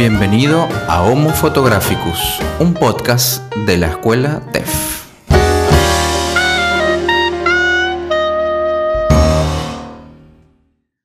Bienvenido 0.00 0.66
a 0.88 1.02
Homo 1.02 1.28
Photographicus, 1.28 2.38
un 2.58 2.72
podcast 2.72 3.54
de 3.66 3.76
la 3.76 3.88
escuela 3.88 4.40
TEF. 4.50 5.04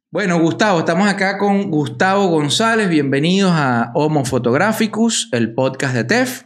Bueno, 0.09 0.39
Gustavo, 0.39 0.79
estamos 0.79 1.09
acá 1.09 1.37
con 1.37 1.69
Gustavo 1.69 2.27
González. 2.27 2.87
Bienvenidos 2.87 3.51
a 3.53 3.91
Homo 3.95 4.23
Photographicus, 4.23 5.27
el 5.33 5.53
podcast 5.53 5.93
de 5.93 6.05
TEF. 6.05 6.43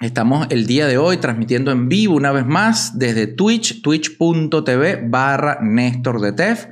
Estamos 0.00 0.46
el 0.48 0.66
día 0.66 0.86
de 0.86 0.96
hoy 0.96 1.18
transmitiendo 1.18 1.72
en 1.72 1.90
vivo 1.90 2.14
una 2.14 2.32
vez 2.32 2.46
más 2.46 2.98
desde 2.98 3.26
Twitch, 3.26 3.82
twitch.tv 3.82 5.02
barra 5.10 5.58
Néstor 5.60 6.22
de 6.22 6.32
TEF 6.32 6.68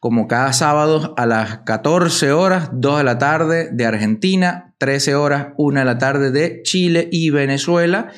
como 0.00 0.26
cada 0.26 0.54
sábado 0.54 1.12
a 1.18 1.26
las 1.26 1.58
14 1.58 2.32
horas, 2.32 2.70
2 2.72 2.98
de 2.98 3.04
la 3.04 3.18
tarde 3.18 3.68
de 3.70 3.84
Argentina, 3.84 4.74
13 4.78 5.14
horas, 5.14 5.48
1 5.58 5.78
de 5.78 5.84
la 5.84 5.98
tarde 5.98 6.30
de 6.30 6.62
Chile 6.62 7.08
y 7.12 7.28
Venezuela. 7.28 8.10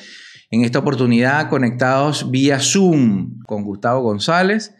En 0.49 0.63
esta 0.63 0.79
oportunidad 0.79 1.49
conectados 1.49 2.31
vía 2.31 2.59
Zoom 2.61 3.39
con 3.45 3.63
Gustavo 3.63 4.01
González, 4.01 4.73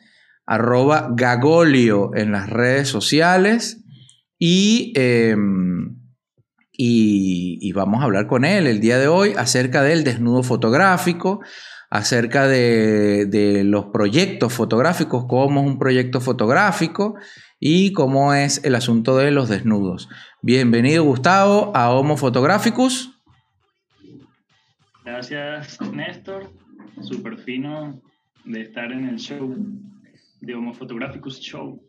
arroba 0.46 1.10
Gagolio 1.14 2.12
en 2.16 2.32
las 2.32 2.50
redes 2.50 2.88
sociales 2.88 3.84
y, 4.40 4.94
em, 4.96 5.98
y, 6.72 7.60
y 7.62 7.72
vamos 7.74 8.02
a 8.02 8.06
hablar 8.06 8.28
con 8.28 8.46
él 8.46 8.66
el 8.66 8.80
día 8.80 8.98
de 8.98 9.10
hoy 9.10 9.34
acerca 9.38 9.82
del 9.82 10.06
desnudo 10.06 10.42
fotográfico, 10.42 11.42
acerca 11.94 12.48
de, 12.48 13.62
los 13.64 13.86
proyectos 13.94 14.52
fotográficos, 14.52 15.26
cómo 15.30 15.62
es 15.62 15.68
un 15.68 15.78
proyecto 15.78 16.22
fotográfico 16.22 17.14
y 17.60 17.94
cómo 17.94 18.34
es 18.34 18.64
el 18.64 18.74
asunto 18.74 19.16
de 19.16 19.30
los 19.30 19.48
desnudos. 19.48 20.10
Bienvenido 20.42 21.04
Gustavo 21.04 21.72
a 21.76 21.92
Homo 21.92 22.18
Photographicus. 22.18 23.22
Gracias 25.06 25.80
Néstor, 25.82 26.52
súper 27.04 27.38
fino 27.38 28.02
de 28.44 28.62
estar 28.62 28.92
en 28.92 29.10
el 29.10 29.20
show 29.20 29.56
de 30.42 30.56
Homo 30.56 30.74
Photographicus 30.74 31.40
Show. 31.42 31.80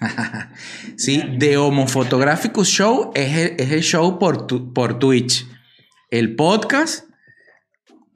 sí, 0.98 1.22
de 1.38 1.56
Homo 1.56 1.88
Photographicus 1.88 2.68
Show 2.68 3.10
es 3.14 3.58
el, 3.58 3.80
show 3.80 4.18
por, 4.18 4.46
por 4.74 4.98
Twitch. 4.98 5.46
El 6.10 6.36
podcast 6.36 7.05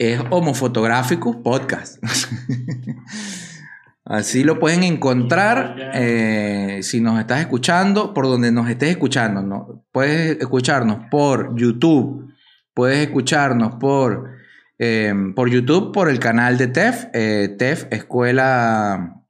es 0.01 0.19
Homofotográfico 0.31 1.43
Podcast. 1.43 2.03
Así 4.07 4.45
lo 4.45 4.59
pueden 4.59 4.83
encontrar 4.83 5.77
eh, 5.93 6.81
si 6.83 7.03
nos 7.03 7.21
estás 7.21 7.41
escuchando, 7.41 8.15
por 8.15 8.25
donde 8.25 8.51
nos 8.51 8.71
estés 8.71 8.93
escuchando. 8.93 9.43
¿no? 9.43 9.85
Puedes 9.93 10.41
escucharnos 10.41 11.07
por 11.11 11.55
YouTube, 11.55 12.33
puedes 12.73 13.07
escucharnos 13.07 13.75
por, 13.75 14.31
eh, 14.79 15.13
por 15.37 15.51
YouTube, 15.51 15.93
por 15.93 16.09
el 16.09 16.19
canal 16.19 16.57
de 16.57 16.69
TEF, 16.69 17.09
eh, 17.13 17.55
TEF, 17.59 17.85
Escuela, 17.91 19.23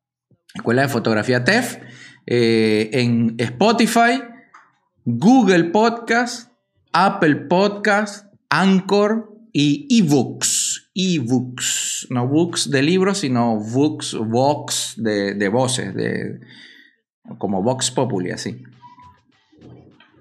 Escuela 0.54 0.82
de 0.82 0.88
Fotografía 0.88 1.42
TEF, 1.42 1.78
en 2.26 3.34
Spotify, 3.38 4.22
Google 5.04 5.64
Podcast, 5.64 6.52
Apple 6.92 7.34
Podcast, 7.34 8.32
Anchor, 8.48 9.29
y 9.52 9.86
ebooks, 10.00 10.90
ebooks, 10.94 12.06
no 12.10 12.26
books 12.26 12.70
de 12.70 12.82
libros, 12.82 13.18
sino 13.18 13.56
books, 13.56 14.14
vox 14.14 14.94
de, 14.96 15.34
de 15.34 15.48
voces, 15.48 15.94
de, 15.94 16.40
como 17.38 17.62
Vox 17.62 17.90
Populi, 17.90 18.30
así. 18.30 18.62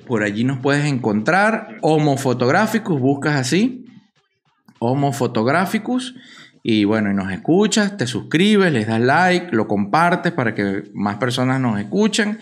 Por 0.08 0.24
allí 0.24 0.44
nos 0.44 0.60
puedes 0.60 0.86
encontrar 0.86 1.78
Homo 1.82 2.18
Fotográficos, 2.18 3.00
buscas 3.00 3.36
así, 3.36 3.86
Homo 4.80 5.14
Fotográficos, 5.14 6.16
y 6.64 6.84
bueno, 6.84 7.12
y 7.12 7.14
nos 7.14 7.32
escuchas, 7.32 7.96
te 7.98 8.08
suscribes, 8.08 8.72
les 8.72 8.88
das 8.88 9.00
like, 9.00 9.56
lo 9.56 9.68
compartes 9.68 10.32
para 10.34 10.56
que 10.56 10.84
más 10.94 11.18
personas 11.18 11.60
nos 11.60 11.80
escuchen 11.80 12.40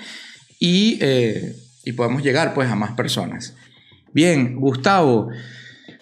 y, 0.59 0.97
eh, 1.01 1.55
y 1.83 1.91
podamos 1.91 2.23
llegar 2.23 2.53
pues 2.53 2.69
a 2.69 2.75
más 2.75 2.93
personas. 2.93 3.55
Bien, 4.13 4.55
Gustavo, 4.55 5.29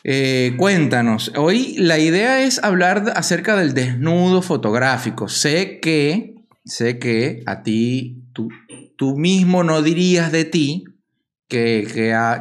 eh, 0.07 0.53
cuéntanos, 0.55 1.31
hoy 1.35 1.77
la 1.79 1.97
idea 1.97 2.43
es 2.43 2.63
hablar 2.63 3.13
acerca 3.15 3.55
del 3.55 3.73
desnudo 3.73 4.43
fotográfico. 4.43 5.27
Sé 5.27 5.79
que, 5.79 6.35
sé 6.63 6.99
que 6.99 7.41
a 7.47 7.63
ti, 7.63 8.21
tú, 8.31 8.49
tú 8.97 9.17
mismo 9.17 9.63
no 9.63 9.81
dirías 9.81 10.31
de 10.31 10.45
ti 10.45 10.83
que, 11.47 11.87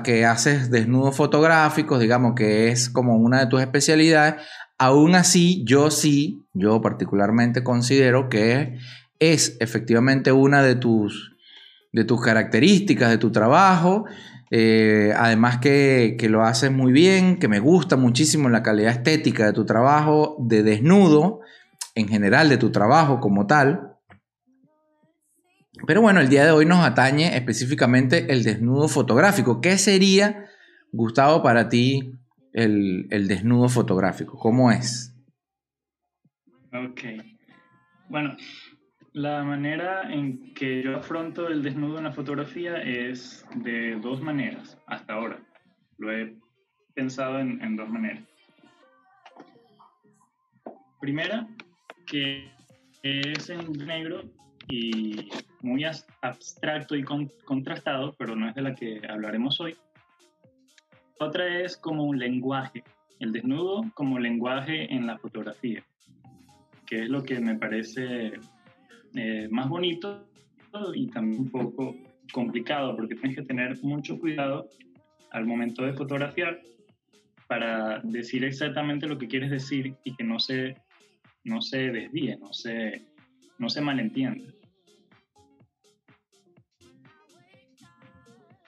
que, 0.05 0.25
haces 0.27 0.71
desnudos 0.71 1.17
fotográficos, 1.17 2.01
digamos 2.01 2.35
que 2.35 2.69
es 2.69 2.91
como 2.91 3.17
una 3.17 3.41
de 3.41 3.47
tus 3.47 3.63
especialidades. 3.63 4.35
Aún 4.77 5.15
así, 5.15 5.65
yo 5.67 5.91
sí, 5.91 6.43
yo 6.53 6.83
particularmente 6.83 7.65
considero 7.65 8.29
que 8.29 8.77
es 9.21 9.57
efectivamente 9.61 10.33
una 10.33 10.63
de 10.63 10.75
tus, 10.75 11.35
de 11.95 12.05
tus 12.05 12.21
características, 12.21 13.09
de 13.09 13.17
tu 13.17 13.33
trabajo. 13.33 14.05
Eh, 14.57 15.13
además 15.17 15.59
que, 15.59 16.17
lo 16.31 16.45
haces 16.45 16.71
muy 16.71 16.93
bien, 16.93 17.41
que 17.41 17.49
me 17.49 17.59
gusta 17.59 17.97
muchísimo 17.97 18.49
la 18.49 18.63
calidad 18.63 18.93
estética 18.93 19.47
de 19.47 19.53
tu 19.53 19.67
trabajo, 19.67 20.37
de 20.39 20.63
desnudo, 20.63 21.41
en 21.97 22.07
general 22.07 22.49
de 22.49 22.57
tu 22.57 22.71
trabajo 22.71 23.19
como 23.19 23.49
tal. 23.49 23.97
Pero 25.89 26.03
bueno, 26.03 26.21
el 26.21 26.29
día 26.29 26.45
de 26.45 26.53
hoy 26.53 26.67
nos 26.67 26.87
atañe 26.87 27.37
específicamente 27.37 28.33
el 28.33 28.45
desnudo 28.45 28.87
fotográfico. 28.87 29.61
¿Qué 29.61 29.77
sería, 29.77 30.47
Gustavo, 30.93 31.43
para 31.43 31.69
ti 31.69 32.13
el, 32.53 33.09
el 33.11 33.27
desnudo 33.27 33.69
fotográfico? 33.69 34.39
¿Cómo 34.39 34.71
es? 34.71 35.17
Ok. 36.73 37.01
Bueno, 38.09 38.37
la 39.15 39.45
manera 39.45 40.13
en 40.13 40.53
que 40.55 40.83
yo 40.83 40.97
afronto 40.97 41.47
el 41.47 41.63
desnudo 41.63 41.99
en 41.99 42.05
la 42.05 42.13
fotografía 42.13 42.83
es 42.83 43.47
de 43.55 43.95
dos 44.01 44.21
maneras, 44.21 44.77
hasta 44.87 45.15
ahora. 45.15 45.39
Lo 45.99 46.13
he 46.13 46.35
pensado 46.95 47.39
en, 47.39 47.77
dos 47.77 47.89
maneras. 47.89 48.25
Primera, 51.01 51.47
que 52.07 52.51
es 53.05 53.51
en 53.51 53.73
negro 53.87 54.23
y 54.69 55.29
muy 55.63 55.85
abstracto 55.85 56.97
y 56.97 57.05
contrastado, 57.45 58.17
pero 58.19 58.35
no 58.35 58.49
es 58.49 58.55
de 58.57 58.63
la 58.63 58.75
que 58.75 59.01
hablaremos 59.09 59.61
hoy. 59.61 59.77
Otra 61.21 61.61
es 61.61 61.77
como 61.77 62.03
un 62.03 62.19
lenguaje, 62.19 62.83
el 63.21 63.31
desnudo 63.31 63.85
como 63.95 64.19
lenguaje 64.19 64.93
en 64.93 65.07
la 65.07 65.19
fotografía, 65.19 65.85
que 66.85 67.05
es 67.05 67.09
lo 67.09 67.23
que 67.23 67.39
me 67.39 67.55
parece 67.55 68.33
eh, 69.15 69.49
más 69.51 69.69
bonito 69.69 70.29
y 70.95 71.07
también 71.09 71.43
un 71.43 71.51
poco 71.51 71.95
complicado 72.33 72.97
porque 72.97 73.15
tienes 73.15 73.37
que 73.37 73.45
tener 73.45 73.79
mucho 73.83 74.19
cuidado 74.19 74.69
al 75.31 75.47
momento 75.47 75.85
de 75.85 75.93
fotografiar 75.93 76.61
para 77.47 78.01
decir 78.01 78.45
exactamente 78.45 79.07
lo 79.07 79.19
que 79.19 79.29
quieres 79.29 79.51
decir 79.51 79.95
y 80.05 80.15
que 80.17 80.25
no 80.25 80.39
se, 80.39 80.77
no 81.45 81.61
se 81.61 81.91
desvíe, 81.91 82.37
no 82.39 82.53
se, 82.53 83.03
no 83.59 83.69
se 83.69 83.81
malentienda. 83.81 84.45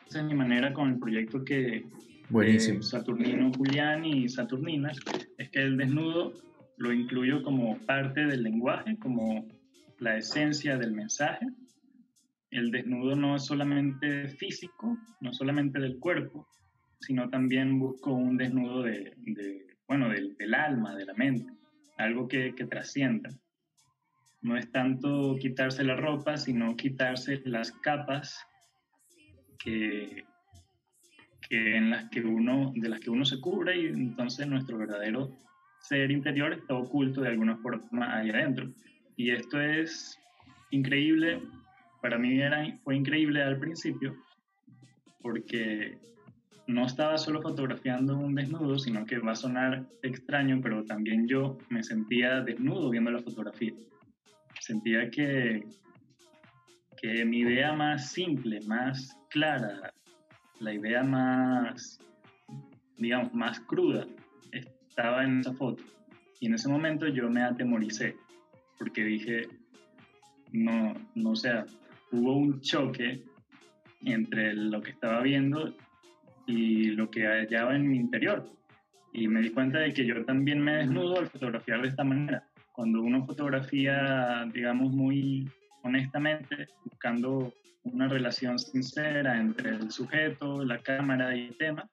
Esa 0.06 0.20
es 0.20 0.24
mi 0.24 0.34
manera 0.34 0.72
con 0.72 0.90
el 0.90 0.98
proyecto 0.98 1.44
que 1.44 1.84
Buenísimo. 2.28 2.82
Saturnino 2.82 3.52
Julián 3.56 4.04
y 4.04 4.28
Saturnina, 4.28 4.92
es 5.38 5.50
que 5.50 5.60
el 5.60 5.76
desnudo 5.76 6.32
lo 6.76 6.92
incluyo 6.92 7.42
como 7.42 7.78
parte 7.78 8.26
del 8.26 8.42
lenguaje, 8.42 8.96
como 8.98 9.46
la 9.98 10.16
esencia 10.16 10.76
del 10.76 10.92
mensaje. 10.92 11.46
El 12.50 12.70
desnudo 12.70 13.16
no 13.16 13.36
es 13.36 13.44
solamente 13.44 14.28
físico, 14.28 14.96
no 15.20 15.32
solamente 15.32 15.80
del 15.80 15.98
cuerpo, 15.98 16.48
sino 17.00 17.28
también 17.28 17.78
busco 17.78 18.12
un 18.12 18.36
desnudo 18.36 18.82
de, 18.82 19.14
bueno, 19.86 20.08
del, 20.08 20.54
alma, 20.54 20.94
de 20.94 21.04
la 21.04 21.14
mente, 21.14 21.52
algo 21.98 22.28
que, 22.28 22.52
trascienda. 22.68 23.30
No 24.42 24.56
es 24.56 24.70
tanto 24.70 25.36
quitarse 25.40 25.82
la 25.82 25.96
ropa, 25.96 26.36
sino 26.36 26.76
quitarse 26.76 27.42
las 27.44 27.72
capas 27.72 28.38
que, 29.58 30.24
que 31.48 31.76
en 31.76 31.90
las 31.90 32.08
que 32.10 32.20
uno, 32.20 32.72
de 32.76 32.88
las 32.88 33.00
que 33.00 33.10
uno 33.10 33.24
se 33.24 33.40
cubre 33.40 33.80
y 33.80 33.86
entonces 33.86 34.46
nuestro 34.46 34.78
verdadero 34.78 35.36
ser 35.80 36.10
interior 36.10 36.52
está 36.52 36.74
oculto 36.74 37.20
de 37.20 37.28
alguna 37.28 37.56
forma 37.56 38.16
ahí 38.16 38.30
adentro. 38.30 38.72
Y 39.16 39.30
esto 39.30 39.60
es 39.60 40.18
increíble, 40.70 41.42
para 42.02 42.18
mí 42.18 42.40
era, 42.40 42.78
fue 42.84 42.96
increíble 42.96 43.42
al 43.42 43.58
principio, 43.58 44.14
porque 45.22 45.98
no 46.66 46.84
estaba 46.84 47.16
solo 47.16 47.40
fotografiando 47.42 48.16
un 48.16 48.34
desnudo, 48.34 48.78
sino 48.78 49.06
que 49.06 49.18
va 49.18 49.32
a 49.32 49.36
sonar 49.36 49.86
extraño, 50.02 50.60
pero 50.62 50.84
también 50.84 51.26
yo 51.26 51.58
me 51.68 51.82
sentía 51.82 52.40
desnudo 52.40 52.90
viendo 52.90 53.10
la 53.10 53.22
fotografía. 53.22 53.72
Sentía 54.60 55.10
que, 55.10 55.64
que 57.00 57.24
mi 57.24 57.40
idea 57.40 57.72
más 57.72 58.10
simple, 58.10 58.60
más 58.66 59.16
clara, 59.30 59.92
la 60.60 60.74
idea 60.74 61.02
más, 61.02 62.00
digamos, 62.96 63.32
más 63.32 63.60
cruda 63.60 64.06
estaba 64.52 65.24
en 65.24 65.40
esa 65.40 65.52
foto. 65.54 65.82
Y 66.40 66.46
en 66.46 66.54
ese 66.54 66.68
momento 66.68 67.06
yo 67.06 67.30
me 67.30 67.42
atemoricé, 67.42 68.16
porque 68.78 69.04
dije, 69.04 69.48
no, 70.52 70.94
no 71.14 71.30
o 71.30 71.36
sea, 71.36 71.66
hubo 72.12 72.36
un 72.36 72.60
choque 72.60 73.24
entre 74.04 74.54
lo 74.54 74.80
que 74.82 74.90
estaba 74.90 75.22
viendo 75.22 75.74
y 76.46 76.90
lo 76.90 77.10
que 77.10 77.26
hallaba 77.26 77.74
en 77.74 77.88
mi 77.88 77.96
interior. 77.96 78.48
Y 79.12 79.28
me 79.28 79.40
di 79.40 79.50
cuenta 79.50 79.78
de 79.78 79.92
que 79.92 80.06
yo 80.06 80.24
también 80.24 80.60
me 80.60 80.76
desnudo 80.76 81.18
al 81.18 81.28
fotografiar 81.28 81.82
de 81.82 81.88
esta 81.88 82.04
manera. 82.04 82.46
Cuando 82.72 83.00
uno 83.00 83.24
fotografía, 83.24 84.46
digamos, 84.52 84.92
muy 84.92 85.50
honestamente, 85.82 86.68
buscando 86.84 87.52
una 87.84 88.08
relación 88.08 88.58
sincera 88.58 89.40
entre 89.40 89.70
el 89.70 89.90
sujeto, 89.90 90.64
la 90.64 90.82
cámara 90.82 91.34
y 91.34 91.46
el 91.46 91.56
tema, 91.56 91.88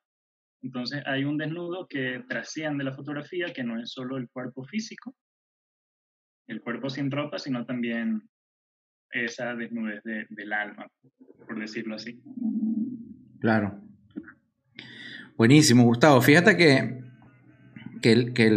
entonces 0.61 1.03
hay 1.05 1.23
un 1.23 1.37
desnudo 1.37 1.87
que 1.87 2.23
trasciende 2.27 2.83
la 2.83 2.93
fotografía, 2.95 3.53
que 3.53 3.63
no 3.63 3.79
es 3.79 3.91
solo 3.91 4.17
el 4.17 4.29
cuerpo 4.29 4.63
físico, 4.63 5.13
el 6.47 6.61
cuerpo 6.61 6.89
sin 6.89 7.11
ropa, 7.11 7.39
sino 7.39 7.65
también 7.65 8.21
esa 9.11 9.55
desnudez 9.55 10.01
del 10.03 10.53
alma, 10.53 10.87
por 11.45 11.59
decirlo 11.59 11.95
así. 11.95 12.21
Claro. 13.39 13.79
Buenísimo, 15.37 15.83
Gustavo. 15.83 16.21
Fíjate 16.21 16.57
que, 16.57 17.01
que, 18.01 18.11
el, 18.11 18.33
que, 18.33 18.47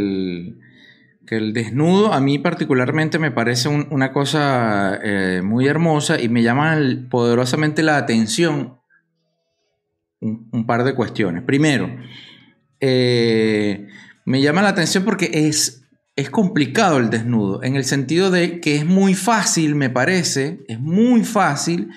el, 1.36 1.52
desnudo 1.52 2.12
a 2.12 2.20
mí 2.20 2.38
particularmente 2.38 3.18
me 3.18 3.30
parece 3.30 3.68
una 3.68 4.12
cosa 4.12 4.98
eh, 5.02 5.42
muy 5.42 5.66
hermosa 5.66 6.20
y 6.20 6.28
me 6.28 6.42
llama 6.42 6.78
poderosamente 7.10 7.82
la 7.82 7.96
atención 7.96 8.78
un, 10.20 10.66
par 10.66 10.84
de 10.84 10.94
cuestiones. 10.94 11.42
Primero, 11.42 11.94
eh, 12.80 13.88
me 14.24 14.42
llama 14.42 14.62
la 14.62 14.70
atención 14.70 15.04
porque 15.04 15.30
es, 15.32 15.85
es 16.16 16.30
complicado 16.30 16.98
el 16.98 17.10
desnudo, 17.10 17.62
en 17.62 17.76
el 17.76 17.84
sentido 17.84 18.30
de 18.30 18.60
que 18.60 18.76
es 18.76 18.86
muy 18.86 19.14
fácil, 19.14 19.74
me 19.74 19.90
parece, 19.90 20.60
es 20.66 20.80
muy 20.80 21.24
fácil 21.24 21.90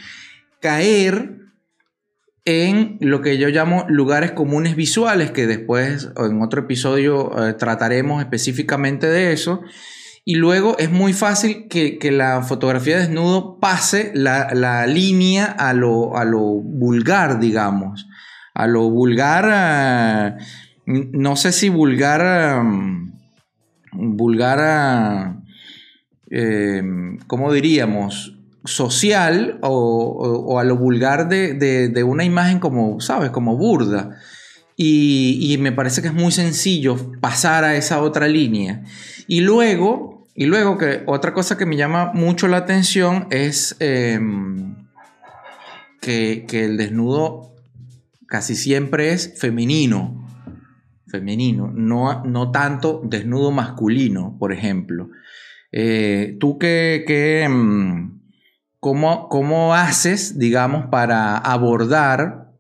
caer 0.62 1.38
en 2.46 2.98
lo 3.00 3.22
que 3.22 3.38
yo 3.38 3.50
llamo 3.50 3.86
lugares 3.88 4.32
comunes 4.32 4.76
visuales, 4.76 5.32
que 5.32 5.48
después 5.48 6.10
en 6.18 6.42
otro 6.42 6.62
episodio 6.62 7.32
eh, 7.48 7.54
trataremos 7.54 8.22
específicamente 8.22 9.08
de 9.08 9.34
eso. 9.34 9.62
Y 10.26 10.36
luego 10.36 10.78
es 10.78 10.92
muy 10.92 11.14
fácil 11.14 11.68
que, 11.70 11.98
la 12.12 12.44
fotografía 12.44 12.98
de 12.98 13.04
desnudo 13.04 13.60
pase 13.60 14.12
la, 14.14 14.86
línea 14.86 15.46
a 15.46 15.74
lo, 15.74 16.18
a 16.18 16.26
lo 16.26 16.40
vulgar, 16.40 17.40
digamos 17.40 18.06
a 18.60 18.68
lo 18.68 18.90
vulgar, 18.90 20.36
eh, 20.36 20.38
no 20.86 21.38
sé 21.38 21.54
si 21.54 21.70
vulgar, 21.70 22.62
mm, 22.62 23.19
vulgar, 23.92 25.36
eh, 26.30 26.84
¿cómo 27.28 27.52
diríamos? 27.52 28.36
social 28.66 29.60
o, 29.62 30.60
a 30.60 30.64
lo 30.64 30.78
vulgar 30.78 31.30
de, 31.30 32.04
una 32.04 32.24
imagen 32.24 32.60
como, 32.60 33.00
¿sabes? 33.02 33.32
Como 33.32 33.58
burda. 33.58 34.18
Y, 34.76 35.58
me 35.60 35.72
parece 35.72 36.02
que 36.02 36.08
es 36.08 36.14
muy 36.14 36.32
sencillo 36.32 37.12
pasar 37.20 37.64
a 37.64 37.76
esa 37.76 38.02
otra 38.02 38.28
línea. 38.28 38.84
Y 39.28 39.42
luego, 39.42 40.26
y 40.36 40.46
luego 40.46 40.78
que 40.78 41.04
otra 41.06 41.34
cosa 41.34 41.58
que 41.58 41.66
me 41.66 41.76
llama 41.76 42.12
mucho 42.14 42.48
la 42.48 42.58
atención 42.58 43.28
es 43.30 43.76
em, 43.80 44.88
que, 46.00 46.46
el 46.52 46.78
desnudo 46.78 47.54
casi 48.26 48.56
siempre 48.56 49.12
es 49.12 49.34
femenino. 49.38 50.29
Femenino, 51.10 51.72
no, 51.74 52.24
no 52.24 52.52
tanto 52.52 53.02
desnudo 53.04 53.52
masculino, 53.52 54.36
por 54.40 54.54
ejemplo. 54.54 55.10
Eh, 55.72 56.38
¿Tú 56.40 56.58
qué, 56.58 57.04
qué 57.06 57.48
mm, 57.50 58.20
cómo, 58.80 59.74
haces, 59.74 60.40
digamos, 60.40 60.88
para 60.88 61.38
abordar 61.38 62.52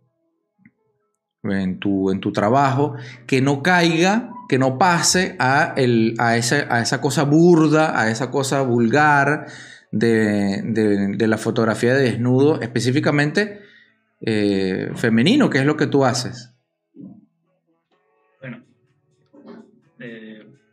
en 1.44 1.80
tu, 1.80 2.12
en 2.12 2.19
tu 2.19 2.31
trabajo 2.31 2.96
que 3.25 3.42
no 3.42 3.63
caiga, 3.63 4.31
que 4.50 4.60
no 4.60 4.78
pase 4.78 5.36
a, 5.40 5.74
el, 5.78 6.16
a, 6.18 6.38
esa, 6.38 7.01
cosa 7.01 7.24
burda, 7.24 8.00
a 8.00 8.10
esa 8.12 8.31
cosa 8.31 8.62
vulgar 8.62 9.46
de, 9.92 10.62
de 10.63 11.28
la 11.28 11.38
fotografía 11.38 11.94
de 11.94 12.04
desnudo, 12.04 12.62
específicamente 12.62 13.62
eh, 14.22 14.92
femenino, 14.96 15.50
que 15.50 15.60
es 15.60 15.66
lo 15.66 15.78
que 15.78 15.88
tú 15.88 16.06
haces. 16.06 16.54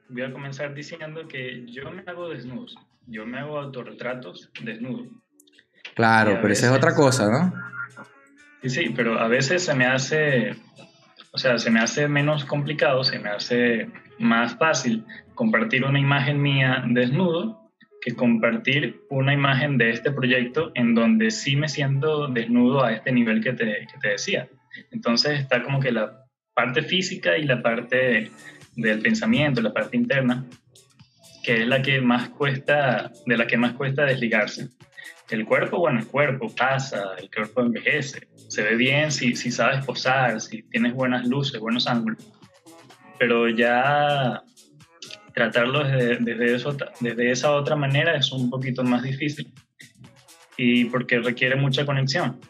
Voy 0.09 0.23
a 0.23 0.33
comenzar 0.33 0.75
diciendo 0.75 1.27
que 1.29 1.65
yo 1.67 1.91
me 1.91 2.03
hago 2.07 2.29
desnudos, 2.29 2.77
yo 3.07 3.27
me 3.27 3.39
hago 3.39 3.59
autorretratos 3.59 4.51
desnudo. 4.63 5.07
Claro, 5.95 6.39
pero 6.41 6.53
esa 6.53 6.67
es 6.67 6.73
otra 6.73 6.95
cosa, 6.95 7.31
¿no? 7.31 7.53
Sí, 8.63 8.71
sí, 8.71 8.93
pero 8.95 9.19
a 9.19 9.29
veces 9.29 9.65
se 9.65 9.75
me 9.75 9.87
hace, 9.87 10.57
o 11.33 11.39
sea, 11.39 11.59
se 11.59 11.71
me 11.71 11.81
hace 11.81 12.09
menos 12.09 12.45
complicado, 12.45 13.05
se 13.05 13.19
me 13.19 13.31
hace 13.31 13.91
más 14.19 14.57
fácil 14.57 15.05
compartir 15.35 15.85
una 15.85 15.99
imagen 15.99 16.41
mía 16.41 16.83
desnudo 16.89 17.67
que 18.01 18.15
compartir 18.15 19.01
una 19.11 19.35
imagen 19.35 19.79
de 19.79 19.91
este 19.91 20.13
proyecto 20.13 20.71
en 20.75 20.95
donde 20.95 21.31
sí 21.33 21.57
me 21.57 21.69
siento 21.69 22.29
desnudo 22.29 22.85
a 22.85 22.93
este 22.93 23.11
nivel 23.11 23.43
que 23.43 23.53
te, 23.53 23.65
que 23.65 23.99
te 24.01 24.09
decía. 24.11 24.49
Entonces 24.93 25.41
está 25.41 25.63
como 25.63 25.81
que 25.81 25.91
la 25.91 26.25
parte 26.55 26.83
física 26.83 27.37
y 27.37 27.45
la 27.45 27.63
parte 27.63 28.31
del 28.77 29.01
pensamiento, 29.01 29.61
la 29.61 29.73
parte 29.73 29.97
interna, 29.97 30.45
que 31.43 31.63
es 31.63 31.67
la 31.67 31.83
que 31.83 32.01
más 32.01 32.29
cuesta, 32.31 33.11
de 33.25 33.37
la 33.37 33.47
que 33.47 33.57
más 33.57 33.73
cuesta 33.73 34.05
desligarse. 34.05 34.69
El 35.31 35.45
cuerpo, 35.45 35.79
bueno, 35.79 35.99
el 35.99 36.07
cuerpo 36.07 36.55
pasa, 36.55 37.15
el 37.19 37.31
cuerpo 37.31 37.63
envejece, 37.63 38.29
se 38.49 38.63
ve 38.63 38.77
bien 38.77 39.11
si, 39.11 39.35
si 39.35 39.51
sabes 39.51 39.85
posar, 39.85 40.41
si 40.41 40.63
tienes 40.65 40.95
buenas 40.95 41.27
luces, 41.27 41.59
buenos 41.59 41.89
ángulos, 41.89 42.25
pero 43.19 43.49
ya 43.49 44.43
tratarlo 45.35 45.85
desde, 45.85 46.55
eso, 46.55 46.77
desde 47.01 47.31
esa 47.31 47.53
otra 47.53 47.77
manera 47.77 48.17
es 48.17 48.31
un 48.31 48.51
poquito 48.51 48.85
más 48.85 49.03
difícil. 49.03 49.53
Y 50.57 50.87
porque 50.87 51.19
requiere 51.19 51.57
mucha 51.57 51.85
conexión. 51.85 52.41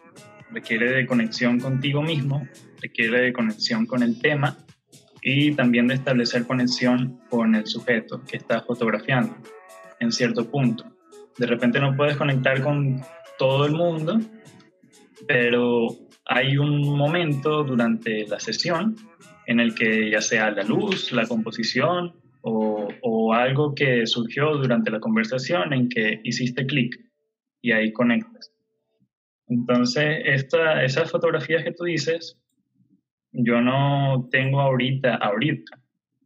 Requiere 0.53 0.93
de 0.93 1.07
conexión 1.07 1.59
contigo 1.59 2.01
mismo, 2.03 2.47
requiere 2.81 3.21
de 3.21 3.33
conexión 3.33 3.87
con 3.87 4.05
el 4.05 4.21
tema 4.21 4.57
y 5.29 5.51
también 5.57 5.89
de 5.89 5.95
establecer 5.95 6.47
conexión 6.47 7.21
con 7.29 7.57
el 7.57 7.67
sujeto 7.67 8.23
que 8.23 8.37
estás 8.37 8.65
fotografiando 8.65 9.35
en 9.99 10.13
cierto 10.13 10.49
punto. 10.49 10.85
De 11.37 11.47
repente 11.49 11.81
no 11.81 11.97
puedes 11.97 12.17
conectar 12.17 12.63
con 12.63 13.01
todo 13.37 13.67
el 13.67 13.73
mundo, 13.73 14.21
pero 15.27 15.89
hay 16.27 16.57
un 16.59 16.97
momento 16.97 17.65
durante 17.65 18.25
la 18.29 18.39
sesión 18.39 18.95
en 19.49 19.59
el 19.59 19.75
que 19.75 20.09
ya 20.13 20.21
sea 20.21 20.53
la 20.53 20.63
luz, 20.63 21.11
la 21.11 21.27
composición, 21.27 22.15
o, 22.43 23.35
algo 23.35 23.75
que 23.75 24.07
surgió 24.07 24.57
durante 24.57 24.93
la 24.93 25.01
conversación 25.01 25.73
en 25.73 25.89
que 25.89 26.21
hiciste 26.23 26.65
clic 26.65 26.95
y 27.61 27.73
ahí 27.73 27.93
conectas. 27.93 28.53
Entonces, 29.49 30.21
esta, 30.25 30.85
esas 30.85 31.11
fotografías 31.11 31.65
que 31.65 31.73
tú 31.73 31.83
dices, 31.83 32.39
yo 33.39 33.61
no 33.61 34.29
tengo 34.31 34.61
ahorita, 34.61 35.17
ahorita, 35.17 35.79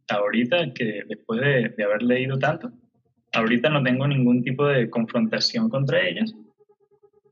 ahorita 0.09 0.73
que 0.73 1.03
después 1.07 1.41
de, 1.41 1.83
haber 1.83 2.03
leído 2.03 2.39
tanto, 2.39 2.71
ahorita 3.33 3.69
no 3.69 3.83
tengo 3.83 4.07
ningún 4.07 4.41
tipo 4.41 4.65
de 4.65 4.89
confrontación 4.89 5.69
contra 5.69 6.07
ellas, 6.07 6.33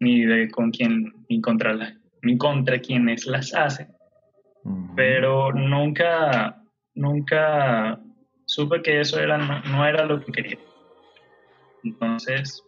ni 0.01 0.25
de 0.25 0.49
con 0.49 0.71
quién, 0.71 1.13
ni 1.29 1.39
contra 1.39 1.73
las, 1.73 1.93
ni 2.21 2.37
contra 2.37 2.79
quienes 2.79 3.25
las 3.25 3.53
hacen. 3.55 3.87
Pero 4.97 5.53
nunca, 5.53 6.61
nunca 6.93 8.01
supe 8.45 8.81
que 8.81 8.99
eso 8.99 9.17
era, 9.19 9.37
no, 9.37 9.85
era 9.85 10.05
lo 10.05 10.19
que 10.19 10.31
quería. 10.33 10.59
Entonces, 11.85 12.61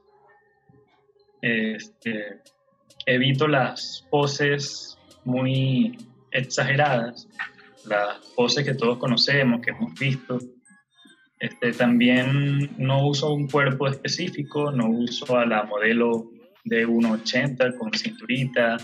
este, 1.41 2.39
evito 3.05 3.49
las 3.49 4.07
poses 4.09 4.97
muy 5.25 5.97
exageradas, 6.31 7.27
las 7.85 8.19
poses 8.35 8.65
que 8.65 8.73
todos 8.73 8.97
conocemos, 8.97 9.61
que 9.61 9.71
hemos 9.71 9.93
visto. 9.99 10.39
Este, 11.39 11.73
también 11.73 12.69
no 12.77 13.07
uso 13.07 13.33
un 13.33 13.47
cuerpo 13.47 13.87
específico, 13.87 14.71
no 14.71 14.89
uso 14.89 15.37
a 15.37 15.45
la 15.45 15.63
modelo 15.63 16.29
de 16.63 16.87
1,80 16.87 17.77
con 17.77 17.91
cinturita, 17.93 18.77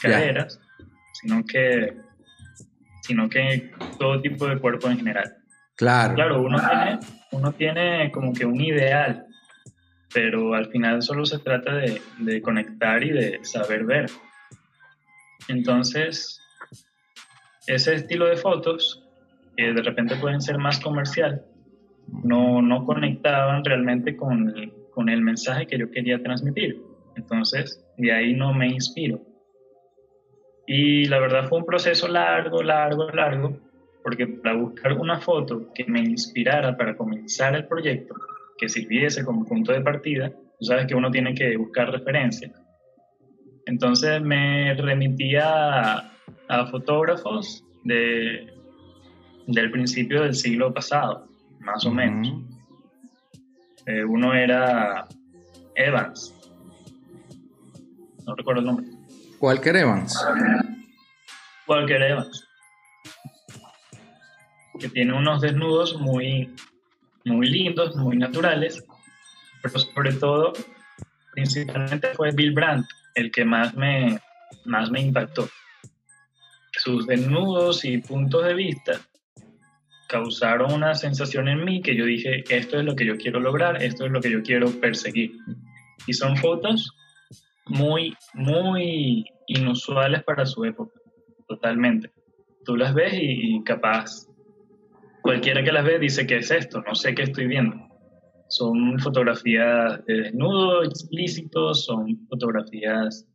caderas, 0.00 0.60
sino 1.12 1.44
que, 1.44 1.96
sino 3.02 3.28
que 3.28 3.72
todo 3.98 4.20
tipo 4.20 4.46
de 4.46 4.58
cuerpo 4.58 4.88
en 4.88 4.98
general. 4.98 5.36
Claro. 5.76 6.14
Claro, 6.14 6.42
uno 6.42 6.58
tiene, 6.58 6.98
uno 7.32 7.52
tiene 7.52 8.10
como 8.12 8.32
que 8.32 8.46
un 8.46 8.60
ideal, 8.60 9.26
pero 10.12 10.54
al 10.54 10.70
final 10.70 11.02
solo 11.02 11.26
se 11.26 11.40
trata 11.40 11.74
de, 11.74 12.40
conectar 12.42 13.02
y 13.02 13.10
de 13.10 13.40
saber 13.42 13.84
ver. 13.84 14.10
Entonces, 15.48 16.40
ese 17.66 17.94
estilo 17.94 18.26
de 18.26 18.36
fotos, 18.36 19.02
que 19.56 19.72
de 19.72 19.82
repente 19.82 20.16
pueden 20.16 20.40
ser 20.40 20.58
más 20.58 20.80
comercial, 20.80 21.44
no, 22.22 22.60
no 22.60 22.84
conectaban 22.84 23.64
realmente 23.64 24.16
con 24.16 24.56
el, 24.56 24.72
con 24.90 25.08
el 25.08 25.22
mensaje 25.22 25.66
que 25.66 25.78
yo 25.78 25.90
quería 25.90 26.22
transmitir. 26.22 26.80
Entonces, 27.16 27.84
de 27.96 28.12
ahí 28.12 28.34
no 28.34 28.52
me 28.52 28.68
inspiro. 28.68 29.20
Y 30.66 31.04
la 31.06 31.18
verdad 31.18 31.48
fue 31.48 31.58
un 31.58 31.66
proceso 31.66 32.08
largo, 32.08 32.62
largo, 32.62 33.08
largo, 33.10 33.58
porque 34.02 34.26
para 34.26 34.56
buscar 34.56 34.92
una 34.94 35.20
foto 35.20 35.72
que 35.74 35.84
me 35.84 36.00
inspirara 36.00 36.76
para 36.76 36.96
comenzar 36.96 37.54
el 37.54 37.66
proyecto, 37.66 38.14
que 38.58 38.68
sirviese 38.68 39.24
como 39.24 39.46
punto 39.46 39.72
de 39.72 39.80
partida, 39.80 40.30
tú 40.30 40.64
sabes 40.64 40.86
que 40.86 40.94
uno 40.94 41.10
tiene 41.10 41.34
que 41.34 41.56
buscar 41.56 41.90
referencias. 41.90 42.52
Entonces 43.66 44.20
me 44.20 44.74
remitía 44.74 46.13
a, 46.60 46.66
fotógrafos 46.66 47.64
de, 47.84 48.52
del 49.46 49.70
principio 49.70 50.22
del 50.22 50.34
siglo 50.34 50.72
pasado, 50.72 51.26
más 51.60 51.84
o 51.84 51.90
menos. 51.90 52.32
Eh, 53.86 54.04
uno 54.04 54.34
era 54.34 55.06
Evans, 55.74 56.34
no 58.26 58.34
recuerdo 58.34 58.60
el 58.60 58.66
nombre. 58.66 58.86
Walker 59.40 59.76
Evans. 59.76 60.18
Walker 61.66 62.02
Evans. 62.02 62.48
Que 64.78 64.88
tiene 64.88 65.12
unos 65.12 65.42
desnudos 65.42 66.00
muy, 66.00 66.54
muy 67.24 67.48
lindos, 67.48 67.94
muy 67.96 68.16
naturales, 68.16 68.82
pero 69.62 69.78
sobre 69.78 70.12
todo, 70.14 70.52
principalmente 71.32 72.08
fue 72.14 72.30
Bill 72.32 72.52
Brandt 72.52 72.86
el 73.14 73.30
que 73.30 73.44
más 73.44 73.74
me, 73.74 74.18
más 74.64 74.90
me 74.90 75.02
impactó. 75.02 75.48
Sus 76.84 77.06
desnudos 77.06 77.82
y 77.86 77.96
puntos 77.96 78.44
de 78.44 78.52
vista 78.52 79.00
causaron 80.06 80.70
una 80.70 80.94
sensación 80.94 81.48
en 81.48 81.64
mí 81.64 81.80
que 81.80 81.96
yo 81.96 82.04
dije, 82.04 82.44
esto 82.50 82.78
es 82.78 82.84
lo 82.84 82.94
que 82.94 83.06
yo 83.06 83.16
quiero 83.16 83.40
lograr, 83.40 83.82
esto 83.82 84.04
es 84.04 84.12
lo 84.12 84.20
que 84.20 84.30
yo 84.30 84.42
quiero 84.42 84.68
perseguir. 84.82 85.32
Y 86.06 86.12
son 86.12 86.36
fotos 86.36 86.94
muy, 87.68 88.14
muy 88.34 89.24
inusuales 89.46 90.22
para 90.24 90.44
su 90.44 90.66
época, 90.66 91.00
totalmente. 91.48 92.12
Tú 92.66 92.76
las 92.76 92.92
ves 92.92 93.14
y, 93.16 93.64
capaz 93.64 94.26
cualquiera 95.22 95.64
que 95.64 95.72
las 95.72 95.86
ve 95.86 95.98
dice, 95.98 96.26
¿qué 96.26 96.36
es 96.36 96.50
esto? 96.50 96.82
No 96.86 96.94
sé 96.94 97.14
qué 97.14 97.22
estoy 97.22 97.46
viendo. 97.46 97.76
Son 98.48 98.98
fotografías 98.98 100.04
de 100.04 100.20
desnudo 100.20 100.84
explícitos, 100.84 101.86
son 101.86 102.26
fotografías 102.28 103.26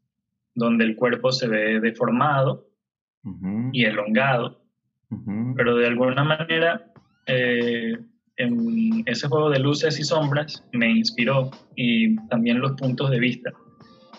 donde 0.54 0.86
el 0.86 0.96
cuerpo 0.96 1.32
se 1.32 1.48
ve 1.48 1.80
deformado 1.80 2.69
y 3.72 3.86
elongado, 3.86 4.62
pero 5.56 5.76
de 5.76 5.88
alguna 5.88 6.24
manera 6.24 6.92
eh, 7.28 7.98
en 8.38 9.04
ese 9.06 9.28
juego 9.28 9.50
de 9.50 9.60
luces 9.60 10.00
y 10.00 10.04
sombras 10.04 10.64
me 10.72 10.90
inspiró 10.90 11.52
y 11.76 12.16
también 12.28 12.60
los 12.60 12.74
puntos 12.74 13.12
de 13.12 13.20
vista. 13.20 13.52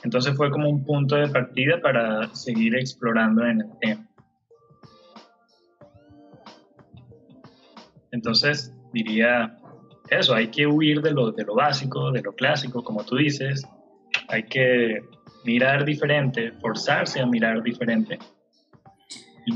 Entonces 0.05 0.37
fue 0.37 0.51
como 0.51 0.69
un 0.69 0.85
punto 0.85 1.17
de 1.17 1.29
partida 1.29 1.81
para 1.81 2.29
seguir 2.35 2.77
explorando 2.77 3.45
en 3.45 3.61
el 3.63 3.79
tema. 3.81 4.07
Entonces 8.13 8.75
diría 8.93 9.57
eso, 10.11 10.35
hay 10.35 10.49
que 10.49 10.67
huir 10.67 11.01
de 11.03 11.13
lo, 11.13 11.31
de 11.33 11.45
lo 11.45 11.55
básico, 11.55 12.11
de 12.11 12.23
lo 12.23 12.35
clásico, 12.35 12.83
como 12.83 13.05
tú 13.05 13.17
dices. 13.17 13.67
Hay 14.29 14.43
que 14.45 15.01
mirar 15.45 15.85
diferente, 15.85 16.53
forzarse 16.61 17.21
a 17.21 17.27
mirar 17.27 17.63
diferente. 17.63 18.19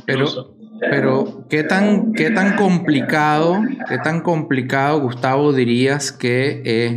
Pero, 0.06 0.56
pero 0.78 1.46
¿qué 1.48 1.62
tan, 1.62 2.12
qué 2.12 2.30
tan 2.30 2.56
complicado, 2.56 3.60
qué 3.88 3.98
tan 3.98 4.20
complicado, 4.20 5.00
Gustavo, 5.00 5.52
dirías 5.52 6.12
que 6.12 6.62
es 6.64 6.94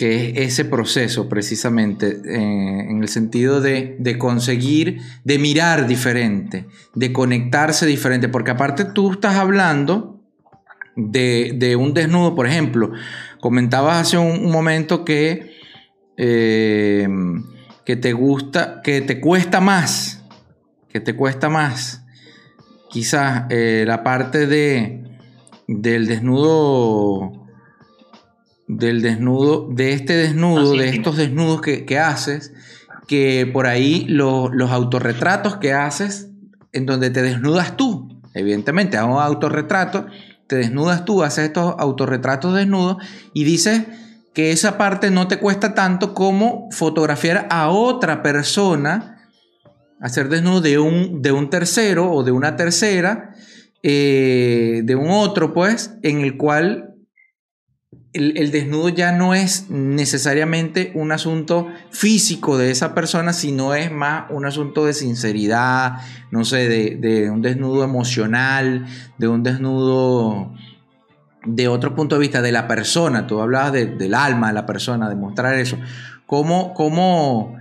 que 0.00 0.30
es 0.30 0.54
ese 0.54 0.64
proceso 0.64 1.28
precisamente, 1.28 2.22
eh, 2.24 2.86
en 2.88 3.02
el 3.02 3.08
sentido 3.08 3.60
de, 3.60 4.16
conseguir, 4.18 5.02
de 5.24 5.38
mirar 5.38 5.86
diferente, 5.86 6.64
de 6.94 7.12
conectarse 7.12 7.84
diferente, 7.84 8.26
porque 8.30 8.50
aparte 8.50 8.86
tú 8.86 9.12
estás 9.12 9.36
hablando 9.36 10.18
de, 10.96 11.76
un 11.78 11.92
desnudo, 11.92 12.34
por 12.34 12.46
ejemplo, 12.46 12.92
comentabas 13.42 14.00
hace 14.00 14.16
un, 14.16 14.50
momento 14.50 15.04
que, 15.04 15.52
eh, 16.16 17.06
que 17.90 17.96
te 17.96 18.12
gusta, 18.12 18.82
que 18.82 19.00
te 19.00 19.20
cuesta 19.20 19.60
más, 19.60 20.22
que 20.90 21.00
te 21.00 21.16
cuesta 21.16 21.48
más, 21.48 22.04
quizás 22.88 23.46
eh, 23.50 23.82
la 23.84 24.04
parte 24.04 24.46
de, 24.46 25.02
del 25.66 26.06
desnudo 26.06 27.48
del 28.68 29.02
desnudo, 29.02 29.66
de 29.72 29.92
este 29.92 30.12
desnudo, 30.12 30.76
de 30.76 30.88
estos 30.88 31.16
desnudos 31.16 31.62
que, 31.62 31.98
haces, 31.98 32.52
que 33.08 33.50
por 33.52 33.66
ahí 33.66 34.06
los 34.08 34.70
autorretratos 34.70 35.56
que 35.56 35.72
haces, 35.72 36.28
en 36.70 36.86
donde 36.86 37.10
te 37.10 37.22
desnudas 37.22 37.76
tú, 37.76 38.20
evidentemente, 38.34 38.98
hago 38.98 39.16
un 39.16 39.20
autorretrato, 39.20 40.06
te 40.46 40.54
desnudas 40.54 41.04
tú, 41.04 41.24
haces 41.24 41.46
estos 41.46 41.74
autorretratos 41.76 42.54
desnudos 42.54 42.98
y 43.34 43.42
dices 43.42 43.82
que 44.32 44.52
esa 44.52 44.78
parte 44.78 45.10
no 45.10 45.28
te 45.28 45.38
cuesta 45.38 45.74
tanto 45.74 46.14
como 46.14 46.68
fotografiar 46.70 47.46
a 47.50 47.68
otra 47.68 48.22
persona, 48.22 49.28
hacer 50.00 50.28
desnudo 50.28 50.60
de 50.60 50.78
un, 50.78 51.22
de 51.22 51.32
un 51.32 51.50
tercero 51.50 52.10
o 52.12 52.22
de 52.22 52.32
una 52.32 52.56
tercera, 52.56 53.34
eh, 53.82 54.82
de 54.84 54.94
un 54.94 55.10
otro, 55.10 55.52
pues, 55.52 55.94
en 56.02 56.20
el 56.20 56.36
cual 56.36 56.90
el, 58.12 58.50
desnudo 58.50 58.88
ya 58.88 59.12
no 59.12 59.34
es 59.34 59.70
necesariamente 59.70 60.90
un 60.94 61.12
asunto 61.12 61.68
físico 61.90 62.58
de 62.58 62.70
esa 62.70 62.94
persona, 62.94 63.32
sino 63.32 63.74
es 63.74 63.92
más 63.92 64.24
un 64.30 64.46
asunto 64.46 64.84
de 64.84 64.94
sinceridad, 64.94 65.98
no 66.30 66.44
sé, 66.44 66.68
de, 66.68 67.30
un 67.30 67.40
desnudo 67.40 67.84
emocional, 67.84 68.86
de 69.18 69.28
un 69.28 69.42
desnudo 69.42 70.52
de 71.44 71.68
otro 71.68 71.94
punto 71.94 72.16
de 72.16 72.20
vista 72.20 72.42
de 72.42 72.52
la 72.52 72.66
persona. 72.68 73.26
Tú 73.26 73.40
hablabas 73.40 73.72
del 73.72 74.14
alma 74.14 74.48
de 74.48 74.54
la 74.54 74.66
persona, 74.66 75.08
de 75.08 75.16
mostrar 75.16 75.54
eso. 75.54 75.78
¿Cómo, 76.26 76.74
cómo, 76.74 77.58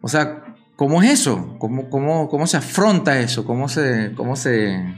o 0.00 0.08
sea, 0.08 0.42
cómo 0.76 1.02
es 1.02 1.10
eso? 1.10 1.56
¿Cómo, 1.58 1.88
cómo, 1.90 2.28
cómo 2.28 2.46
se 2.46 2.56
afronta 2.56 3.20
eso? 3.20 3.44
¿Cómo 3.44 3.68
se, 3.68 4.12
cómo 4.14 4.36
se... 4.36 4.94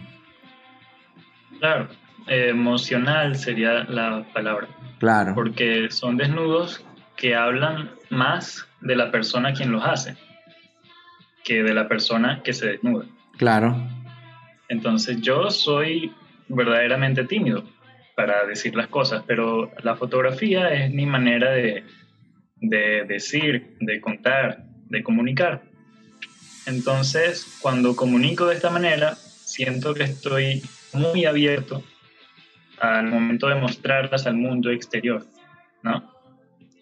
Claro 1.59 1.89
emocional 2.27 3.37
sería 3.37 3.85
la 3.85 4.25
palabra. 4.33 4.69
Claro. 4.99 5.35
Porque 5.35 5.89
son 5.91 6.17
desnudos 6.17 6.85
que 7.17 7.35
hablan 7.35 7.91
más 8.11 8.67
de 8.81 8.97
la 8.97 9.11
persona 9.11 9.53
quien 9.53 9.73
los 9.73 9.85
hace 9.85 10.17
que 11.45 11.63
de 11.63 11.75
la 11.75 11.89
persona 11.89 12.41
que 12.43 12.55
se 12.55 12.69
desnuda. 12.69 13.05
Claro. 13.37 13.77
Entonces 14.69 15.21
yo 15.21 15.51
soy 15.51 16.13
verdaderamente 16.49 17.25
tímido 17.25 17.65
para 18.15 18.47
decir 18.47 18.75
las 18.75 18.89
cosas, 18.89 19.25
pero 19.27 19.73
la 19.83 19.97
fotografía 19.97 20.73
es 20.73 20.93
mi 20.93 21.07
manera 21.07 21.51
de, 21.51 21.85
de 22.57 23.05
decir, 23.05 23.77
de 23.81 24.01
contar, 24.01 24.65
de 24.89 25.03
comunicar. 25.03 25.63
Entonces, 26.67 27.59
cuando 27.61 27.97
comunico 27.97 28.47
de 28.47 28.55
esta 28.55 28.71
manera, 28.71 29.15
siento 29.17 29.95
que 29.95 30.05
estoy 30.05 30.63
muy 30.93 31.25
abierto 31.25 31.83
al 32.81 33.07
momento 33.07 33.49
de 33.49 33.57
mostrarlas 33.57 34.27
al 34.27 34.35
mundo 34.35 34.71
exterior, 34.71 35.25
¿no? 35.83 36.11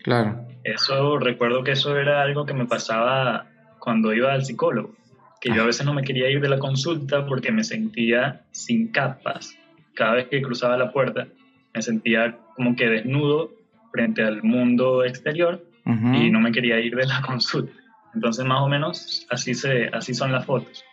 Claro. 0.02 0.46
Eso, 0.64 1.18
recuerdo 1.18 1.64
que 1.64 1.72
eso 1.72 1.96
era 1.96 2.22
algo 2.22 2.46
que 2.46 2.54
me 2.54 2.66
pasaba 2.66 3.46
cuando 3.78 4.12
iba 4.14 4.32
al 4.32 4.44
psicólogo, 4.44 4.94
que 5.40 5.50
yo 5.52 5.62
a 5.62 5.66
veces 5.66 5.84
no 5.84 5.92
me 5.92 6.04
quería 6.04 6.30
ir 6.30 6.40
de 6.40 6.48
la 6.48 6.58
consulta 6.58 7.26
porque 7.26 7.50
me 7.50 7.64
sentía 7.64 8.42
sin 8.52 8.88
capas. 8.88 9.56
Cada 9.94 10.14
vez 10.14 10.28
que 10.28 10.42
cruzaba 10.42 10.76
la 10.76 10.92
puerta, 10.92 11.28
me 11.74 11.82
sentía 11.82 12.38
como 12.56 12.76
que 12.76 12.88
desnudo 12.88 13.52
frente 13.92 14.22
al 14.22 14.42
mundo 14.42 15.04
exterior 15.04 15.64
y 15.84 16.30
no 16.30 16.40
me 16.40 16.52
quería 16.52 16.78
ir 16.80 16.94
de 16.94 17.06
la 17.06 17.20
consulta. 17.26 17.72
Entonces, 18.14 18.44
más 18.44 18.60
o 18.60 18.68
menos, 18.68 19.26
así, 19.30 19.54
se, 19.54 19.88
así 19.88 20.14
son 20.14 20.32
las 20.32 20.44
fotos. 20.44 20.84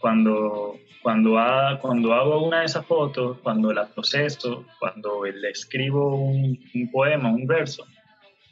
Cuando 0.00 0.78
cuando, 1.04 1.38
cuando 1.82 2.14
hago 2.14 2.46
una 2.46 2.60
de 2.60 2.64
esas 2.64 2.86
fotos, 2.86 3.36
cuando 3.42 3.74
la 3.74 3.86
proceso, 3.86 4.64
cuando 4.80 5.22
le 5.26 5.50
escribo 5.50 6.16
un, 6.16 6.58
poema, 6.90 7.28
un 7.28 7.46
verso, 7.46 7.84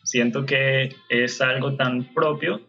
siento 0.02 0.44
que 0.44 0.94
es 1.08 1.40
algo 1.40 1.76
tan 1.76 2.12
propio 2.12 2.60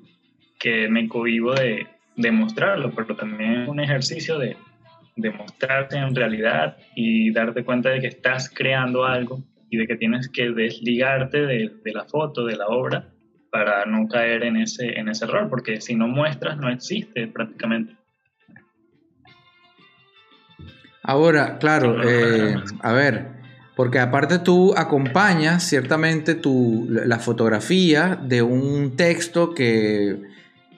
que 0.57 0.87
me 0.87 1.09
cohibo 1.09 1.53
de, 1.53 1.85
de 2.15 2.31
mostrarlo, 2.31 2.93
pero 2.95 3.13
también 3.17 3.63
es 3.63 3.67
un 3.67 3.81
ejercicio 3.81 4.39
de, 4.39 4.55
de 5.15 5.31
mostrarte 5.31 5.97
en 5.97 6.15
realidad 6.15 6.77
y 6.95 7.31
darte 7.31 7.63
cuenta 7.63 7.89
de 7.89 8.01
que 8.01 8.07
estás 8.07 8.49
creando 8.49 9.05
algo 9.05 9.43
y 9.69 9.77
de 9.77 9.87
que 9.87 9.95
tienes 9.95 10.29
que 10.29 10.51
desligarte 10.51 11.45
de, 11.45 11.71
de, 11.83 11.93
la 11.93 12.05
foto, 12.05 12.45
de 12.45 12.55
la 12.55 12.67
obra, 12.67 13.09
para 13.51 13.85
no 13.85 14.07
caer 14.07 14.43
en 14.43 14.57
ese, 14.57 14.99
en 14.99 15.09
ese 15.09 15.25
error, 15.25 15.47
porque 15.49 15.79
si 15.79 15.95
no 15.95 16.07
muestras 16.07 16.57
no 16.57 16.69
existe 16.69 17.27
prácticamente. 17.27 17.95
Ahora, 21.03 21.59
claro, 21.59 22.01
eh, 22.03 22.55
a 22.81 22.93
ver, 22.93 23.27
porque 23.75 23.99
aparte 23.99 24.39
tú 24.39 24.73
acompañas 24.75 25.63
ciertamente 25.63 26.33
tu, 26.33 26.87
la 26.89 27.19
fotografía 27.19 28.15
de 28.15 28.41
un 28.41 28.95
texto 28.95 29.53
que 29.53 30.21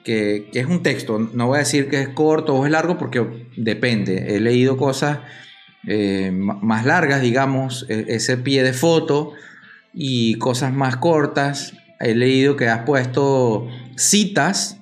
que, 0.06 0.48
es 0.54 0.66
un 0.66 0.82
texto. 0.82 1.18
No 1.18 1.48
voy 1.48 1.56
a 1.56 1.58
decir 1.58 1.88
que 1.88 2.00
es 2.00 2.08
corto 2.08 2.54
o 2.54 2.64
es 2.64 2.70
largo 2.70 2.96
porque 2.96 3.48
depende. 3.56 4.36
He 4.36 4.40
leído 4.40 4.78
cosas 4.78 5.18
eh, 5.86 6.30
más 6.32 6.86
largas, 6.86 7.20
digamos, 7.20 7.84
e, 7.90 8.06
ese 8.08 8.38
pie 8.38 8.62
de 8.62 8.72
foto 8.72 9.32
y 9.92 10.36
cosas 10.36 10.72
más 10.72 10.96
cortas. 10.96 11.74
He 12.00 12.14
leído 12.14 12.56
que 12.56 12.68
has 12.68 12.84
puesto 12.84 13.68
citas 13.96 14.80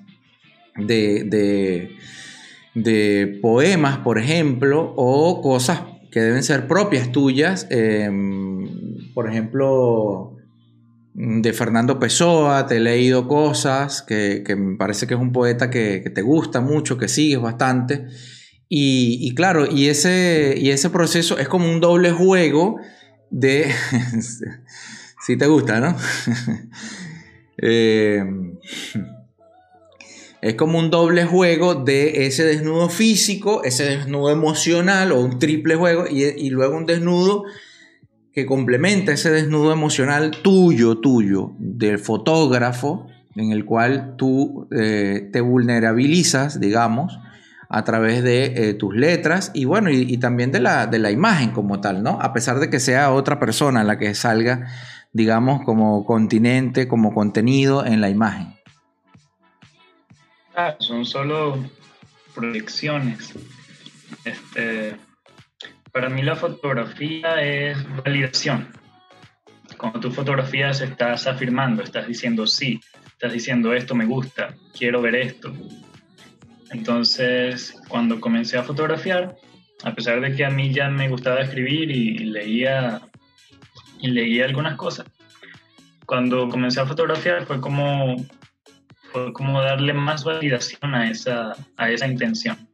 de 0.76 1.90
de 2.74 3.38
poemas, 3.40 3.98
por 3.98 4.18
ejemplo, 4.18 4.92
o 4.96 5.40
cosas 5.40 5.82
que 6.10 6.20
deben 6.20 6.42
ser 6.42 6.66
propias 6.66 7.12
tuyas, 7.12 7.66
em, 7.70 9.12
por 9.14 9.28
ejemplo, 9.28 10.33
de 11.14 11.52
Fernando 11.52 12.00
Pessoa, 12.00 12.66
te 12.66 12.76
he 12.76 12.80
leído 12.80 13.28
cosas 13.28 14.02
que, 14.02 14.44
me 14.56 14.76
parece 14.76 15.06
que 15.06 15.14
es 15.14 15.20
un 15.20 15.32
poeta 15.32 15.70
que, 15.70 16.00
te 16.14 16.22
gusta 16.22 16.60
mucho, 16.60 16.98
que 16.98 17.08
sigues 17.08 17.40
bastante. 17.40 18.06
Y, 18.68 19.32
claro, 19.34 19.70
y 19.70 19.88
ese, 19.88 20.54
y 20.58 20.70
ese 20.70 20.90
proceso 20.90 21.38
es 21.38 21.48
como 21.48 21.70
un 21.70 21.80
doble 21.80 22.10
juego 22.10 22.76
de... 23.30 23.72
si 25.24 25.36
te 25.36 25.46
gusta, 25.46 25.80
¿no? 25.80 25.96
eh, 27.58 28.24
es 30.44 30.56
como 30.56 30.78
un 30.78 30.90
doble 30.90 31.24
juego 31.24 31.74
de 31.74 32.26
ese 32.26 32.44
desnudo 32.44 32.90
físico, 32.90 33.64
ese 33.64 33.84
desnudo 33.84 34.30
emocional 34.30 35.12
o 35.12 35.20
un 35.20 35.38
triple 35.38 35.74
juego 35.74 36.04
y, 36.06 36.50
luego 36.50 36.76
un 36.76 36.84
desnudo 36.84 37.44
que 38.34 38.46
complementa 38.46 39.12
ese 39.12 39.30
desnudo 39.30 39.72
emocional 39.72 40.32
tuyo, 40.42 40.98
tuyo, 40.98 41.52
del 41.58 42.00
fotógrafo, 42.00 43.06
en 43.36 43.52
el 43.52 43.64
cual 43.64 44.16
tú 44.16 44.68
eh, 44.76 45.30
te 45.32 45.40
vulnerabilizas, 45.40 46.60
digamos, 46.60 47.18
a 47.68 47.84
través 47.84 48.22
de 48.24 48.68
eh, 48.70 48.74
tus 48.74 48.94
letras 48.94 49.50
y 49.54 49.64
bueno, 49.64 49.90
y, 49.90 50.16
también 50.18 50.50
de 50.52 50.60
la, 50.60 50.86
de 50.86 50.98
la, 50.98 51.10
imagen 51.10 51.50
como 51.50 51.80
tal, 51.80 52.02
¿no? 52.02 52.18
A 52.20 52.32
pesar 52.32 52.58
de 52.58 52.70
que 52.70 52.80
sea 52.80 53.12
otra 53.12 53.38
persona 53.38 53.84
la 53.84 53.98
que 53.98 54.14
salga, 54.14 54.68
digamos, 55.12 55.62
como 55.64 56.04
continente, 56.04 56.88
como 56.88 57.14
contenido 57.14 57.86
en 57.86 58.00
la 58.00 58.10
imagen. 58.10 58.54
Ah, 60.56 60.76
son 60.78 61.04
solo 61.04 61.58
proyecciones. 62.34 63.34
Este, 64.24 64.96
para 65.94 66.08
mí 66.08 66.22
la 66.22 66.34
fotografía 66.34 67.40
es 67.40 67.78
validación. 68.02 68.66
Cuando 69.78 70.00
tú 70.00 70.10
fotografías 70.10 70.80
estás 70.80 71.28
afirmando, 71.28 71.84
estás 71.84 72.08
diciendo 72.08 72.48
sí, 72.48 72.80
estás 73.06 73.32
diciendo 73.32 73.72
esto 73.72 73.94
me 73.94 74.04
gusta, 74.04 74.56
quiero 74.76 75.00
ver 75.00 75.14
esto. 75.14 75.52
Entonces, 76.72 77.80
cuando 77.88 78.20
comencé 78.20 78.58
a 78.58 78.64
fotografiar, 78.64 79.36
a 79.84 79.94
pesar 79.94 80.20
de 80.20 80.34
que 80.34 80.44
a 80.44 80.50
mí 80.50 80.74
ya 80.74 80.90
me 80.90 81.08
gustaba 81.08 81.42
escribir 81.42 81.92
y 81.92 82.18
leía 82.18 83.00
y 84.00 84.08
leía 84.08 84.46
algunas 84.46 84.76
cosas, 84.76 85.06
cuando 86.06 86.48
comencé 86.48 86.80
a 86.80 86.86
fotografiar 86.86 87.46
fue 87.46 87.60
como 87.60 88.16
fue 89.12 89.32
como 89.32 89.62
darle 89.62 89.94
más 89.94 90.24
validación 90.24 90.92
a 90.92 91.08
esa, 91.08 91.52
a 91.76 91.88
esa 91.88 92.08
intención. 92.08 92.68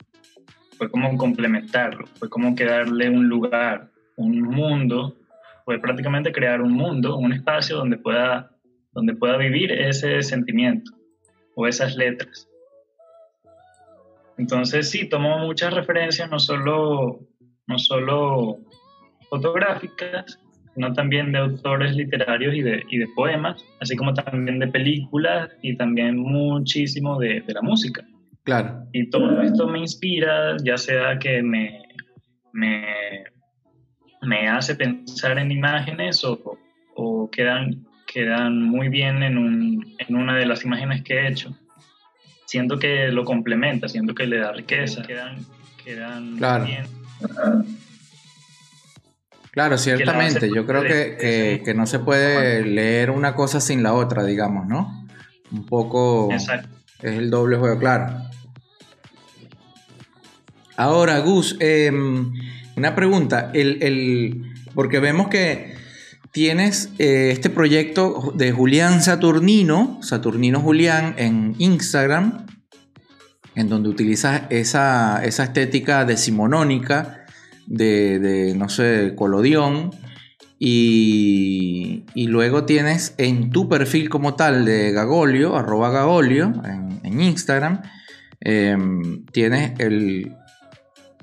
Fue 0.80 0.90
como 0.90 1.14
complementarlo, 1.18 2.06
fue 2.18 2.30
como 2.30 2.54
que 2.54 2.64
darle 2.64 3.10
un 3.10 3.28
lugar, 3.28 3.90
un 4.16 4.40
mundo, 4.40 5.14
fue 5.66 5.78
prácticamente 5.78 6.32
crear 6.32 6.62
un 6.62 6.72
mundo, 6.72 7.18
un 7.18 7.34
espacio 7.34 7.76
donde 7.76 7.98
pueda, 7.98 8.50
donde 8.92 9.14
pueda 9.14 9.36
vivir 9.36 9.70
ese 9.72 10.22
sentimiento 10.22 10.92
o 11.54 11.66
esas 11.66 11.96
letras. 11.96 12.48
Entonces 14.38 14.88
sí, 14.88 15.06
tomó 15.06 15.40
muchas 15.40 15.74
referencias, 15.74 16.30
no 16.30 16.38
solo, 16.38 17.20
no 17.66 17.78
solo 17.78 18.56
fotográficas, 19.28 20.40
sino 20.74 20.94
también 20.94 21.30
de 21.30 21.40
autores 21.40 21.94
literarios 21.94 22.54
y 22.54 22.62
de, 22.62 22.84
y 22.88 22.96
de 22.96 23.08
poemas, 23.14 23.62
así 23.82 23.96
como 23.96 24.14
también 24.14 24.58
de 24.58 24.68
películas 24.68 25.50
y 25.60 25.76
también 25.76 26.16
muchísimo 26.16 27.18
de, 27.18 27.42
de 27.42 27.52
la 27.52 27.60
música. 27.60 28.02
Claro. 28.50 28.82
Y 28.92 29.08
todo 29.10 29.40
esto 29.42 29.68
me 29.68 29.78
inspira, 29.78 30.56
ya 30.64 30.76
sea 30.76 31.20
que 31.20 31.40
me, 31.40 31.84
me, 32.52 32.84
me 34.22 34.48
hace 34.48 34.74
pensar 34.74 35.38
en 35.38 35.52
imágenes 35.52 36.24
o, 36.24 36.58
o 36.96 37.30
quedan, 37.30 37.86
quedan 38.12 38.60
muy 38.60 38.88
bien 38.88 39.22
en, 39.22 39.38
un, 39.38 39.94
en 39.96 40.16
una 40.16 40.36
de 40.36 40.46
las 40.46 40.64
imágenes 40.64 41.04
que 41.04 41.14
he 41.14 41.28
hecho. 41.28 41.56
Siento 42.44 42.76
que 42.76 43.12
lo 43.12 43.24
complementa, 43.24 43.88
siento 43.88 44.16
que 44.16 44.26
le 44.26 44.38
da 44.38 44.50
riqueza, 44.50 45.02
quedan, 45.02 45.46
quedan 45.84 46.36
claro. 46.36 46.64
bien. 46.64 46.86
Claro, 49.52 49.78
ciertamente. 49.78 50.50
Yo 50.52 50.66
creo 50.66 50.82
que, 50.82 51.62
que, 51.64 51.74
no 51.74 51.86
se 51.86 52.00
puede 52.00 52.64
leer 52.64 53.12
una 53.12 53.36
cosa 53.36 53.60
sin 53.60 53.84
la 53.84 53.92
otra, 53.92 54.24
digamos, 54.24 54.66
¿no? 54.66 55.06
Un 55.52 55.66
poco 55.66 56.32
Exacto. 56.32 56.68
es 57.00 57.12
el 57.16 57.30
doble 57.30 57.56
juego, 57.56 57.78
claro. 57.78 58.28
Ahora, 60.80 61.18
Gus, 61.18 61.58
em, 61.60 62.32
una 62.74 62.94
pregunta. 62.94 63.50
El, 63.52 64.50
porque 64.74 64.98
vemos 64.98 65.28
que 65.28 65.74
tienes 66.32 66.88
eh, 66.98 67.32
este 67.32 67.50
proyecto 67.50 68.32
de 68.34 68.50
Julián 68.50 69.02
Saturnino, 69.02 69.98
Saturnino 70.02 70.58
Julián, 70.58 71.16
en 71.18 71.54
Instagram, 71.58 72.46
en 73.54 73.68
donde 73.68 73.90
utilizas 73.90 74.44
esa, 74.48 75.22
esa 75.22 75.44
estética 75.44 76.06
decimonónica 76.06 77.26
de, 77.66 78.54
no 78.56 78.70
sé, 78.70 79.12
colodión. 79.14 79.90
Y, 80.58 82.04
luego 82.14 82.64
tienes 82.64 83.12
en 83.18 83.50
tu 83.50 83.68
perfil 83.68 84.08
como 84.08 84.34
tal 84.34 84.64
de 84.64 84.92
Gagolio, 84.92 85.56
arroba 85.56 85.90
Gagolio, 85.90 86.54
en, 86.64 87.20
Instagram, 87.20 87.82
em, 88.40 89.26
tienes 89.26 89.78
el, 89.78 90.36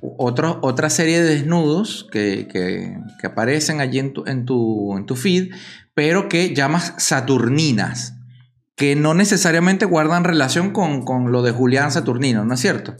otra 0.01 0.89
serie 0.89 1.21
de 1.21 1.35
desnudos 1.35 2.07
que, 2.11 2.97
aparecen 3.23 3.81
allí 3.81 3.99
en 3.99 4.13
tu, 4.13 4.25
en, 4.27 4.45
tu, 4.45 5.15
feed, 5.15 5.53
pero 5.93 6.29
que 6.29 6.53
llamas 6.53 6.93
Saturninas, 6.97 8.15
que 8.75 8.95
no 8.95 9.13
necesariamente 9.13 9.85
guardan 9.85 10.23
relación 10.23 10.71
con, 10.71 11.03
con 11.03 11.31
lo 11.31 11.41
de 11.41 11.51
Julián 11.51 11.91
Saturnino, 11.91 12.45
¿no 12.45 12.53
es 12.53 12.59
cierto? 12.59 12.95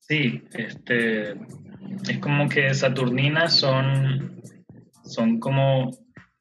Sí, 0.00 0.42
este, 0.52 1.32
es 2.08 2.18
como 2.20 2.48
que 2.48 2.74
Saturninas 2.74 3.54
son, 3.54 4.42
son 5.04 5.40
como 5.40 5.90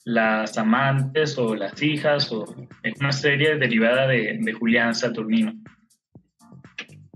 las 0.05 0.57
amantes 0.57 1.37
o 1.37 1.55
las 1.55 1.81
hijas, 1.81 2.31
o 2.31 2.45
es 2.83 2.99
una 2.99 3.11
serie 3.11 3.57
derivada 3.57 4.07
de, 4.07 4.53
Julián 4.57 4.93
Saturnino. 4.93 5.53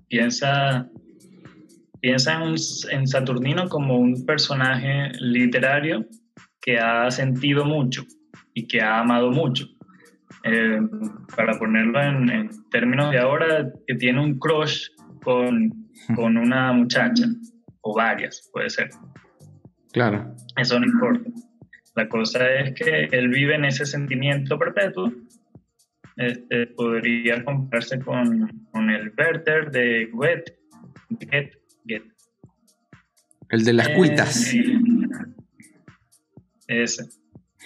Piensa, 0.08 0.90
piensa 2.00 2.42
en, 2.92 3.08
Saturnino 3.08 3.68
como 3.70 3.98
un 3.98 4.26
personaje 4.26 5.12
literario 5.20 6.06
que 6.62 6.78
ha 6.78 7.10
sentido 7.12 7.66
mucho 7.66 8.04
y 8.54 8.68
que 8.68 8.82
ha 8.82 9.00
amado 9.00 9.32
mucho. 9.32 9.66
Eh, 10.44 10.80
para 11.36 11.58
ponerlo 11.58 12.02
en, 12.02 12.30
en, 12.30 12.50
términos 12.70 13.12
de 13.12 13.20
ahora, 13.20 13.72
que 13.86 13.96
tiene 13.96 14.22
un 14.22 14.38
crush 14.40 14.88
con 15.24 15.88
con 16.16 16.38
una 16.38 16.72
muchacha, 16.74 17.26
o 17.82 17.96
varias, 17.96 18.50
puede 18.54 18.70
ser. 18.70 18.90
Claro. 19.92 20.34
Eso 20.56 20.80
no 20.80 20.86
importa. 20.86 21.30
La 21.96 22.08
cosa 22.08 22.50
es 22.52 22.74
que 22.74 23.06
él 23.12 23.30
vive 23.30 23.56
en 23.56 23.66
ese 23.66 23.86
sentimiento 23.86 24.58
perpetuo. 24.58 25.12
Este, 26.16 26.68
podría 26.68 27.44
compararse 27.44 28.00
con, 28.00 28.68
con 28.72 28.90
el 28.90 29.14
Werther 29.18 29.72
de 29.72 30.10
Goethe. 30.12 30.58
El 33.50 33.64
de 33.64 33.74
las 33.74 33.90
cuitas. 33.90 34.54
Eh, 34.54 34.82
ese. 36.68 37.06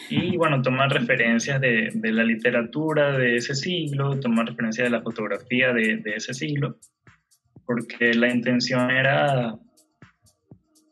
Y 0.09 0.37
bueno, 0.37 0.61
tomar 0.61 0.91
referencias 0.91 1.59
de, 1.61 1.89
de, 1.93 2.11
la 2.11 2.23
literatura 2.23 3.17
de 3.17 3.35
ese 3.37 3.55
siglo, 3.55 4.19
tomar 4.19 4.47
referencias 4.47 4.85
de 4.85 4.91
la 4.91 5.01
fotografía 5.01 5.73
de, 5.73 5.97
de 5.97 6.15
ese 6.15 6.33
siglo 6.33 6.77
porque 7.71 8.13
la 8.13 8.29
intención 8.29 8.91
era, 8.91 9.55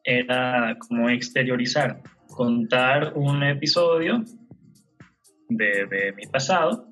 era 0.03 0.77
como 0.79 1.09
exteriorizar, 1.09 2.01
contar 2.29 3.11
un 3.15 3.43
episodio 3.43 4.23
de, 5.49 6.13
mi 6.15 6.25
pasado, 6.27 6.87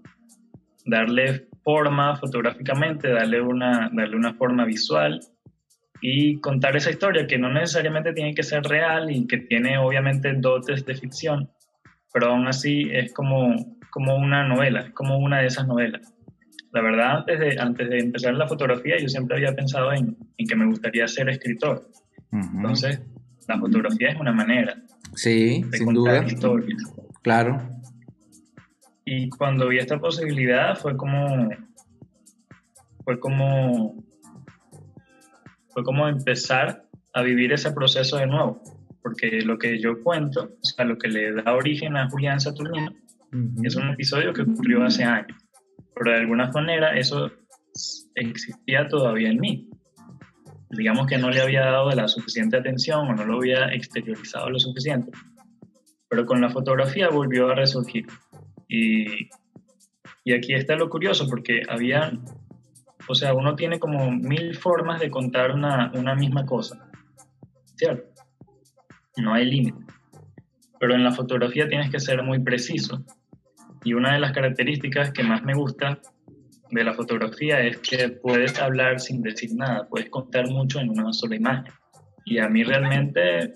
darle 0.85 1.47
forma 1.63 2.17
fotográficamente, 2.17 3.07
darle 3.09 3.39
una, 3.39 3.89
darle 3.93 4.17
una 4.17 4.33
forma 4.33 4.65
visual 4.65 5.21
y 6.01 6.39
contar 6.39 6.75
esa 6.75 6.91
historia 6.91 7.27
que 7.27 7.37
no 7.37 7.51
necesariamente 7.51 8.13
tiene 8.13 8.33
que 8.33 8.43
ser 8.43 8.63
real 8.63 9.09
y 9.11 9.25
que 9.27 9.37
tiene 9.37 9.77
obviamente 9.77 10.33
dotes 10.33 10.85
de 10.85 10.95
ficción, 10.95 11.49
pero 12.13 12.27
aún 12.27 12.47
así 12.47 12.89
es 12.91 13.13
como, 13.13 13.77
como 13.89 14.15
una 14.15 14.47
novela, 14.47 14.81
es 14.81 14.93
como 14.93 15.17
una 15.17 15.39
de 15.39 15.47
esas 15.47 15.67
novelas. 15.67 16.13
La 16.71 16.81
verdad, 16.81 17.17
antes 17.17 17.39
de, 17.39 17.59
antes 17.59 17.89
de 17.89 17.99
empezar 17.99 18.33
la 18.35 18.47
fotografía, 18.47 18.97
yo 18.99 19.07
siempre 19.07 19.37
había 19.37 19.55
pensado 19.55 19.91
en, 19.93 20.17
en 20.37 20.47
que 20.47 20.55
me 20.55 20.65
gustaría 20.65 21.07
ser 21.07 21.29
escritor. 21.29 21.89
Entonces, 22.31 23.01
la 23.47 23.57
fotografía 23.57 24.09
es 24.09 24.19
una 24.19 24.33
manera. 24.33 24.75
Sí, 25.15 25.63
de 25.63 25.77
sin 25.77 25.85
contar 25.87 26.21
duda. 26.21 26.27
Historias. 26.27 26.93
Claro. 27.23 27.61
Y 29.05 29.29
cuando 29.29 29.69
vi 29.69 29.79
esta 29.79 29.99
posibilidad 29.99 30.75
fue 30.75 30.97
como, 30.97 31.49
fue 33.05 33.19
como, 33.19 34.03
fue 35.77 35.83
como 35.83 36.07
empezar 36.07 36.87
a 37.13 37.21
vivir 37.21 37.53
ese 37.53 37.71
proceso 37.71 38.17
de 38.17 38.25
nuevo. 38.25 38.63
Porque 39.03 39.41
lo 39.43 39.59
que 39.59 39.79
yo 39.79 40.01
cuento, 40.01 40.55
o 40.59 40.65
sea, 40.65 40.85
lo 40.85 40.97
que 40.97 41.07
le 41.07 41.33
da 41.33 41.53
origen 41.53 41.95
a 41.95 42.09
Julián 42.09 42.39
Saturnino, 42.39 42.95
es 43.61 43.75
un 43.75 43.91
episodio 43.91 44.33
que 44.33 44.41
ocurrió 44.41 44.83
hace 44.83 45.03
años. 45.03 45.37
Pero 45.93 46.13
de 46.13 46.17
alguna 46.17 46.49
manera 46.51 46.97
eso 46.97 47.29
existía 48.15 48.87
todavía 48.87 49.29
en 49.29 49.39
mí 49.39 49.69
digamos 50.71 51.05
que 51.05 51.19
no 51.19 51.29
le 51.29 51.41
había 51.41 51.61
dado 51.61 51.91
la 51.91 52.07
suficiente 52.07 52.57
atención 52.57 53.07
o 53.07 53.13
no 53.13 53.23
lo 53.23 53.37
había 53.37 53.71
exteriorizado 53.71 54.49
lo 54.49 54.59
suficiente. 54.59 55.11
Pero 56.09 56.25
con 56.25 56.41
la 56.41 56.49
fotografía 56.49 57.09
volvió 57.09 57.49
a 57.49 57.55
resurgir. 57.55 58.07
Y, 58.67 59.29
y 60.23 60.33
aquí 60.33 60.55
está 60.55 60.75
lo 60.75 60.89
curioso, 60.89 61.27
porque 61.29 61.61
había, 61.69 62.11
o 63.07 63.15
sea, 63.15 63.33
uno 63.33 63.55
tiene 63.55 63.79
como 63.79 64.11
mil 64.11 64.55
formas 64.55 64.99
de 64.99 65.09
contar 65.09 65.51
una, 65.51 65.91
una 65.95 66.15
misma 66.15 66.45
cosa, 66.45 66.89
¿cierto? 67.75 68.09
No 69.17 69.33
hay 69.33 69.45
límite. 69.45 69.85
Pero 70.79 70.93
en 70.93 71.03
la 71.03 71.11
fotografía 71.11 71.67
tienes 71.67 71.89
que 71.89 71.99
ser 71.99 72.21
muy 72.21 72.39
preciso. 72.39 73.03
Y 73.83 73.93
una 73.93 74.13
de 74.13 74.19
las 74.19 74.33
características 74.33 75.11
que 75.11 75.23
más 75.23 75.43
me 75.43 75.53
gusta 75.53 75.99
de 76.69 76.83
la 76.83 76.93
fotografía 76.93 77.61
es 77.61 77.77
que 77.77 78.09
puedes 78.09 78.59
hablar 78.59 78.99
sin 78.99 79.21
decir 79.21 79.51
nada, 79.55 79.87
puedes 79.87 80.09
contar 80.09 80.49
mucho 80.49 80.79
en 80.79 80.89
una 80.89 81.13
sola 81.13 81.35
imagen. 81.35 81.73
Y 82.25 82.39
a 82.39 82.49
mí 82.49 82.63
realmente, 82.63 83.55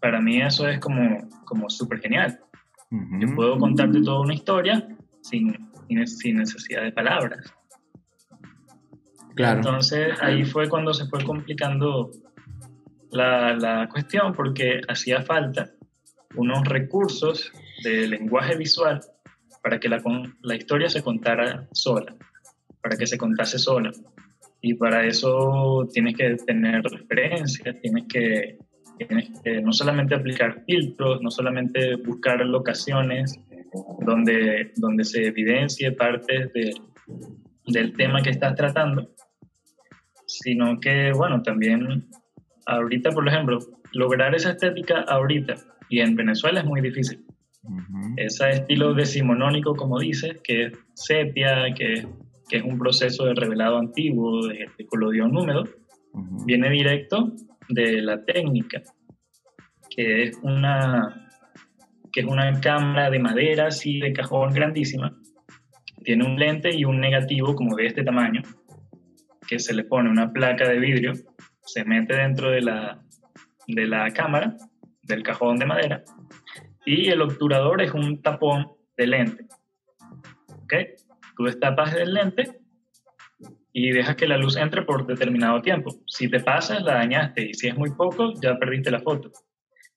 para 0.00 0.20
mí 0.20 0.42
eso 0.42 0.68
es 0.68 0.78
como, 0.78 1.26
como 1.44 1.70
súper 1.70 2.00
genial. 2.00 2.38
Yo 2.90 3.34
puedo 3.34 3.56
contarte 3.56 4.02
toda 4.02 4.20
una 4.20 4.34
historia 4.34 4.86
sin, 5.22 5.70
sin 6.06 6.36
necesidad 6.36 6.82
de 6.82 6.92
palabras. 6.92 7.54
Claro. 9.34 9.58
Entonces 9.58 10.20
ahí 10.20 10.44
fue 10.44 10.68
cuando 10.68 10.92
se 10.92 11.06
fue 11.06 11.22
complicando 11.24 12.10
la, 13.10 13.54
la 13.54 13.88
cuestión 13.88 14.32
porque 14.32 14.80
hacía 14.88 15.22
falta 15.22 15.70
unos 16.36 16.64
recursos 16.66 17.52
de 17.82 18.08
lenguaje 18.08 18.56
visual 18.56 19.00
para 19.62 19.78
que 19.78 19.88
la, 19.88 20.02
la 20.42 20.54
historia 20.54 20.88
se 20.88 21.02
contara 21.02 21.68
sola 21.72 22.14
para 22.82 22.96
que 22.96 23.06
se 23.06 23.18
contase 23.18 23.58
sola. 23.58 23.90
Y 24.62 24.74
para 24.74 25.06
eso 25.06 25.88
tienes 25.92 26.16
que 26.16 26.36
tener 26.46 26.82
referencias, 26.82 27.80
tienes 27.80 28.04
que, 28.08 28.58
tienes 28.98 29.30
que 29.42 29.62
no 29.62 29.72
solamente 29.72 30.14
aplicar 30.14 30.62
filtros, 30.66 31.22
no 31.22 31.30
solamente 31.30 31.96
buscar 31.96 32.44
locaciones 32.44 33.38
donde, 34.00 34.72
donde 34.76 35.04
se 35.04 35.26
evidencie 35.26 35.92
partes 35.92 36.52
de, 36.52 36.74
del 37.66 37.94
tema 37.94 38.20
que 38.20 38.30
estás 38.30 38.54
tratando, 38.54 39.10
sino 40.42 40.78
que, 40.80 41.12
bueno, 41.12 41.42
también 41.42 42.08
ahorita, 42.66 43.10
por 43.10 43.26
ejemplo, 43.28 43.58
lograr 43.92 44.34
esa 44.34 44.50
estética 44.50 45.00
ahorita 45.02 45.54
y 45.88 46.00
en 46.00 46.16
Venezuela 46.16 46.60
es 46.60 46.66
muy 46.66 46.80
difícil. 46.80 47.24
Ese 48.16 48.48
estilo 48.50 48.94
decimonónico, 48.94 49.74
como 49.74 49.98
dices, 49.98 50.38
que 50.42 50.66
es 50.66 50.72
sepia, 50.94 51.74
que 51.74 52.06
que 52.50 52.56
es 52.56 52.64
un 52.64 52.78
proceso 52.78 53.24
de 53.26 53.34
revelado 53.34 53.78
antiguo 53.78 54.46
de, 54.48 54.68
de 54.76 54.86
colodión 54.86 55.34
húmedo, 55.36 55.64
viene 56.44 56.68
directo 56.68 57.32
de 57.68 58.02
la 58.02 58.24
técnica, 58.24 58.82
que 59.88 60.24
es 60.24 60.38
una, 60.42 61.30
que 62.12 62.20
es 62.20 62.26
una 62.26 62.60
cámara 62.60 63.08
de 63.08 63.20
madera 63.20 63.68
así 63.68 64.00
de 64.00 64.12
cajón 64.12 64.52
grandísima, 64.52 65.16
tiene 66.02 66.26
un 66.26 66.36
lente 66.36 66.74
y 66.74 66.84
un 66.84 66.98
negativo 66.98 67.54
como 67.54 67.76
de 67.76 67.86
este 67.86 68.02
tamaño, 68.02 68.42
que 69.50 69.58
se 69.58 69.74
le 69.74 69.82
pone 69.82 70.08
una 70.08 70.32
placa 70.32 70.68
de 70.68 70.78
vidrio, 70.78 71.12
se 71.62 71.84
mete 71.84 72.14
dentro 72.14 72.52
de 72.52 72.60
la, 72.60 73.02
de 73.66 73.84
la 73.84 74.08
cámara, 74.12 74.56
del 75.02 75.24
cajón 75.24 75.56
de 75.56 75.66
madera, 75.66 76.04
y 76.86 77.08
el 77.08 77.20
obturador 77.20 77.82
es 77.82 77.92
un 77.92 78.22
tapón 78.22 78.70
de 78.96 79.08
lente. 79.08 79.46
¿Ok? 80.62 80.74
Tú 81.36 81.44
destapas 81.46 81.96
el 81.96 82.14
lente 82.14 82.60
y 83.72 83.90
dejas 83.90 84.14
que 84.14 84.28
la 84.28 84.36
luz 84.36 84.56
entre 84.56 84.82
por 84.82 85.04
determinado 85.04 85.60
tiempo. 85.62 85.96
Si 86.06 86.30
te 86.30 86.38
pasas, 86.38 86.82
la 86.84 86.94
dañaste 86.94 87.50
y 87.50 87.54
si 87.54 87.66
es 87.66 87.76
muy 87.76 87.90
poco, 87.90 88.32
ya 88.40 88.56
perdiste 88.56 88.92
la 88.92 89.00
foto. 89.00 89.32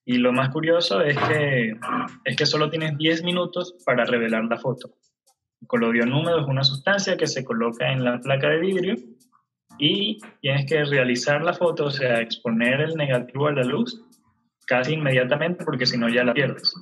Y 0.03 0.17
lo 0.17 0.33
más 0.33 0.49
curioso 0.49 1.01
es 1.01 1.15
que, 1.15 1.73
es 2.25 2.35
que 2.35 2.45
solo 2.47 2.71
tienes 2.71 2.97
10 2.97 3.23
minutos 3.23 3.75
para 3.85 4.03
revelar 4.03 4.45
la 4.45 4.57
foto. 4.57 4.95
El 5.61 5.67
colodión 5.67 6.11
húmedo 6.11 6.39
es 6.39 6.47
una 6.47 6.63
sustancia 6.63 7.17
que 7.17 7.27
se 7.27 7.45
coloca 7.45 7.91
en 7.91 8.03
la 8.03 8.19
placa 8.19 8.49
de 8.49 8.59
vidrio 8.59 8.95
y 9.79 10.19
tienes 10.41 10.65
que 10.65 10.83
realizar 10.85 11.43
la 11.43 11.53
foto, 11.53 11.85
o 11.85 11.91
sea, 11.91 12.19
exponer 12.19 12.81
el 12.81 12.95
negativo 12.95 13.47
a 13.47 13.53
la 13.53 13.63
luz 13.63 14.03
casi 14.65 14.93
inmediatamente 14.93 15.65
porque 15.65 15.85
si 15.85 15.97
no 15.97 16.09
ya 16.09 16.23
la 16.23 16.33
pierdes. 16.33 16.73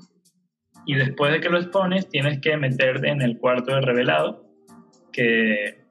Y 0.85 0.95
después 0.95 1.31
de 1.31 1.39
que 1.39 1.49
lo 1.49 1.57
expones, 1.57 2.09
tienes 2.09 2.39
que 2.41 2.57
meterte 2.57 3.09
en 3.09 3.21
el 3.21 3.37
cuarto 3.37 3.73
de 3.73 3.81
revelado 3.81 4.45
que 5.11 5.81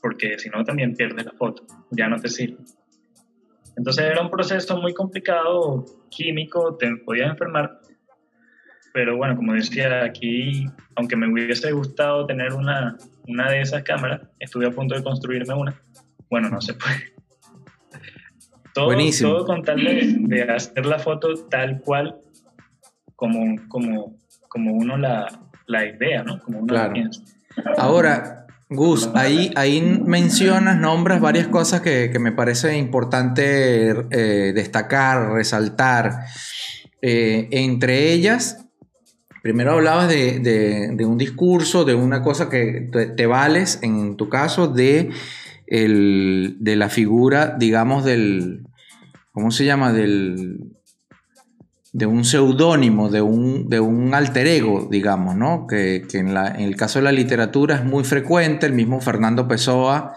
porque 0.00 0.38
si 0.38 0.48
no 0.48 0.64
también 0.64 0.94
pierdes 0.94 1.26
la 1.26 1.32
foto, 1.32 1.64
ya 1.90 2.08
no 2.08 2.16
te 2.16 2.28
sirve. 2.28 2.58
Entonces 3.76 4.04
era 4.06 4.22
un 4.22 4.30
proceso 4.30 4.76
muy 4.80 4.92
complicado, 4.92 5.84
químico, 6.10 6.76
te 6.76 6.88
podías 7.04 7.30
enfermar, 7.30 7.80
pero 8.98 9.16
bueno, 9.16 9.36
como 9.36 9.52
decía, 9.52 10.02
aquí, 10.02 10.66
aunque 10.96 11.14
me 11.14 11.30
hubiese 11.30 11.70
gustado 11.70 12.26
tener 12.26 12.52
una, 12.52 12.96
una 13.28 13.48
de 13.48 13.60
esas 13.60 13.84
cámaras, 13.84 14.22
estuve 14.40 14.66
a 14.66 14.72
punto 14.72 14.96
de 14.96 15.04
construirme 15.04 15.54
una, 15.54 15.80
bueno, 16.28 16.48
no 16.48 16.60
se 16.60 16.74
puede. 16.74 16.96
Todo, 18.74 18.86
Buenísimo. 18.86 19.30
todo 19.30 19.46
con 19.46 19.62
tal 19.62 19.84
de, 19.84 20.42
hacer 20.42 20.84
la 20.84 20.98
foto 20.98 21.32
tal 21.48 21.80
cual 21.80 22.16
como, 23.14 23.68
como, 23.68 24.16
como 24.48 24.72
uno 24.72 24.96
la, 24.96 25.28
la 25.66 25.86
idea, 25.86 26.24
¿no? 26.24 26.40
Como 26.40 26.58
uno 26.58 26.74
la 26.74 26.92
piensa. 26.92 27.22
Ahora, 27.76 28.46
Gus, 28.68 29.10
ahí, 29.14 29.52
ahí 29.54 29.80
mencionas, 29.80 30.76
nombras 30.76 31.20
varias 31.20 31.46
cosas 31.46 31.82
que, 31.82 32.12
me 32.18 32.32
parece 32.32 32.76
importante 32.76 33.90
eh, 34.10 34.52
destacar, 34.52 35.30
resaltar. 35.30 36.24
Eh, 37.00 37.48
entre 37.52 38.12
ellas, 38.12 38.67
primero 39.48 39.72
hablabas 39.72 40.10
de, 40.10 41.06
un 41.06 41.16
discurso, 41.16 41.86
de 41.86 41.94
una 41.94 42.20
cosa 42.20 42.50
que 42.50 42.90
te, 43.16 43.26
vales, 43.26 43.78
en 43.80 44.18
tu 44.18 44.28
caso, 44.28 44.68
de, 44.68 45.08
de 45.66 46.76
la 46.76 46.90
figura, 46.90 47.56
digamos, 47.58 48.04
del, 48.04 48.66
¿cómo 49.32 49.50
se 49.50 49.64
llama? 49.64 49.94
Del, 49.94 50.74
de 51.94 52.04
un 52.04 52.26
seudónimo, 52.26 53.08
de 53.08 53.22
un, 53.22 53.70
de 53.70 53.80
un 53.80 54.12
alter 54.12 54.46
ego, 54.48 54.86
digamos, 54.90 55.34
¿no? 55.34 55.66
Que, 55.66 56.06
en, 56.12 56.36
el 56.36 56.76
caso 56.76 56.98
de 56.98 57.04
la 57.04 57.12
literatura 57.12 57.76
es 57.76 57.84
muy 57.86 58.04
frecuente, 58.04 58.66
el 58.66 58.74
mismo 58.74 59.00
Fernando 59.00 59.48
Pessoa 59.48 60.14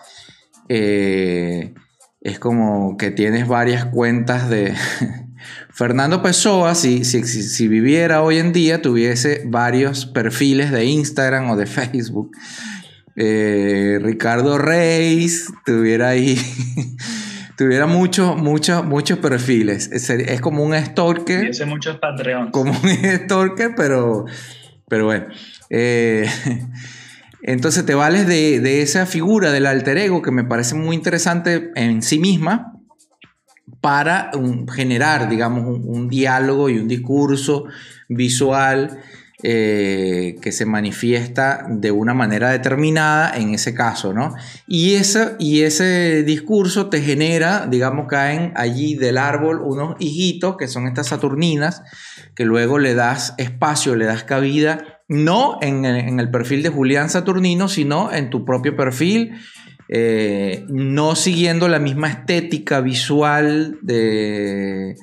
eh, 0.67 1.74
es 2.20 2.38
como 2.38 2.98
que 2.98 3.12
tienes 3.12 3.48
varias 3.48 3.86
cuentas 3.86 4.50
de... 4.50 4.76
Fernando 5.82 6.22
Pessoa, 6.22 6.76
si, 6.76 7.04
si, 7.04 7.67
viviera 7.67 8.22
hoy 8.22 8.38
en 8.38 8.54
día, 8.54 8.84
tuviese 8.84 9.41
varios 9.48 10.06
perfiles 10.06 10.70
de 10.70 10.86
Instagram 10.86 11.50
o 11.50 11.56
de 11.56 11.65
Facebook. 11.65 12.30
Eh, 13.15 13.98
Ricardo 14.00 14.60
Reis 14.60 15.52
tuviera 15.65 16.10
ahí 16.10 16.39
tuviera 17.58 17.88
muchos, 17.88 18.38
muchos, 18.38 18.86
muchos 18.86 19.17
perfiles. 19.17 19.89
Es, 19.91 20.39
como 20.39 20.63
un 20.63 20.76
stalker. 20.76 21.39
Tuviese 21.39 21.65
muchos 21.65 21.98
Patreons. 21.98 22.52
Como 22.52 22.74
un 22.74 22.89
stalker, 23.24 23.74
pero, 23.76 24.26
pero 24.88 25.06
bueno. 25.06 25.30
Eh, 25.72 26.30
entonces 27.41 27.88
te 27.88 27.96
vales 27.96 28.28
de, 28.28 28.84
esa 28.84 29.08
figura 29.08 29.52
del 29.52 29.65
alter 29.65 29.98
ego 29.98 30.22
que 30.22 30.30
me 30.30 30.44
parece 30.44 30.76
muy 30.76 30.96
interesante 30.96 31.72
en 31.74 32.04
sí 32.04 32.20
misma 32.20 32.72
para 33.79 34.31
generar, 34.73 35.29
digamos, 35.29 35.79
un, 35.84 36.10
diálogo 36.10 36.69
y 36.69 36.77
un 36.77 36.88
discurso 36.88 37.65
visual 38.10 38.99
eh, 39.43 40.36
que 40.41 40.51
se 40.51 40.65
manifiesta 40.65 41.65
de 41.69 41.91
una 41.91 42.13
manera 42.13 42.51
determinada 42.51 43.36
en 43.36 43.53
ese 43.53 43.73
caso, 43.73 44.13
¿no? 44.13 44.36
Y, 44.67 44.95
y 45.39 45.62
ese 45.62 46.23
discurso 46.23 46.89
te 46.89 47.01
genera, 47.01 47.65
digamos, 47.67 48.07
caen 48.07 48.51
allí 48.55 48.95
del 48.95 49.17
árbol 49.17 49.62
unos 49.63 49.95
hijitos, 49.99 50.57
que 50.57 50.67
son 50.67 50.88
estas 50.88 51.07
saturninas, 51.07 51.81
que 52.36 52.45
luego 52.45 52.77
le 52.77 52.93
das 52.93 53.34
espacio, 53.38 53.95
le 53.95 54.05
das 54.05 54.23
cabida, 54.23 55.01
no 55.12 55.57
en, 55.62 55.84
el 55.86 56.31
perfil 56.31 56.63
de 56.63 56.69
Julián 56.69 57.10
Saturnino, 57.10 57.67
sino 57.67 58.13
en 58.13 58.29
tu 58.29 58.45
propio 58.45 58.77
perfil, 58.77 59.34
eh, 59.93 60.65
no 60.69 61.15
siguiendo 61.15 61.67
la 61.67 61.77
misma 61.77 62.08
estética 62.08 62.80
visual 62.80 63.77
de 63.82 64.95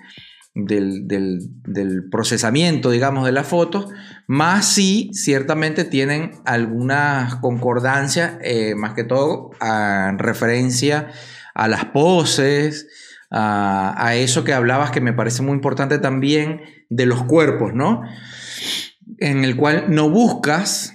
del, 0.55 2.09
procesamiento, 2.11 2.91
digamos, 2.91 3.27
de 3.27 3.33
las 3.33 3.47
fotos, 3.47 3.89
más 4.27 4.67
si 4.67 5.11
ciertamente 5.13 5.85
tienen 5.85 6.33
algunas 6.45 7.37
concordancias, 7.37 8.39
eh, 8.43 8.75
más 8.75 8.95
que 8.95 9.05
todo 9.05 9.51
en 9.61 10.19
referencia 10.19 11.09
a 11.55 11.69
las 11.69 11.85
poses, 11.87 12.89
a, 13.31 13.95
a, 14.05 14.15
eso 14.17 14.43
que 14.43 14.55
hablabas 14.55 14.91
que 14.91 15.01
me 15.01 15.13
parece 15.13 15.43
muy 15.43 15.53
importante 15.53 15.99
también 15.99 16.63
de 16.89 17.07
los 17.07 17.25
cuerpos, 17.25 17.75
¿no? 17.75 18.03
En 19.19 19.45
el 19.45 19.55
cual 19.55 19.85
no 19.89 20.09
buscas 20.09 20.95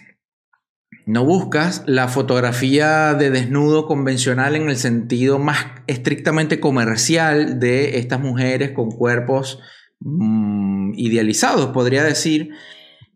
no 1.05 1.25
buscas 1.25 1.83
la 1.85 2.07
fotografía 2.07 3.13
de 3.13 3.29
desnudo 3.29 3.85
convencional 3.87 4.55
en 4.55 4.69
el 4.69 4.77
sentido 4.77 5.37
más 5.37 5.65
estrictamente 5.87 6.59
comercial 6.59 7.59
de 7.59 7.97
estas 7.97 8.21
mujeres 8.21 8.71
con 8.71 8.89
cuerpos 8.89 9.59
mm, 9.99 10.93
idealizados, 10.95 11.67
podría 11.67 12.03
decir, 12.03 12.51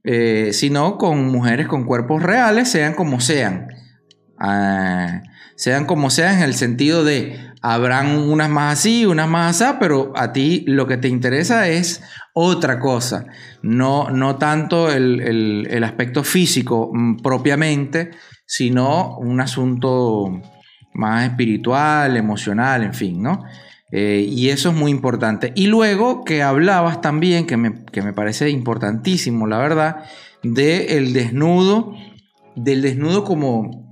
eh, 0.03 0.49
sino 0.53 0.97
con 0.97 1.27
mujeres 1.27 1.67
con 1.67 1.85
cuerpos 1.85 2.21
reales, 2.23 2.69
sean 2.69 2.93
como 2.93 3.21
sean. 3.21 3.67
Ah, 4.37 5.23
sean 5.55 5.85
como 5.85 6.09
sean 6.09 6.37
en 6.37 6.43
el 6.43 6.53
sentido 6.53 7.03
de 7.03 7.39
habrán 7.61 8.15
unas 8.29 8.49
más 8.49 8.79
así, 8.79 9.05
unas 9.05 9.27
más 9.27 9.61
así, 9.61 9.77
pero 9.79 10.13
a 10.15 10.31
ti 10.31 10.63
lo 10.67 10.87
que 10.87 10.97
te 10.97 11.07
interesa 11.07 11.67
es 11.67 12.03
otra 12.39 12.77
cosa, 12.77 13.25
no, 13.63 14.11
no 14.11 14.35
tanto 14.35 14.91
el, 14.91 15.83
aspecto 15.83 16.23
físico 16.23 16.91
mm, 16.93 17.17
propiamente, 17.17 18.11
sino 18.45 19.17
un 19.17 19.41
asunto 19.41 20.39
más 20.93 21.23
espiritual, 21.23 22.15
emocional, 22.15 22.83
en 22.83 22.93
fin, 22.93 23.23
¿no? 23.23 23.43
Eh, 23.91 24.23
y 24.29 24.49
eso 24.49 24.69
es 24.69 24.75
muy 24.75 24.91
importante. 24.91 25.51
Y 25.55 25.65
luego 25.65 26.23
que 26.23 26.43
hablabas 26.43 27.01
también, 27.01 27.47
que 27.47 27.57
me, 27.57 27.83
que 27.85 28.03
me 28.03 28.13
parece 28.13 28.51
importantísimo, 28.51 29.47
la 29.47 29.57
verdad, 29.57 30.03
del 30.43 31.13
desnudo, 31.13 31.95
del 32.55 32.83
desnudo 32.83 33.23
como, 33.23 33.86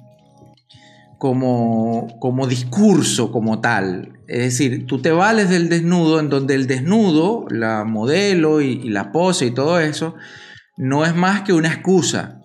como, 1.17 2.07
como 2.19 2.47
discurso, 2.47 3.31
como 3.31 3.61
tal. 3.61 4.19
Es 4.27 4.39
decir, 4.39 4.85
tú 4.85 5.01
te 5.01 5.11
vales 5.11 5.49
del 5.49 5.69
desnudo, 5.69 6.19
en 6.19 6.29
donde 6.29 6.55
el 6.55 6.67
desnudo, 6.67 7.45
la 7.49 7.83
modelo 7.83 8.61
y, 8.61 8.89
la 8.89 9.11
pose 9.11 9.47
y 9.47 9.51
todo 9.51 9.79
eso, 9.79 10.15
no 10.77 11.05
es 11.05 11.15
más 11.15 11.41
que 11.41 11.53
una 11.53 11.69
excusa 11.69 12.41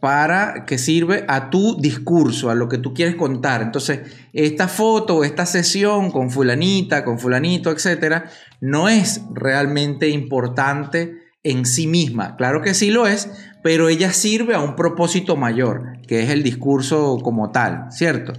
para 0.00 0.64
que 0.64 0.78
sirve 0.78 1.26
a 1.28 1.50
tu 1.50 1.76
discurso, 1.78 2.48
a 2.48 2.54
lo 2.54 2.68
que 2.68 2.78
tú 2.78 2.94
quieres 2.94 3.16
contar. 3.16 3.60
Entonces, 3.60 4.00
esta 4.32 4.66
foto, 4.66 5.24
esta 5.24 5.44
sesión 5.44 6.10
con 6.10 6.30
fulanita, 6.30 7.04
con 7.04 7.18
fulanito, 7.18 7.70
etcétera, 7.70 8.30
no 8.60 8.88
es 8.88 9.22
realmente 9.34 10.08
importante 10.08 11.29
en 11.42 11.64
sí 11.64 11.86
misma. 11.86 12.36
Claro 12.36 12.62
que 12.62 12.74
sí 12.74 12.90
lo 12.90 13.06
es, 13.06 13.30
pero 13.62 13.88
ella 13.88 14.12
sirve 14.12 14.54
a 14.54 14.60
un 14.60 14.76
propósito 14.76 15.36
mayor, 15.36 16.00
que 16.06 16.22
es 16.22 16.30
el 16.30 16.42
discurso 16.42 17.18
como 17.22 17.50
tal, 17.50 17.86
¿cierto? 17.90 18.32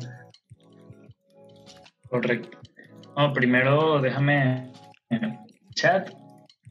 Correcto. 2.10 2.58
primero 3.34 4.02
déjame 4.02 4.72
chat 5.74 6.10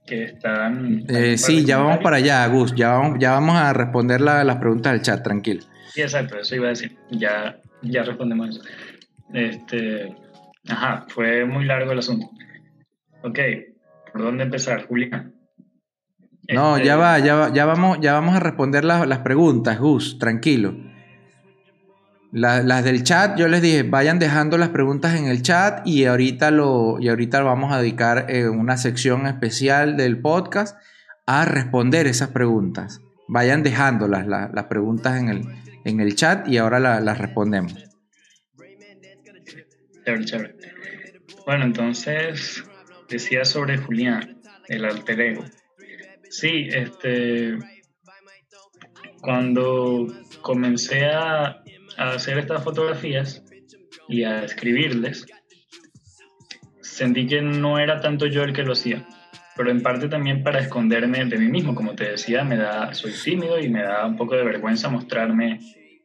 que 0.07 0.25
están... 0.25 1.05
Eh, 1.09 1.39
sí, 1.39 1.65
ya 1.65 1.79
vamos 1.79 1.99
para 1.99 2.17
allá, 2.17 2.47
Gus, 2.49 2.75
ya 2.75 2.91
vamos, 2.91 3.19
ya 3.21 3.33
vamos 3.33 3.57
a 3.57 3.73
responder 3.73 4.21
las 4.21 4.57
preguntas 4.57 4.93
del 4.93 5.03
chat, 5.03 5.23
tranquilo. 5.23 5.63
Sí, 5.93 6.03
exacto, 6.03 6.39
eso 6.39 6.57
iba 6.57 6.67
a 6.67 6.71
decir, 6.71 6.97
ya, 7.11 7.59
ya 7.83 8.03
respondemos 8.03 8.51
eso. 8.51 8.63
Este, 9.33 10.17
ajá, 10.69 11.07
fue 11.09 11.45
muy 11.45 11.65
largo 11.65 11.93
el 11.93 12.01
asunto. 12.01 12.29
Ok, 13.23 13.39
¿por 14.13 14.23
dónde 14.23 14.45
empezar, 14.45 14.87
Julián? 14.87 15.40
No, 16.53 16.79
ya 16.79 16.97
va, 16.97 17.19
ya, 17.19 17.53
ya, 17.53 17.65
vamos, 17.65 17.99
ya 18.01 18.13
vamos 18.15 18.35
a 18.35 18.41
responder 18.41 18.85
las 18.85 19.19
preguntas, 19.19 19.79
Gus, 19.79 20.19
tranquilo. 20.19 20.75
las 22.33 22.85
del 22.85 23.03
chat, 23.05 23.39
yo 23.39 23.49
les 23.49 23.63
dije, 23.63 23.83
vayan 23.83 24.19
dejando 24.19 24.59
las 24.59 24.71
preguntas 24.71 25.19
en 25.19 25.27
el 25.27 25.43
chat 25.43 25.87
y 25.87 26.07
ahorita 26.07 26.51
lo, 26.51 26.99
y 27.01 27.09
ahorita 27.09 27.43
vamos 27.43 27.73
a 27.73 27.81
dedicar 27.81 28.27
eh, 28.29 28.49
una 28.49 28.77
sección 28.77 29.27
especial 29.27 29.97
del 29.97 30.19
podcast 30.21 30.77
a 31.27 31.45
responder 31.45 32.07
esas 32.07 32.31
preguntas. 32.31 33.01
Vayan 33.29 33.63
dejándolas 33.63 34.27
las, 34.27 34.65
preguntas 34.65 35.21
en 35.21 35.29
el, 35.29 35.43
en 35.85 36.01
el 36.01 36.17
chat 36.17 36.49
y 36.49 36.59
ahora 36.59 36.81
las 36.81 37.19
respondemos. 37.19 37.75
Bueno, 41.47 41.65
entonces 41.65 42.65
decía 43.09 43.45
sobre 43.45 43.79
Julián, 43.79 44.41
el 44.69 44.85
alter 44.85 45.21
ego. 45.21 45.45
Sí, 46.31 46.69
este, 46.71 47.59
cuando 49.21 50.07
comencé 50.41 51.07
a, 51.07 51.63
hacer 51.99 52.39
estas 52.39 52.63
fotografías 52.63 53.45
y 54.09 54.23
a 54.23 54.45
escribirles, 54.45 55.27
sentí 56.81 57.27
que 57.27 57.43
no 57.43 57.79
era 57.79 58.01
tanto 58.01 58.27
yo 58.27 58.45
el 58.45 58.53
que 58.53 58.63
lo 58.63 58.73
hacía, 58.73 59.07
pero 59.57 59.73
en 59.73 59.83
parte 59.83 60.09
también 60.09 60.45
para 60.45 60.61
esconderme 60.61 61.25
de 61.25 61.37
mí 61.37 61.49
mismo, 61.49 61.75
como 61.75 61.97
te 61.97 62.13
decía, 62.13 62.45
me 62.45 62.57
da, 62.57 62.95
soy 62.95 63.13
tímido 63.13 63.59
y 63.59 63.69
me 63.69 63.83
da 63.83 64.07
un 64.07 64.17
poco 64.17 64.37
de 64.37 64.45
vergüenza 64.45 64.89
mostrarme 64.89 65.59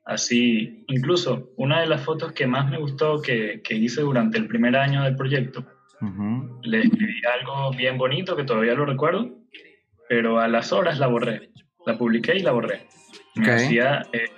así. 0.06 0.84
Incluso 0.88 1.52
una 1.56 1.82
de 1.82 1.88
las 1.88 2.04
fotos 2.04 2.32
que 2.34 2.48
más 2.48 2.70
me 2.70 2.80
gustó 2.80 3.22
que, 3.22 3.62
hice 3.70 4.02
durante 4.02 4.40
el 4.40 4.48
primer 4.48 4.76
año 4.76 5.04
del 5.04 5.16
proyecto, 5.16 5.66
le 6.64 6.82
escribí 6.82 7.22
algo 7.40 7.72
bien 7.72 7.98
bonito 7.98 8.36
que 8.36 8.44
todavía 8.44 8.74
lo 8.74 8.86
recuerdo 8.86 9.45
pero 10.10 10.40
a 10.40 10.48
las 10.48 10.72
horas 10.72 11.00
la 11.00 11.08
borré. 11.08 11.50
La 11.86 11.98
publiqué 11.98 12.36
y 12.36 12.40
la 12.40 12.52
borré. 12.52 12.88
Me 13.36 13.52
hacía, 13.52 14.06
eh, 14.14 14.30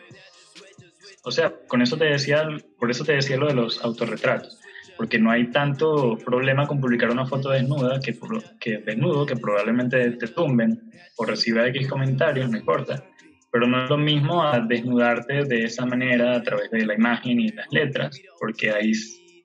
o 1.24 1.32
sea, 1.32 1.54
con 1.68 1.82
eso 1.82 1.98
te 1.98 2.06
decía, 2.06 2.48
por 2.80 2.92
eso 2.92 3.06
te 3.06 3.14
decía 3.14 3.38
lo 3.38 3.48
de 3.48 3.54
los 3.54 3.84
autorretratos, 3.84 4.60
porque 4.98 5.20
no 5.20 5.32
hay 5.32 5.52
tanto 5.52 6.18
problema 6.18 6.66
con 6.68 6.82
publicar 6.82 7.12
una 7.12 7.26
foto 7.26 7.50
desnuda 7.50 8.00
que, 8.00 8.18
que 8.60 8.80
desnudo, 8.80 9.26
que 9.26 9.36
probablemente 9.36 10.12
te 10.12 10.28
tumben 10.28 10.92
o 11.18 11.26
reciba 11.26 11.68
X 11.68 11.88
comentarios, 11.88 12.50
no 12.50 12.58
importa, 12.58 13.04
pero 13.52 13.68
no 13.68 13.84
es 13.84 13.90
lo 13.90 13.98
mismo 13.98 14.44
a 14.44 14.60
desnudarte 14.60 15.44
de 15.46 15.66
esa 15.66 15.86
manera 15.86 16.36
a 16.36 16.44
través 16.44 16.70
de 16.72 16.86
la 16.86 16.96
imagen 16.96 17.40
y 17.40 17.50
las 17.50 17.68
letras, 17.72 18.20
porque 18.40 18.72
ahí 18.72 18.92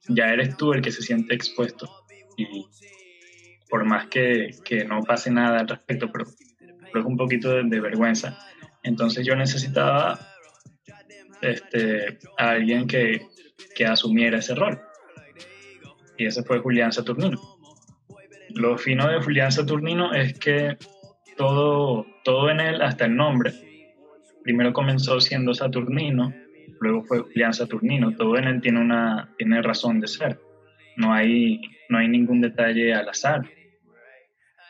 ya 0.08 0.32
eres 0.32 0.56
tú 0.56 0.72
el 0.72 0.82
que 0.82 0.90
se 0.90 1.02
siente 1.02 1.34
expuesto 1.34 1.88
y 2.36 2.66
por 3.72 3.86
más 3.86 4.06
que, 4.08 4.50
que 4.66 4.84
no 4.84 5.02
pase 5.02 5.30
nada 5.30 5.60
al 5.60 5.66
respecto, 5.66 6.12
pero, 6.12 6.26
pero 6.60 7.00
es 7.00 7.06
un 7.06 7.16
poquito 7.16 7.54
de, 7.54 7.80
vergüenza. 7.80 8.38
Entonces 8.82 9.26
yo 9.26 9.34
necesitaba 9.34 10.20
este, 11.40 12.18
a 12.36 12.50
alguien 12.50 12.86
que, 12.86 13.22
que 13.74 13.86
asumiera 13.86 14.40
ese 14.40 14.54
rol. 14.54 14.78
Y 16.18 16.26
ese 16.26 16.42
fue 16.42 16.58
Julián 16.58 16.92
Saturnino. 16.92 17.40
Lo 18.50 18.76
fino 18.76 19.08
de 19.08 19.22
Julián 19.22 19.50
Saturnino 19.50 20.12
es 20.12 20.38
que 20.38 20.76
todo, 21.38 22.04
todo 22.24 22.50
en 22.50 22.60
él, 22.60 22.82
hasta 22.82 23.06
el 23.06 23.16
nombre, 23.16 23.54
primero 24.44 24.74
comenzó 24.74 25.18
siendo 25.18 25.54
Saturnino, 25.54 26.30
luego 26.78 27.04
fue 27.04 27.20
Julián 27.20 27.54
Saturnino, 27.54 28.14
todo 28.16 28.36
en 28.36 28.44
él 28.48 28.60
tiene, 28.60 28.80
una, 28.80 29.32
tiene 29.38 29.62
razón 29.62 29.98
de 29.98 30.08
ser. 30.08 30.38
No 30.98 31.14
hay, 31.14 31.62
no 31.88 31.96
hay 31.96 32.08
ningún 32.08 32.42
detalle 32.42 32.92
al 32.92 33.08
azar. 33.08 33.48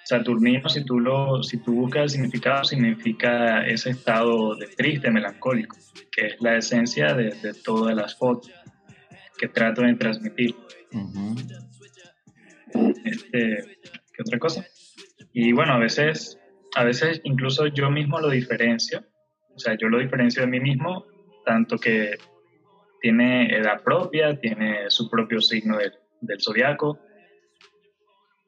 Saturnino, 0.04 0.68
si 0.68 0.84
tú, 0.84 0.98
lo, 0.98 1.42
si 1.42 1.58
tú 1.58 1.74
buscas 1.74 2.02
el 2.02 2.10
significado, 2.10 2.64
significa 2.64 3.64
ese 3.66 3.90
estado 3.90 4.56
de 4.56 4.66
triste, 4.66 5.10
melancólico, 5.10 5.76
que 6.10 6.26
es 6.26 6.40
la 6.40 6.56
esencia 6.56 7.14
de, 7.14 7.54
todas 7.64 7.94
las 7.94 8.16
fotos 8.16 8.50
que 9.38 9.48
trato 9.48 9.82
de 9.82 9.94
transmitir. 9.94 10.54
Este, 13.04 13.78
¿Qué 14.12 14.22
otra 14.22 14.38
cosa? 14.38 14.66
Y 15.32 15.52
bueno, 15.52 15.74
a 15.74 15.78
veces, 15.78 16.38
a 16.74 16.84
veces 16.84 17.20
incluso 17.24 17.66
yo 17.68 17.90
mismo 17.90 18.20
lo 18.20 18.28
diferencio, 18.28 19.04
o 19.54 19.58
sea, 19.58 19.76
yo 19.78 19.88
lo 19.88 19.98
diferencio 19.98 20.42
de 20.42 20.48
mí 20.48 20.60
mismo, 20.60 21.06
tanto 21.44 21.78
que 21.78 22.16
tiene 23.00 23.54
edad 23.56 23.82
propia, 23.82 24.38
tiene 24.38 24.90
su 24.90 25.08
propio 25.08 25.40
signo 25.40 25.78
del, 25.78 25.92
del 26.20 26.40
zodiaco, 26.40 26.98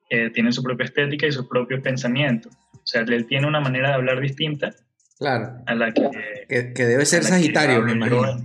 tienen 0.08 0.52
su 0.52 0.62
propia 0.62 0.84
estética 0.84 1.26
y 1.26 1.32
sus 1.32 1.46
propios 1.48 1.80
pensamientos. 1.80 2.52
O 2.72 2.86
sea, 2.86 3.02
él 3.02 3.26
tiene 3.26 3.46
una 3.46 3.60
manera 3.60 3.88
de 3.88 3.94
hablar 3.94 4.20
distinta. 4.20 4.70
Claro. 5.18 5.62
A 5.66 5.74
la 5.74 5.92
que. 5.92 6.72
Que, 6.74 6.84
debe 6.84 7.06
ser 7.06 7.24
Sagitario, 7.24 7.82
me 7.82 7.92
imagino. 7.92 8.36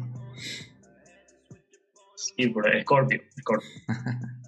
Sí, 2.15 2.47
por 2.47 2.65
Scorpio. 2.81 3.21
Scorpio. 3.39 3.69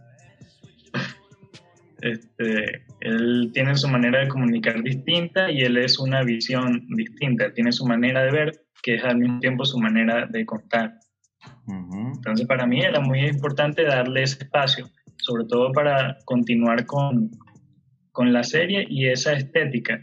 este, 2.02 2.86
él 3.02 3.52
tiene 3.54 3.76
su 3.76 3.88
manera 3.88 4.19
de 4.19 4.28
comunicar 4.28 4.82
distinta 4.82 5.52
y 5.52 5.62
él 5.62 5.78
es 5.78 6.00
una 6.00 6.24
visión 6.24 6.88
distinta. 6.89 7.45
Él 7.45 7.54
tiene 7.54 7.71
su 7.71 7.86
manera 7.86 8.24
de 8.24 8.32
ver, 8.32 8.65
que 8.82 8.95
es 8.95 9.04
al 9.04 9.17
mismo 9.17 9.39
tiempo 9.39 9.65
su 9.65 9.80
manera 9.80 10.26
de 10.28 10.45
contar. 10.45 11.00
Entonces, 11.67 12.47
para 12.47 12.65
mí 12.65 12.82
era 12.82 13.00
muy 13.00 13.26
importante 13.26 13.84
darle 13.84 14.24
ese 14.24 14.43
espacio, 14.43 14.89
sobre 15.22 15.46
todo 15.46 15.72
para 15.72 16.18
continuar 16.26 16.86
con, 16.86 17.32
con 18.12 18.34
la 18.34 18.44
serie 18.44 18.86
y 18.90 19.08
esa 19.08 19.34
estética, 19.34 20.02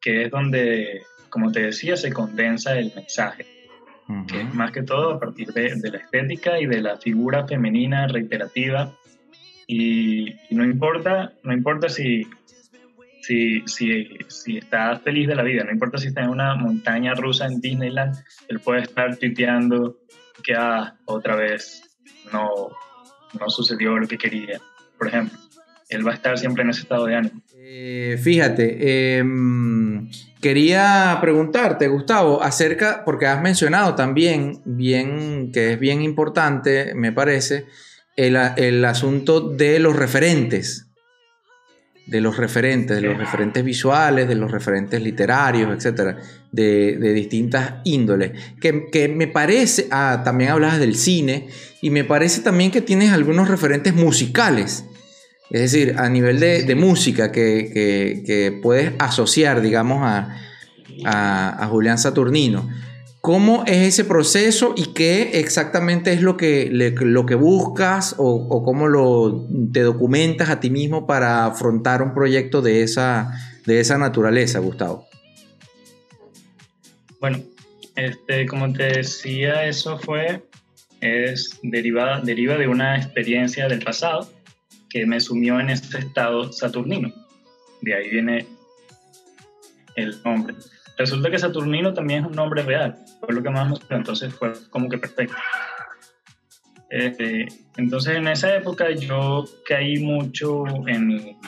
que 0.00 0.24
es 0.24 0.30
donde, 0.30 1.02
como 1.28 1.52
te 1.52 1.62
decía, 1.62 1.96
se 1.96 2.12
condensa 2.12 2.78
el 2.78 2.92
mensaje. 2.94 3.46
que 4.26 4.40
es 4.40 4.54
más 4.54 4.72
que 4.72 4.82
todo 4.82 5.14
a 5.14 5.20
partir 5.20 5.52
de, 5.52 5.74
de, 5.76 5.90
la 5.90 5.98
estética 5.98 6.60
y 6.60 6.66
de 6.66 6.80
la 6.80 6.96
figura 6.96 7.46
femenina 7.46 8.08
reiterativa. 8.08 8.92
Y, 9.66 10.34
no 10.50 10.64
importa, 10.64 11.32
no 11.44 11.52
importa 11.52 11.88
si, 11.88 12.26
si, 13.22 13.62
si, 13.66 14.08
si 14.28 14.58
está 14.58 14.98
feliz 14.98 15.28
de 15.28 15.36
la 15.36 15.44
vida, 15.44 15.62
no 15.62 15.70
importa 15.70 15.98
si 15.98 16.08
está 16.08 16.22
en 16.22 16.30
una 16.30 16.56
montaña 16.56 17.14
rusa 17.14 17.46
en 17.46 17.60
Disneyland, 17.60 18.16
él 18.48 18.58
puede 18.60 18.82
estar 18.82 19.16
tuiteando 19.16 19.98
que 20.42 20.54
ah, 20.54 20.96
otra 21.04 21.36
vez 21.36 21.82
no, 22.32 22.70
no 23.38 23.50
sucedió 23.50 23.98
lo 23.98 24.06
que 24.06 24.18
quería, 24.18 24.60
por 24.98 25.08
ejemplo 25.08 25.38
él 25.90 26.06
va 26.06 26.12
a 26.12 26.14
estar 26.14 26.38
siempre 26.38 26.62
en 26.62 26.70
ese 26.70 26.82
estado 26.82 27.06
de 27.06 27.16
ánimo. 27.16 27.42
Eh, 27.56 28.18
fíjate, 28.22 29.18
em, 29.18 30.08
quería 30.40 31.18
preguntarte, 31.20 31.88
Gustavo, 31.88 32.42
acerca, 32.42 33.04
porque 33.04 33.26
has 33.26 33.42
mencionado 33.42 33.94
también, 33.96 34.60
bien, 34.64 35.50
que 35.52 35.72
es 35.72 35.80
bien 35.80 36.00
importante, 36.00 36.94
me 36.94 37.12
parece, 37.12 37.66
el, 38.16 38.84
asunto 38.84 39.40
de 39.40 39.80
los 39.80 39.96
referentes, 39.96 40.86
de 42.06 42.20
los 42.20 42.36
referentes, 42.36 43.00
de 43.00 43.08
los 43.08 43.18
referentes 43.18 43.64
visuales, 43.64 44.28
de 44.28 44.34
los 44.34 44.50
referentes 44.50 45.02
literarios, 45.02 45.72
etcétera, 45.74 46.18
de, 46.52 46.96
distintas 47.14 47.74
índoles. 47.84 48.32
Que, 48.60 48.86
que, 48.92 49.08
me 49.08 49.26
parece, 49.26 49.88
ah, 49.90 50.22
también 50.24 50.50
hablabas 50.50 50.78
del 50.78 50.94
cine, 50.94 51.48
y 51.82 51.90
me 51.90 52.04
parece 52.04 52.40
también 52.40 52.70
que 52.70 52.80
tienes 52.80 53.12
algunos 53.12 53.48
referentes 53.48 53.94
musicales 53.94 54.84
es 55.50 55.72
decir, 55.72 55.96
a 55.98 56.08
nivel 56.08 56.38
de, 56.38 56.74
música 56.76 57.32
que, 57.32 58.58
puedes 58.62 58.92
asociar, 58.98 59.60
digamos, 59.60 60.00
a, 60.02 61.66
Julián 61.68 61.98
Saturnino. 61.98 62.68
¿Cómo 63.20 63.64
es 63.66 63.88
ese 63.88 64.04
proceso 64.04 64.72
y 64.76 64.94
qué 64.94 65.40
exactamente 65.40 66.12
es 66.12 66.22
lo 66.22 66.36
que, 66.36 66.68
lo 66.70 67.26
que 67.26 67.34
buscas 67.34 68.14
o, 68.16 68.62
cómo 68.64 68.86
lo, 68.88 69.46
te 69.72 69.80
documentas 69.80 70.50
a 70.50 70.60
ti 70.60 70.70
mismo 70.70 71.06
para 71.06 71.46
afrontar 71.46 72.00
un 72.00 72.14
proyecto 72.14 72.62
de 72.62 72.82
esa, 72.82 73.32
de 73.66 73.80
esa 73.80 73.98
naturaleza, 73.98 74.60
Gustavo? 74.60 75.04
Bueno, 77.20 77.40
este, 77.96 78.46
como 78.46 78.72
te 78.72 78.84
decía, 78.84 79.66
eso 79.66 79.98
fue, 79.98 80.42
es 81.00 81.58
deriva, 81.62 82.20
deriva 82.20 82.56
de 82.56 82.68
una 82.68 82.96
experiencia 82.96 83.68
del 83.68 83.82
pasado 83.82 84.30
que 84.88 85.06
me 85.06 85.20
sumió 85.20 85.60
en 85.60 85.70
este 85.70 85.98
estado 85.98 86.52
saturnino. 86.52 87.12
De 87.80 87.94
ahí 87.94 88.10
viene 88.10 88.46
el 89.96 90.22
nombre. 90.22 90.54
Resulta 91.00 91.30
que 91.30 91.38
Saturnino 91.38 91.94
también 91.94 92.24
es 92.24 92.30
un 92.30 92.36
nombre 92.36 92.62
real, 92.62 92.94
fue 93.20 93.34
lo 93.34 93.42
que 93.42 93.48
más 93.48 93.70
gustó, 93.70 93.94
entonces 93.94 94.34
fue 94.34 94.52
como 94.68 94.88
que 94.90 94.98
perfecto. 94.98 95.34
Este, 96.90 97.46
entonces 97.78 98.16
en 98.16 98.28
esa 98.28 98.54
época 98.54 98.90
yo 98.90 99.46
caí 99.66 99.98
mucho 100.00 100.64
en, 100.86 101.38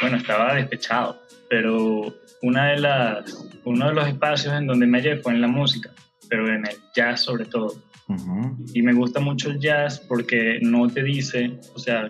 bueno, 0.00 0.16
estaba 0.16 0.54
despechado, 0.54 1.22
pero 1.48 2.12
una 2.42 2.70
de 2.70 2.80
las, 2.80 3.48
uno 3.64 3.88
de 3.88 3.94
los 3.94 4.08
espacios 4.08 4.54
en 4.54 4.66
donde 4.66 4.86
me 4.86 4.98
hallé 4.98 5.18
fue 5.18 5.34
en 5.34 5.42
la 5.42 5.48
música, 5.48 5.90
pero 6.28 6.48
en 6.52 6.66
el 6.66 6.76
jazz 6.92 7.20
sobre 7.20 7.44
todo. 7.44 7.74
Y 8.74 8.82
me 8.82 8.92
gusta 8.92 9.20
mucho 9.20 9.50
el 9.50 9.58
jazz 9.58 10.00
porque 10.00 10.58
no 10.62 10.88
te 10.88 11.02
dice, 11.02 11.58
o 11.74 11.78
sea, 11.78 12.08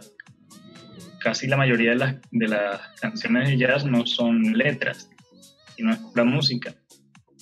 casi 1.20 1.46
la 1.46 1.56
mayoría 1.56 1.90
de 1.90 1.96
las, 1.96 2.16
de 2.30 2.48
las 2.48 2.80
canciones 3.00 3.48
de 3.48 3.58
jazz 3.58 3.84
no 3.84 4.06
son 4.06 4.56
letras, 4.56 5.10
sino 5.76 5.92
es 5.92 6.00
la 6.14 6.24
música. 6.24 6.74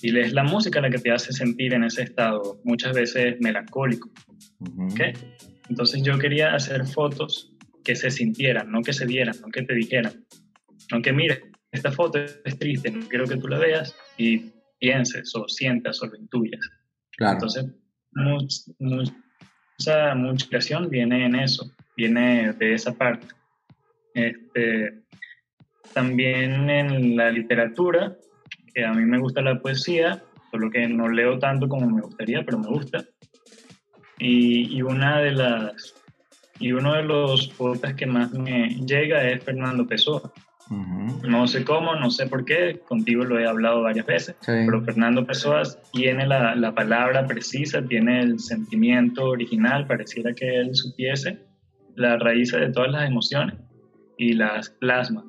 Y 0.01 0.17
es 0.17 0.33
la 0.33 0.43
música 0.43 0.79
la 0.81 0.89
que 0.89 0.99
te 0.99 1.11
hace 1.11 1.33
sentir 1.33 1.73
en 1.73 1.83
ese 1.83 2.03
estado, 2.03 2.59
muchas 2.63 2.93
veces 2.93 3.35
melancólico. 3.39 4.09
Entonces 5.69 6.01
yo 6.03 6.17
quería 6.17 6.53
hacer 6.53 6.85
fotos 6.85 7.53
que 7.83 7.95
se 7.95 8.09
sintieran, 8.09 8.71
no 8.71 8.81
que 8.81 8.93
se 8.93 9.05
vieran, 9.05 9.35
no 9.41 9.49
que 9.49 9.63
te 9.63 9.73
dijeran. 9.73 10.25
No 10.91 11.01
que 11.01 11.13
mire, 11.13 11.51
esta 11.71 11.91
foto 11.91 12.19
es 12.19 12.57
triste, 12.57 12.91
no 12.91 13.07
quiero 13.07 13.27
que 13.27 13.37
tú 13.37 13.47
la 13.47 13.59
veas 13.59 13.95
y 14.17 14.51
pienses 14.79 15.35
o 15.35 15.47
sientas 15.47 16.01
o 16.01 16.07
lo 16.07 16.15
intuyas. 16.15 16.61
Entonces, 17.19 17.65
mucha, 18.19 20.15
mucha 20.15 20.47
creación 20.47 20.89
viene 20.89 21.25
en 21.25 21.35
eso, 21.35 21.71
viene 21.95 22.53
de 22.53 22.73
esa 22.73 22.93
parte. 22.93 23.27
Este, 24.13 25.01
también 25.93 26.69
en 26.69 27.15
la 27.15 27.31
literatura, 27.31 28.15
que 28.73 28.85
a 28.85 28.93
mí 28.93 29.05
me 29.05 29.19
gusta 29.19 29.41
la 29.41 29.59
poesía, 29.59 30.23
solo 30.51 30.69
que 30.69 30.87
no 30.87 31.09
leo 31.09 31.39
tanto 31.39 31.67
como 31.67 31.89
me 31.89 32.01
gustaría, 32.01 32.43
pero 32.43 32.59
me 32.59 32.67
gusta. 32.67 33.05
Y, 34.17 34.81
una 34.81 35.19
de 35.19 35.31
las 35.31 35.95
y 36.59 36.73
uno 36.73 36.93
de 36.93 37.03
los 37.03 37.47
poetas 37.49 37.93
que 37.93 38.05
más 38.05 38.31
me 38.33 38.67
llega 38.85 39.23
es 39.29 39.43
Fernando 39.43 39.87
Pessoa. 39.87 40.33
No 40.69 41.47
sé 41.47 41.63
cómo, 41.63 41.95
no 41.95 42.11
sé 42.11 42.27
por 42.27 42.45
qué, 42.45 42.79
contigo 42.87 43.25
lo 43.25 43.39
he 43.39 43.47
hablado 43.47 43.81
varias 43.81 44.05
veces, 44.05 44.35
pero 44.45 44.83
Fernando 44.83 45.25
Pessoa 45.25 45.63
tiene 45.91 46.27
la, 46.27 46.55
la, 46.55 46.75
palabra 46.75 47.25
precisa, 47.25 47.81
tiene 47.81 48.21
el 48.21 48.39
sentimiento 48.39 49.25
original, 49.25 49.87
pareciera 49.87 50.33
que 50.33 50.57
él 50.57 50.75
supiese 50.75 51.39
la 51.95 52.17
raíz 52.17 52.51
de 52.51 52.69
todas 52.71 52.91
las 52.91 53.07
emociones 53.07 53.55
y 54.17 54.33
las 54.33 54.69
plasma. 54.69 55.25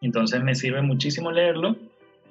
Entonces 0.00 0.42
me 0.42 0.54
sirve 0.54 0.80
muchísimo 0.82 1.30
leerlo 1.30 1.76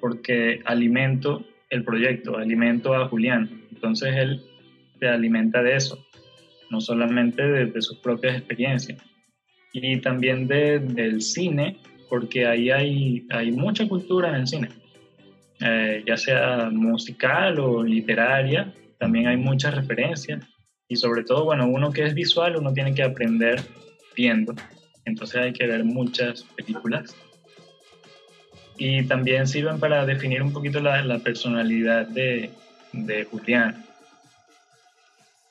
porque 0.00 0.60
alimento 0.64 1.44
el 1.68 1.84
proyecto, 1.84 2.36
alimento 2.36 2.94
a 2.94 3.08
Julián. 3.08 3.62
Entonces 3.70 4.14
él 4.16 4.42
se 4.98 5.08
alimenta 5.08 5.62
de 5.62 5.76
eso, 5.76 6.04
no 6.70 6.80
solamente 6.80 7.42
de, 7.42 7.80
sus 7.80 7.98
propias 7.98 8.36
experiencias. 8.36 9.02
Y 9.72 10.00
también 10.00 10.48
del 10.48 11.22
cine, 11.22 11.78
porque 12.08 12.46
ahí 12.46 12.70
hay, 12.70 13.26
hay 13.30 13.52
mucha 13.52 13.86
cultura 13.86 14.30
en 14.30 14.34
el 14.34 14.46
cine, 14.46 14.68
eh, 15.60 16.02
ya 16.06 16.16
sea 16.16 16.70
musical 16.72 17.60
o 17.60 17.82
literaria, 17.82 18.72
también 18.98 19.28
hay 19.28 19.36
muchas 19.36 19.74
referencias. 19.74 20.44
Y 20.88 20.96
sobre 20.96 21.22
todo, 21.22 21.44
bueno, 21.44 21.68
uno 21.68 21.92
que 21.92 22.04
es 22.04 22.14
visual, 22.14 22.56
uno 22.56 22.72
tiene 22.72 22.94
que 22.94 23.04
aprender 23.04 23.60
viendo 24.16 24.54
entonces 25.04 25.40
hay 25.40 25.52
que 25.52 25.66
ver 25.66 25.84
muchas 25.84 26.44
películas. 26.56 27.14
Y 28.76 29.04
también 29.04 29.46
sirven 29.46 29.78
para 29.78 30.06
definir 30.06 30.42
un 30.42 30.52
poquito 30.52 30.80
la, 30.80 31.18
personalidad 31.18 32.06
de, 32.06 32.50
de 32.92 33.24
Julián. 33.24 33.84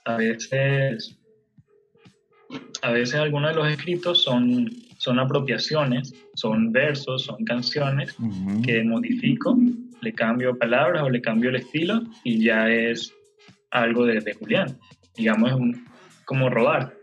A 0.05 0.15
veces, 0.15 1.15
a 2.81 2.91
veces 2.91 3.15
algunos 3.15 3.51
de 3.51 3.55
los 3.55 3.67
escritos 3.67 4.23
son, 4.23 4.69
son 4.97 5.19
apropiaciones, 5.19 6.13
son 6.35 6.71
versos, 6.71 7.23
son 7.23 7.43
canciones 7.45 8.15
que 8.63 8.83
modifico, 8.83 9.57
le 10.01 10.13
cambio 10.13 10.57
palabras 10.57 11.03
o 11.03 11.09
le 11.09 11.21
cambio 11.21 11.49
el 11.49 11.57
estilo 11.57 12.01
y 12.23 12.43
ya 12.43 12.69
es 12.69 13.13
algo 13.71 14.05
de, 14.05 14.21
de 14.21 14.33
Julián. 14.33 14.77
Digamos, 15.15 15.51
es 15.51 15.77
como 16.25 16.49
robar. 16.49 16.93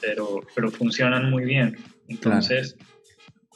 Pero, 0.00 0.40
pero 0.54 0.70
funcionan 0.70 1.30
muy 1.30 1.44
bien. 1.44 1.76
Entonces, 2.08 2.76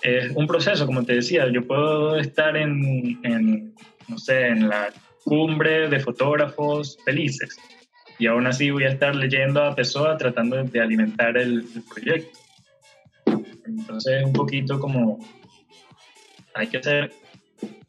es 0.02 0.34
un 0.34 0.46
proceso, 0.46 0.86
como 0.86 1.04
te 1.04 1.14
decía, 1.14 1.50
yo 1.50 1.66
puedo 1.66 2.16
estar 2.18 2.56
en, 2.56 3.18
en, 3.24 3.74
no 4.06 4.16
sé, 4.18 4.46
en 4.46 4.68
la 4.68 4.92
cumbre 5.24 5.88
de 5.90 6.00
fotógrafos 6.00 6.96
felices 7.04 7.58
y 8.18 8.26
aún 8.26 8.46
así 8.46 8.70
voy 8.70 8.84
a 8.84 8.88
estar 8.88 9.14
leyendo 9.14 9.62
a 9.62 9.74
Pessoa 9.74 10.16
tratando 10.16 10.62
de 10.62 10.80
alimentar 10.80 11.36
el, 11.36 11.64
proyecto. 11.88 12.38
Entonces, 13.64 14.24
un 14.24 14.32
poquito 14.32 14.80
como 14.80 15.18
hay 16.54 16.66
que 16.66 16.82
ser 16.82 17.12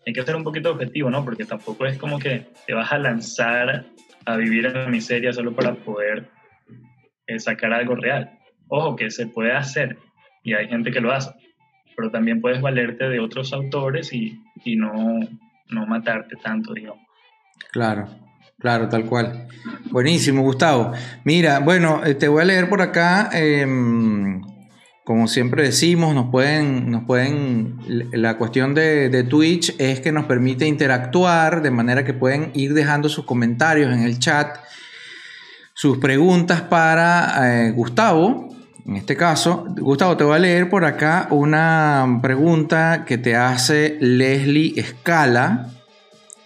hay 0.05 0.13
que 0.13 0.23
ser 0.23 0.35
un 0.35 0.43
poquito 0.43 0.71
objetivo, 0.71 1.09
¿no? 1.09 1.23
Porque 1.23 1.45
tampoco 1.45 1.85
es 1.85 1.97
como 1.97 2.19
que 2.19 2.47
te 2.65 2.73
vas 2.73 2.91
a 2.91 2.97
lanzar 2.97 3.85
a 4.25 4.37
vivir 4.37 4.65
en 4.65 4.73
la 4.73 4.87
miseria 4.87 5.33
solo 5.33 5.53
para 5.53 5.75
poder 5.75 6.29
eh, 7.27 7.39
sacar 7.39 7.73
algo 7.73 7.95
real. 7.95 8.31
Ojo, 8.67 8.95
que 8.95 9.11
se 9.11 9.27
puede 9.27 9.51
hacer 9.51 9.97
y 10.43 10.53
hay 10.53 10.67
gente 10.67 10.91
que 10.91 11.01
lo 11.01 11.11
hace, 11.11 11.31
pero 11.95 12.09
también 12.09 12.41
puedes 12.41 12.61
valerte 12.61 13.09
de 13.09 13.19
otros 13.19 13.53
autores 13.53 14.13
y, 14.13 14.39
y 14.63 14.75
no, 14.75 15.19
no 15.69 15.85
matarte 15.85 16.35
tanto, 16.37 16.73
digamos. 16.73 17.05
Claro, 17.71 18.09
claro, 18.59 18.89
tal 18.89 19.05
cual. 19.05 19.47
Buenísimo, 19.91 20.43
Gustavo. 20.43 20.91
Mira, 21.23 21.59
bueno, 21.59 22.01
eh, 22.05 22.13
te 22.13 22.27
voy 22.27 22.43
a 22.43 22.45
leer 22.45 22.69
por 22.69 22.81
acá. 22.81 23.29
Em, 23.33 24.41
como 25.03 25.27
siempre 25.27 25.63
decimos, 25.63 26.13
nos 26.13 26.29
pueden, 26.29 26.91
nos 26.91 27.05
pueden, 27.05 27.79
la 28.11 28.37
cuestión 28.37 28.75
de, 28.75 29.25
Twitch 29.27 29.75
es 29.79 30.01
que 30.01 30.11
nos 30.11 30.25
permite 30.25 30.67
interactuar 30.67 31.63
de 31.63 31.71
manera 31.71 32.05
que 32.05 32.13
pueden 32.13 32.51
ir 32.53 32.75
dejando 32.75 33.09
sus 33.09 33.25
comentarios 33.25 33.91
en 33.91 34.03
el 34.03 34.19
chat, 34.19 34.57
sus 35.73 35.97
preguntas 35.97 36.61
para 36.61 37.65
eh, 37.65 37.71
Gustavo. 37.71 38.49
En 38.85 38.97
este 38.97 39.15
caso, 39.15 39.65
Gustavo, 39.79 40.15
te 40.15 40.23
voy 40.23 40.35
a 40.35 40.39
leer 40.39 40.69
por 40.69 40.85
acá 40.85 41.27
una 41.31 42.19
pregunta 42.21 43.03
que 43.07 43.17
te 43.17 43.35
hace 43.35 43.97
Leslie 43.99 44.79
Escala 44.79 45.71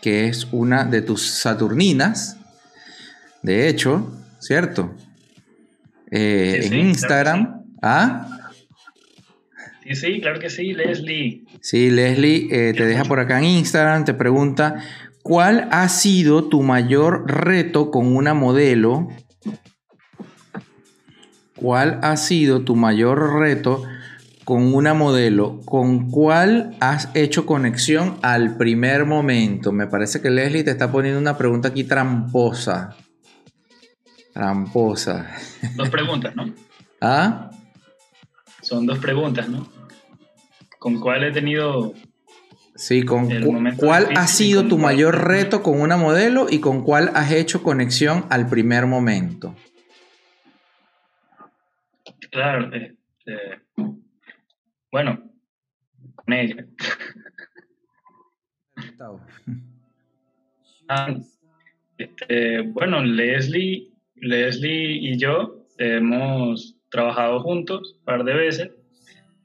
que 0.03 0.27
es 0.27 0.49
una 0.51 0.83
de 0.83 1.01
tus 1.01 1.21
Saturninas, 1.21 2.37
de 3.41 3.69
hecho, 3.69 4.11
¿cierto? 4.37 4.93
Eh, 6.11 6.59
en 6.65 6.73
Instagram. 6.73 7.63
¿Ah? 7.81 8.27
Sí, 9.81 9.95
sí, 9.95 10.19
claro 10.19 10.41
que 10.41 10.49
sí, 10.49 10.73
Leslie. 10.73 11.45
Sí, 11.61 11.89
Leslie 11.89 12.49
eh, 12.51 12.73
te 12.73 12.85
deja 12.85 13.05
por 13.05 13.21
acá 13.21 13.37
en 13.37 13.45
Instagram, 13.45 14.03
te 14.03 14.13
pregunta, 14.13 14.75
¿cuál 15.21 15.69
ha 15.71 15.87
sido 15.87 16.49
tu 16.49 16.63
mayor 16.63 17.23
reto 17.31 17.89
con 17.89 18.13
una 18.13 18.33
modelo? 18.33 19.07
¿Cuál 21.55 21.99
ha 22.03 22.17
sido 22.17 22.65
tu 22.65 22.75
mayor 22.75 23.39
reto 23.39 23.85
con 24.43 24.73
una 24.73 24.93
modelo, 24.93 25.61
¿con 25.65 26.09
cuál 26.09 26.75
has 26.79 27.09
hecho 27.15 27.45
conexión 27.45 28.17
al 28.21 28.57
primer 28.57 29.05
momento? 29.05 29.71
Me 29.71 29.87
parece 29.87 30.21
que 30.21 30.29
Leslie 30.29 30.63
te 30.63 30.71
está 30.71 30.91
poniendo 30.91 31.19
una 31.19 31.37
pregunta 31.37 31.69
aquí 31.69 31.83
tramposa. 31.83 32.95
Tramposa. 34.33 35.29
Dos 35.75 35.89
preguntas, 35.89 36.35
¿no? 36.35 36.53
¿Ah? 37.01 37.51
Son 38.61 38.85
dos 38.85 38.99
preguntas, 38.99 39.47
¿no? 39.47 39.67
¿Con 40.79 40.99
cuál 40.99 41.23
he 41.23 41.31
tenido... 41.31 41.93
Sí, 42.75 43.03
con 43.03 43.29
cuál 43.77 44.09
ha 44.17 44.25
sido 44.25 44.67
tu 44.67 44.79
mayor 44.79 45.27
reto 45.27 45.61
con 45.61 45.79
una 45.79 45.95
modelo 45.95 46.47
y 46.49 46.59
con 46.59 46.81
cuál 46.83 47.11
has 47.13 47.31
hecho 47.31 47.61
conexión 47.61 48.25
al 48.29 48.49
primer 48.49 48.87
momento? 48.87 49.55
Claro, 52.31 52.73
este, 52.73 53.61
bueno, 54.93 55.19
con 56.13 56.33
ella. 56.33 56.67
Ah, 60.87 61.15
este, 61.97 62.61
bueno, 62.61 63.03
Leslie, 63.03 63.89
Leslie 64.17 64.91
y 65.01 65.17
yo 65.17 65.65
hemos 65.79 66.77
trabajado 66.91 67.39
juntos 67.39 67.95
un 67.97 68.05
par 68.05 68.23
de 68.23 68.35
veces 68.35 68.71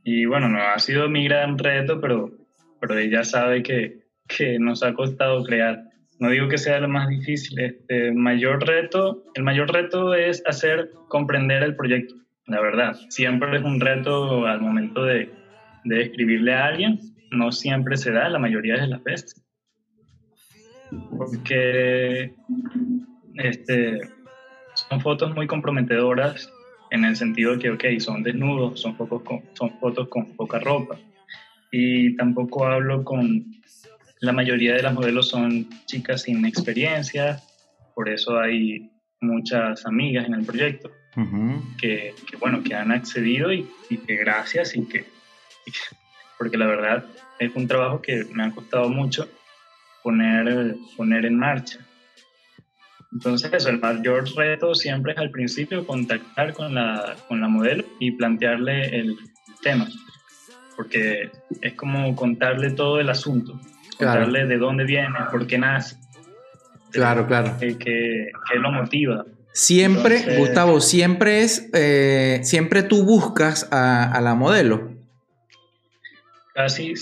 y 0.04 0.26
bueno, 0.26 0.50
no 0.50 0.60
ha 0.60 0.78
sido 0.78 1.08
mi 1.08 1.24
gran 1.24 1.56
reto, 1.56 1.98
pero, 1.98 2.30
pero 2.78 2.98
ella 2.98 3.24
sabe 3.24 3.62
que, 3.62 4.02
que 4.26 4.58
nos 4.58 4.82
ha 4.82 4.92
costado 4.92 5.44
crear. 5.44 5.82
No 6.18 6.28
digo 6.28 6.48
que 6.48 6.58
sea 6.58 6.78
lo 6.80 6.88
más 6.88 7.08
difícil, 7.08 7.58
este 7.58 8.12
mayor 8.12 8.66
reto, 8.66 9.24
el 9.32 9.44
mayor 9.44 9.72
reto 9.72 10.14
es 10.14 10.42
hacer 10.46 10.90
comprender 11.08 11.62
el 11.62 11.74
proyecto, 11.74 12.16
la 12.44 12.60
verdad. 12.60 12.96
Siempre 13.08 13.56
es 13.56 13.62
un 13.62 13.80
reto 13.80 14.44
al 14.46 14.60
momento 14.60 15.04
de, 15.04 15.37
de 15.88 16.02
escribirle 16.02 16.54
a 16.54 16.66
alguien 16.66 17.00
no 17.30 17.52
siempre 17.52 17.96
se 17.96 18.12
da 18.12 18.28
la 18.28 18.38
mayoría 18.38 18.80
de 18.80 18.88
las 18.88 19.02
veces. 19.02 19.42
Porque 21.16 22.34
este, 23.34 24.00
son 24.74 25.00
fotos 25.00 25.34
muy 25.34 25.46
comprometedoras 25.46 26.50
en 26.90 27.04
el 27.04 27.16
sentido 27.16 27.52
de 27.52 27.58
que, 27.58 27.70
ok, 27.70 27.84
son 28.00 28.22
desnudos, 28.22 28.80
son, 28.80 28.96
fotos 28.96 29.22
con, 29.22 29.42
son 29.54 29.78
fotos 29.78 30.08
con 30.08 30.34
poca 30.36 30.58
ropa. 30.58 30.98
Y 31.70 32.16
tampoco 32.16 32.66
hablo 32.66 33.04
con... 33.04 33.44
La 34.20 34.32
mayoría 34.32 34.74
de 34.74 34.82
las 34.82 34.94
modelos 34.94 35.28
son 35.28 35.68
chicas 35.86 36.22
sin 36.22 36.44
experiencia, 36.44 37.40
por 37.94 38.08
eso 38.08 38.36
hay 38.36 38.90
muchas 39.20 39.86
amigas 39.86 40.26
en 40.26 40.34
el 40.34 40.44
proyecto 40.44 40.90
que, 41.80 42.14
bueno, 42.40 42.62
que 42.64 42.74
han 42.74 42.90
accedido 42.90 43.52
y, 43.52 43.68
y 43.90 43.98
que 43.98 44.16
gracias 44.16 44.76
y 44.76 44.86
que 44.86 45.04
porque 46.38 46.56
la 46.56 46.66
verdad 46.66 47.04
es 47.38 47.54
un 47.54 47.66
trabajo 47.66 48.00
que 48.00 48.24
me 48.32 48.44
ha 48.44 48.50
costado 48.50 48.88
mucho 48.88 49.28
poner, 50.02 50.76
poner 50.96 51.26
en 51.26 51.38
marcha. 51.38 51.78
Entonces, 53.12 53.50
eso, 53.52 53.70
el 53.70 53.80
mayor 53.80 54.28
reto 54.36 54.74
siempre 54.74 55.12
es 55.12 55.18
al 55.18 55.30
principio 55.30 55.86
contactar 55.86 56.52
con 56.52 56.74
la, 56.74 57.16
con 57.26 57.40
la 57.40 57.48
modelo 57.48 57.84
y 57.98 58.12
plantearle 58.12 58.98
el 58.98 59.16
tema, 59.62 59.88
porque 60.76 61.30
es 61.62 61.72
como 61.74 62.14
contarle 62.14 62.70
todo 62.70 63.00
el 63.00 63.08
asunto, 63.08 63.58
contarle 63.96 64.46
de 64.46 64.58
dónde 64.58 64.84
viene, 64.84 65.14
por 65.30 65.46
qué 65.46 65.58
nace. 65.58 65.96
Claro, 66.90 67.26
claro. 67.26 67.56
Qué, 67.58 67.78
qué, 67.78 68.30
lo 68.56 68.70
motiva. 68.70 69.24
Siempre, 69.52 70.36
Gustavo, 70.38 70.80
siempre 70.80 71.40
es, 71.40 71.68
eh, 71.72 72.40
siempre 72.44 72.82
tú 72.82 73.04
buscas 73.04 73.68
a, 73.72 74.12
a 74.12 74.20
la 74.20 74.34
modelo. 74.34 74.97
Casi, 76.58 76.92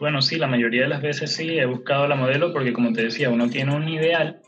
bueno, 0.00 0.20
sí, 0.20 0.34
la 0.34 0.48
mayoría 0.48 0.82
de 0.82 0.88
las 0.88 1.00
veces 1.00 1.32
sí 1.32 1.48
he 1.60 1.64
buscado 1.64 2.08
la 2.08 2.16
modelo 2.16 2.52
porque 2.52 2.72
como 2.72 2.92
te 2.92 3.04
decía, 3.04 3.30
uno 3.30 3.48
tiene 3.48 3.72
un 3.72 3.88
ideal, 3.88 4.40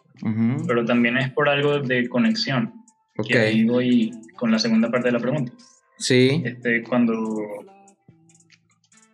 pero 0.66 0.84
también 0.84 1.16
es 1.16 1.30
por 1.30 1.48
algo 1.48 1.78
de 1.78 2.08
conexión. 2.08 2.74
Ok. 3.16 3.28
Que 3.28 3.38
ahí 3.38 3.64
voy 3.64 4.10
con 4.34 4.50
la 4.50 4.58
segunda 4.58 4.90
parte 4.90 5.10
de 5.10 5.12
la 5.12 5.20
pregunta. 5.20 5.52
Sí. 5.98 6.42
Este, 6.44 6.82
cuando, 6.82 7.14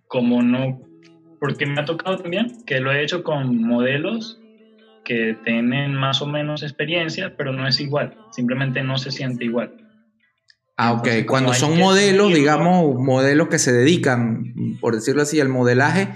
como 0.06 0.40
no, 0.40 0.80
porque 1.38 1.66
me 1.66 1.78
ha 1.78 1.84
tocado 1.84 2.16
también 2.16 2.64
que 2.64 2.80
lo 2.80 2.90
he 2.90 3.02
hecho 3.02 3.22
con 3.22 3.60
modelos 3.60 4.40
que 5.04 5.36
tienen 5.44 5.94
más 5.94 6.22
o 6.22 6.26
menos 6.26 6.62
experiencia, 6.62 7.36
pero 7.36 7.52
no 7.52 7.68
es 7.68 7.80
igual, 7.80 8.16
simplemente 8.30 8.82
no 8.82 8.96
se 8.96 9.10
siente 9.10 9.44
igual. 9.44 9.74
Ah, 10.76 10.92
ok. 10.92 11.08
Cuando 11.26 11.54
son 11.54 11.78
modelos, 11.78 12.34
digamos, 12.34 12.96
modelos 12.96 13.48
que 13.48 13.58
se 13.58 13.72
dedican, 13.72 14.54
por 14.80 14.94
decirlo 14.94 15.22
así, 15.22 15.40
al 15.40 15.48
modelaje, 15.48 16.08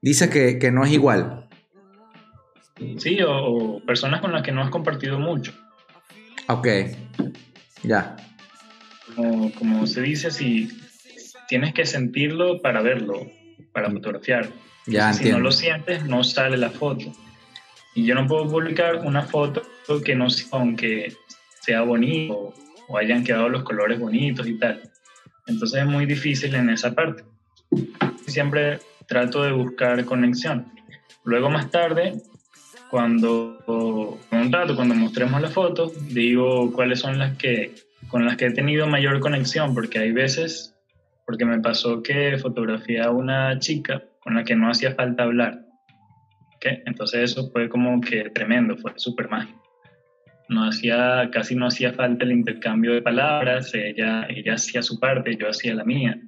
dice 0.00 0.30
que, 0.30 0.70
no 0.70 0.84
es 0.84 0.92
igual. 0.92 1.48
Sí, 2.98 3.18
o, 3.26 3.80
personas 3.86 4.20
con 4.20 4.32
las 4.32 4.42
que 4.42 4.52
no 4.52 4.62
has 4.62 4.70
compartido 4.70 5.18
mucho. 5.18 5.52
Ok, 6.48 6.68
ya. 7.82 8.16
Como, 9.16 9.86
se 9.86 10.02
dice, 10.02 10.30
si 10.30 10.68
tienes 11.48 11.74
que 11.74 11.84
sentirlo 11.84 12.60
para 12.60 12.82
verlo, 12.82 13.26
para 13.72 13.90
fotografiar. 13.90 14.48
Ya, 14.86 15.12
si 15.12 15.30
no 15.30 15.40
lo 15.40 15.50
sientes, 15.50 16.04
no 16.04 16.22
sale 16.22 16.56
la 16.56 16.70
foto. 16.70 17.12
Y 17.94 18.04
yo 18.04 18.14
no 18.14 18.26
puedo 18.26 18.48
publicar 18.48 18.96
una 18.96 19.22
foto 19.22 19.62
que 20.04 20.14
no, 20.14 20.26
aunque 20.52 21.14
sea 21.62 21.82
bonito 21.82 22.52
o 22.88 22.98
hayan 22.98 23.24
quedado 23.24 23.48
los 23.48 23.62
colores 23.62 23.98
bonitos 23.98 24.46
y 24.46 24.58
tal. 24.58 24.82
Entonces 25.46 25.80
es 25.80 25.86
muy 25.86 26.06
difícil 26.06 26.54
en 26.54 26.70
esa 26.70 26.94
parte. 26.94 27.24
Siempre 28.26 28.78
trato 29.06 29.42
de 29.42 29.52
buscar 29.52 30.04
conexión. 30.04 30.66
Luego 31.24 31.50
más 31.50 31.70
tarde, 31.70 32.14
cuando 32.90 34.18
un 34.30 34.52
rato, 34.52 34.76
cuando 34.76 34.94
mostremos 34.94 35.40
la 35.40 35.48
foto, 35.48 35.92
digo 36.10 36.72
cuáles 36.72 37.00
son 37.00 37.18
las 37.18 37.36
que 37.36 37.74
con 38.08 38.24
las 38.24 38.36
que 38.36 38.46
he 38.46 38.50
tenido 38.52 38.86
mayor 38.86 39.18
conexión, 39.18 39.74
porque 39.74 39.98
hay 39.98 40.12
veces, 40.12 40.76
porque 41.26 41.44
me 41.44 41.60
pasó 41.60 42.02
que 42.02 42.38
fotografié 42.38 43.00
a 43.00 43.10
una 43.10 43.58
chica 43.58 44.04
con 44.20 44.34
la 44.34 44.44
que 44.44 44.54
no 44.54 44.70
hacía 44.70 44.94
falta 44.94 45.24
hablar. 45.24 45.64
¿okay? 46.56 46.82
Entonces 46.86 47.30
eso 47.30 47.50
fue 47.50 47.68
como 47.68 48.00
que 48.00 48.30
tremendo, 48.30 48.76
fue 48.76 48.92
súper 48.96 49.28
mágico 49.28 49.63
no 50.48 50.68
hacía, 50.68 51.30
casi 51.32 51.54
no 51.54 51.66
hacía 51.66 51.92
falta 51.92 52.24
el 52.24 52.32
intercambio 52.32 52.92
de 52.92 53.02
palabras, 53.02 53.74
ella, 53.74 54.26
ella 54.28 54.54
hacía 54.54 54.82
su 54.82 54.98
parte, 54.98 55.36
yo 55.36 55.48
hacía 55.48 55.74
la 55.74 55.84
mía. 55.84 56.20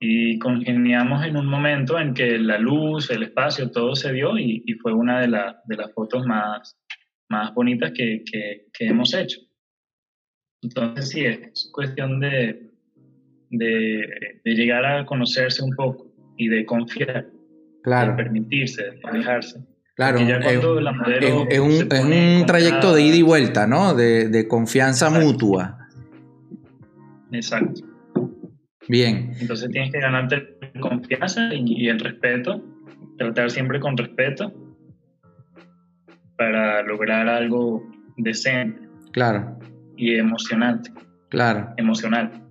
Y 0.00 0.38
congeniamos 0.38 1.24
en 1.24 1.36
un 1.36 1.46
momento 1.46 1.98
en 1.98 2.14
que 2.14 2.38
la 2.38 2.58
luz, 2.58 3.10
el 3.10 3.24
espacio, 3.24 3.70
todo 3.70 3.96
se 3.96 4.12
dio 4.12 4.38
y, 4.38 4.62
fue 4.80 4.92
una 4.92 5.20
de, 5.20 5.26
de, 5.26 5.76
las 5.76 5.92
fotos 5.92 6.24
más, 6.24 6.78
más 7.28 7.52
bonitas 7.52 7.92
que, 7.92 8.22
que, 8.24 8.86
hemos 8.86 9.12
hecho. 9.12 9.40
Entonces 10.62 11.08
sí, 11.08 11.24
es 11.24 11.70
cuestión 11.72 12.20
de, 12.20 12.70
de, 13.50 14.40
de, 14.44 14.54
llegar 14.54 14.84
a 14.84 15.04
conocerse 15.04 15.62
un 15.64 15.74
poco 15.74 16.12
y 16.36 16.48
de 16.48 16.64
confiar, 16.64 17.26
claro. 17.82 18.12
de 18.12 18.22
permitirse, 18.22 18.84
de 18.84 19.12
dejarse. 19.12 19.64
Claro, 19.98 20.20
es, 20.20 21.58
un, 21.58 22.46
trayecto 22.46 22.94
de 22.94 23.02
ida 23.02 23.16
y 23.16 23.22
vuelta, 23.22 23.66
¿no? 23.66 23.94
De, 23.94 24.46
confianza 24.46 25.10
mutua. 25.10 25.88
Exacto. 27.32 27.80
Bien. 28.86 29.32
Entonces 29.40 29.68
tienes 29.70 29.90
que 29.90 29.98
ganarte 29.98 30.56
confianza 30.78 31.52
y, 31.52 31.88
el 31.88 31.98
respeto, 31.98 32.62
tratar 33.18 33.50
siempre 33.50 33.80
con 33.80 33.96
respeto 33.96 34.52
para 36.36 36.80
lograr 36.84 37.28
algo 37.28 37.82
decente. 38.16 38.88
Claro. 39.10 39.58
Y 39.96 40.14
emocionante. 40.14 40.92
Claro. 41.28 41.74
Emocional. 41.76 42.44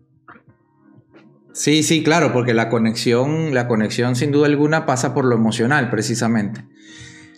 Sí, 1.53 1.81
sí, 1.81 2.03
claro, 2.03 2.33
porque 2.33 2.53
la 2.53 2.67
conexión, 2.67 3.53
la 3.53 3.69
conexión 3.69 4.17
sin 4.17 4.33
duda 4.33 4.47
alguna 4.47 4.85
pasa 4.85 5.13
por 5.13 5.23
lo 5.23 5.35
emocional, 5.35 5.89
precisamente. 5.89 6.65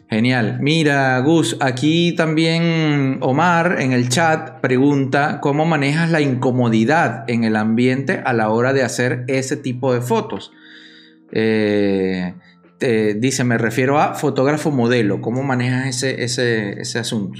Genial. 0.10 0.57
Mira, 0.60 1.20
Gus, 1.20 1.55
aquí 1.60 2.14
también 2.16 3.20
Omar 3.22 3.80
en 3.80 3.93
el 3.93 4.10
chat 4.10 4.60
pregunta 4.60 5.39
cómo 5.39 5.66
manejas 5.66 6.10
la 6.10 6.20
incomodidad 6.20 7.30
en 7.30 7.43
el 7.43 7.55
ambiente 7.55 8.22
a 8.26 8.34
la 8.34 8.49
hora 8.49 8.74
de 8.74 8.82
hacer 8.82 9.24
ese 9.28 9.55
tipo 9.55 9.93
de 9.93 10.01
fotos. 10.01 10.51
Eh, 11.32 12.34
dice, 13.18 13.43
me 13.43 13.60
refiero 13.60 13.99
a 13.99 14.16
fotógrafo 14.16 14.72
modelo. 14.72 15.22
¿Cómo 15.22 15.43
manejas 15.43 15.88
ese, 15.88 16.24
ese, 16.24 16.82
ese 16.82 16.97
asunto? 16.97 17.39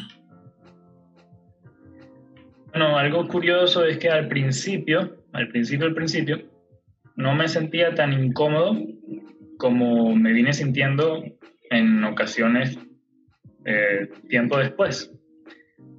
Bueno, 2.72 3.00
algo 3.00 3.28
curioso 3.28 3.84
es 3.84 3.98
que 3.98 4.10
al 4.10 4.28
principio, 4.28 5.18
al 5.34 5.48
principio, 5.48 5.88
al 5.88 5.96
principio, 5.96 6.44
no 7.16 7.34
me 7.34 7.48
sentía 7.48 7.96
tan 7.96 8.14
incómodo 8.14 8.78
como 9.58 10.16
me 10.16 10.34
vine 10.34 10.54
sintiendo 10.54 11.24
en 11.70 12.04
ocasiones 12.04 12.78
eh, 13.66 14.10
tiempo 14.28 14.58
después. 14.58 15.14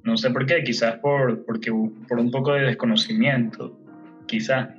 No 0.02 0.16
sé 0.16 0.30
por 0.30 0.46
qué, 0.46 0.62
quizás 0.62 0.98
por, 0.98 1.44
porque, 1.44 1.70
por 2.08 2.18
un 2.18 2.30
poco 2.30 2.54
de 2.54 2.62
desconocimiento, 2.62 3.78
quizás, 4.26 4.70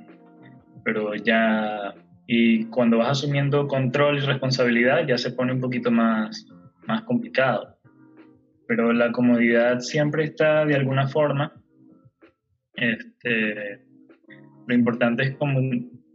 pero 0.84 1.14
ya, 1.14 1.94
y 2.26 2.64
cuando 2.66 2.98
vas 2.98 3.18
asumiendo 3.18 3.68
control 3.68 4.18
y 4.18 4.20
responsabilidad 4.20 5.06
ya 5.06 5.16
se 5.16 5.32
pone 5.32 5.52
un 5.52 5.60
poquito 5.60 5.90
más, 5.90 6.46
más 6.86 7.02
complicado. 7.02 7.78
Pero 8.66 8.92
la 8.92 9.12
comodidad 9.12 9.80
siempre 9.80 10.24
está 10.24 10.64
de 10.64 10.74
alguna 10.74 11.06
forma. 11.06 11.52
Este, 12.74 13.80
lo 14.66 14.74
importante 14.74 15.22
es, 15.22 15.36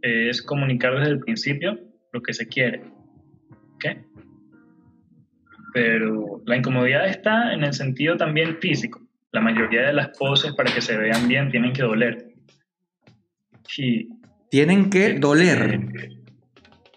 es 0.02 0.42
comunicar 0.42 0.98
desde 0.98 1.12
el 1.12 1.20
principio 1.20 1.78
lo 2.12 2.20
que 2.20 2.34
se 2.34 2.46
quiere. 2.46 2.82
¿okay? 3.74 4.02
Pero 5.72 6.42
la 6.46 6.56
incomodidad 6.56 7.06
está 7.06 7.52
en 7.52 7.64
el 7.64 7.72
sentido 7.72 8.16
también 8.16 8.58
físico. 8.58 9.00
La 9.32 9.40
mayoría 9.40 9.82
de 9.82 9.92
las 9.92 10.08
poses 10.18 10.52
para 10.54 10.72
que 10.72 10.80
se 10.80 10.96
vean 10.96 11.28
bien 11.28 11.50
tienen 11.50 11.72
que 11.72 11.82
doler. 11.82 12.32
tienen 14.50 14.90
que 14.90 15.18
doler. 15.18 15.80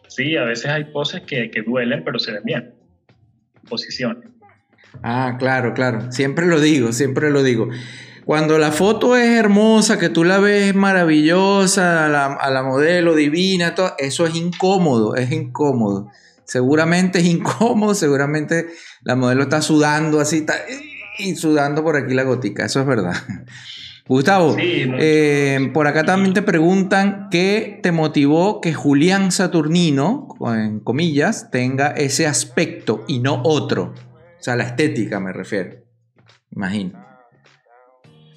Sí, 0.07 0.35
a 0.35 0.43
veces 0.43 0.65
hay 0.67 0.85
poses 0.85 1.21
que, 1.21 1.49
que 1.49 1.61
duelen, 1.61 2.03
pero 2.03 2.19
se 2.19 2.33
ven 2.33 2.43
bien. 2.43 2.73
Posiciones. 3.69 4.29
Ah, 5.03 5.35
claro, 5.39 5.73
claro. 5.73 6.11
Siempre 6.11 6.47
lo 6.47 6.59
digo, 6.59 6.91
siempre 6.91 7.31
lo 7.31 7.43
digo. 7.43 7.69
Cuando 8.25 8.57
la 8.57 8.71
foto 8.71 9.15
es 9.15 9.29
hermosa, 9.37 9.97
que 9.97 10.09
tú 10.09 10.23
la 10.23 10.39
ves 10.39 10.75
maravillosa, 10.75 12.05
a 12.05 12.09
la, 12.09 12.25
a 12.33 12.51
la 12.51 12.63
modelo 12.63 13.15
divina, 13.15 13.73
todo, 13.73 13.93
eso 13.97 14.25
es 14.25 14.35
incómodo, 14.35 15.15
es 15.15 15.31
incómodo. 15.31 16.09
Seguramente 16.51 17.19
es 17.19 17.25
incómodo, 17.27 17.95
seguramente 17.95 18.65
la 19.03 19.15
modelo 19.15 19.43
está 19.43 19.61
sudando 19.61 20.19
así 20.19 20.45
y 21.17 21.35
sudando 21.35 21.81
por 21.81 21.95
aquí 21.95 22.13
la 22.13 22.23
gotica, 22.23 22.65
eso 22.65 22.81
es 22.81 22.85
verdad. 22.85 23.13
Gustavo, 24.05 24.57
eh, 24.59 25.71
por 25.73 25.87
acá 25.87 26.03
también 26.03 26.33
te 26.33 26.41
preguntan 26.41 27.29
qué 27.31 27.79
te 27.81 27.93
motivó 27.93 28.59
que 28.59 28.73
Julián 28.73 29.31
Saturnino, 29.31 30.27
en 30.53 30.81
comillas, 30.81 31.51
tenga 31.51 31.91
ese 31.91 32.27
aspecto 32.27 33.05
y 33.07 33.19
no 33.19 33.41
otro. 33.45 33.93
O 34.37 34.43
sea, 34.43 34.57
la 34.57 34.63
estética 34.63 35.21
me 35.21 35.31
refiero. 35.31 35.77
Imagino. 36.53 37.01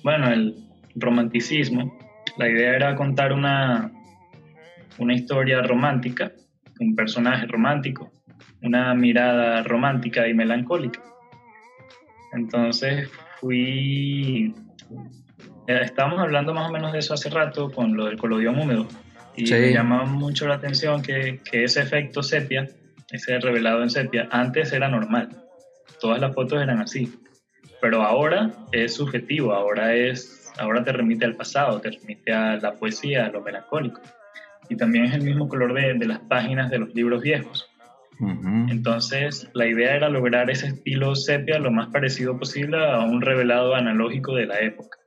Bueno, 0.05 0.33
el 0.33 0.69
romanticismo. 0.95 1.99
La 2.37 2.49
idea 2.49 2.77
era 2.77 2.95
contar 2.95 3.33
una, 3.33 3.91
una 4.99 5.15
historia 5.15 5.62
romántica 5.62 6.31
un 6.81 6.95
personaje 6.95 7.47
romántico, 7.47 8.11
una 8.62 8.95
mirada 8.95 9.62
romántica 9.62 10.27
y 10.29 10.35
melancólica. 10.35 11.01
Entonces 12.33 13.09
fui, 13.41 14.55
eh, 15.66 15.81
estábamos 15.83 16.20
hablando 16.20 16.55
más 16.55 16.68
o 16.68 16.72
menos 16.72 16.93
de 16.93 16.99
eso 16.99 17.14
hace 17.14 17.31
rato 17.31 17.70
con 17.70 17.97
lo 17.97 18.07
del 18.07 18.18
colodión 18.18 18.59
húmedo 18.59 18.89
y 19.37 19.51
me 19.51 19.72
llamaba 19.72 20.05
mucho 20.05 20.47
la 20.47 20.55
atención 20.55 21.03
que, 21.03 21.41
que 21.51 21.64
ese 21.64 21.81
efecto 21.81 22.22
sepia, 22.22 22.68
ese 23.11 23.39
revelado 23.39 23.83
en 23.83 23.91
sepia, 23.91 24.29
antes 24.31 24.72
era 24.72 24.89
normal. 24.89 25.29
Todas 26.01 26.20
las 26.20 26.35
fotos 26.35 26.62
eran 26.62 26.81
así. 26.81 27.12
Pero 27.81 28.03
ahora 28.03 28.51
es 28.72 28.95
subjetivo, 28.95 29.53
ahora 29.53 29.95
es 29.95 30.53
ahora 30.59 30.85
te 30.85 30.93
remite 30.93 31.25
al 31.25 31.35
pasado, 31.35 31.81
te 31.81 31.91
remite 31.91 32.33
a 32.33 32.57
la 32.57 32.75
poesía, 32.75 33.27
a 33.27 33.31
lo 33.31 33.43
melancólico 33.43 34.01
y 34.69 34.77
también 34.77 35.05
es 35.07 35.15
el 35.15 35.23
mismo 35.23 35.49
color 35.49 35.75
de, 35.75 35.95
de 35.95 36.07
las 36.07 36.21
páginas 36.21 36.71
de 36.71 36.79
los 36.79 36.95
libros 36.95 37.23
viejos. 37.23 37.69
Entonces, 38.69 39.51
la 39.55 39.67
idea 39.67 39.97
era 39.97 40.09
lograr 40.09 40.49
ese 40.49 40.69
estilo 40.69 41.15
sepia 41.15 41.59
lo 41.59 41.71
más 41.71 41.89
parecido 41.89 42.39
posible 42.39 42.79
a 42.79 43.01
un 43.01 43.21
revelado 43.21 43.75
analógico 43.75 44.35
de 44.35 44.47
la 44.47 44.61
época. 44.61 44.99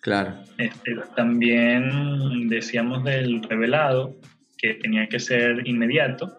Claro. 0.00 0.34
Este, 0.58 0.96
también 1.14 2.48
decíamos 2.48 3.04
del 3.04 3.42
revelado 3.44 4.16
que 4.58 4.74
tenía 4.74 5.08
que 5.08 5.20
ser 5.20 5.66
inmediato. 5.66 6.38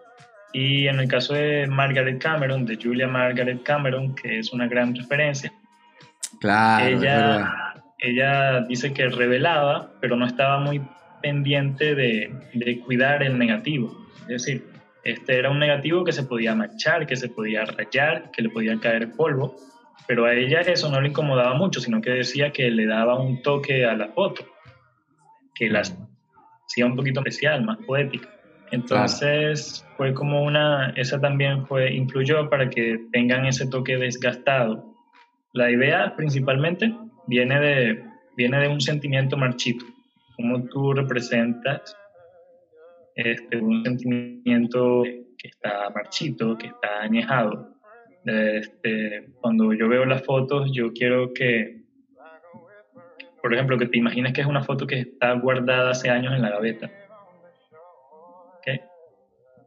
Y 0.52 0.86
en 0.86 1.00
el 1.00 1.08
caso 1.08 1.34
de 1.34 1.66
Margaret 1.66 2.22
Cameron, 2.22 2.66
de 2.66 2.76
Julia 2.76 3.08
Margaret 3.08 3.62
Cameron, 3.62 4.14
que 4.14 4.38
es 4.38 4.52
una 4.52 4.68
gran 4.68 4.94
referencia, 4.94 5.52
claro, 6.40 6.86
ella, 6.86 7.74
ella 7.98 8.60
dice 8.68 8.92
que 8.92 9.08
revelaba, 9.08 9.90
pero 10.00 10.14
no 10.14 10.26
estaba 10.26 10.60
muy 10.60 10.80
pendiente 11.24 11.94
de, 11.94 12.30
de, 12.52 12.80
cuidar 12.80 13.22
el 13.22 13.38
negativo. 13.38 13.96
Es 14.28 14.44
decir, 14.44 14.62
este 15.04 15.38
era 15.38 15.50
un 15.50 15.58
negativo 15.58 16.04
que 16.04 16.12
se 16.12 16.24
podía 16.24 16.54
manchar, 16.54 17.06
que 17.06 17.16
se 17.16 17.30
podía 17.30 17.64
rayar, 17.64 18.30
que 18.30 18.42
le 18.42 18.50
podía 18.50 18.78
caer 18.78 19.12
polvo, 19.12 19.56
pero 20.06 20.26
a 20.26 20.34
ella 20.34 20.60
eso 20.60 20.90
no 20.90 21.00
le 21.00 21.08
incomodaba 21.08 21.54
mucho, 21.54 21.80
sino 21.80 22.02
que 22.02 22.10
decía 22.10 22.52
que 22.52 22.70
le 22.70 22.84
daba 22.84 23.18
un 23.18 23.40
toque 23.40 23.86
a 23.86 23.94
la 23.94 24.08
foto, 24.08 24.44
que 25.54 25.70
la 25.70 25.80
hacía 25.80 26.84
un 26.84 26.94
poquito 26.94 27.20
especial, 27.20 27.64
más 27.64 27.78
poética. 27.86 28.28
Entonces 28.70 29.82
fue 29.96 30.12
como 30.12 30.44
una, 30.44 30.90
esa 30.90 31.18
también 31.18 31.64
fue, 31.66 31.90
influyó 31.94 32.50
para 32.50 32.68
que 32.68 33.00
tengan 33.12 33.46
ese 33.46 33.66
toque 33.66 33.96
desgastado. 33.96 34.92
La 35.54 35.70
idea 35.70 36.14
principalmente 36.16 36.94
viene 37.26 37.58
de, 37.60 38.04
viene 38.36 38.58
de 38.60 38.68
un 38.68 38.82
sentimiento 38.82 39.38
marchito 39.38 39.86
cómo 40.36 40.64
tú 40.64 40.92
representas 40.92 41.96
este, 43.14 43.58
un 43.58 43.84
sentimiento 43.84 45.02
que 45.38 45.48
está 45.48 45.90
marchito, 45.90 46.56
que 46.58 46.66
está 46.68 47.02
añejado. 47.02 47.74
Este, 48.24 49.28
cuando 49.40 49.72
yo 49.74 49.88
veo 49.88 50.04
las 50.04 50.24
fotos, 50.24 50.70
yo 50.72 50.92
quiero 50.92 51.32
que, 51.32 51.82
por 53.42 53.52
ejemplo, 53.52 53.78
que 53.78 53.86
te 53.86 53.98
imagines 53.98 54.32
que 54.32 54.40
es 54.40 54.46
una 54.46 54.62
foto 54.62 54.86
que 54.86 55.00
está 55.00 55.32
guardada 55.34 55.90
hace 55.90 56.10
años 56.10 56.34
en 56.34 56.42
la 56.42 56.50
gaveta. 56.50 56.90
¿Okay? 58.58 58.80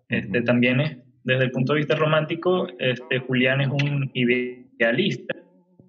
Este, 0.09 0.41
también 0.41 0.81
es, 0.81 0.97
desde 1.23 1.45
el 1.45 1.51
punto 1.51 1.73
de 1.73 1.79
vista 1.79 1.95
romántico, 1.95 2.67
este, 2.79 3.19
Julián 3.19 3.61
es 3.61 3.69
un 3.69 4.09
idealista. 4.13 5.35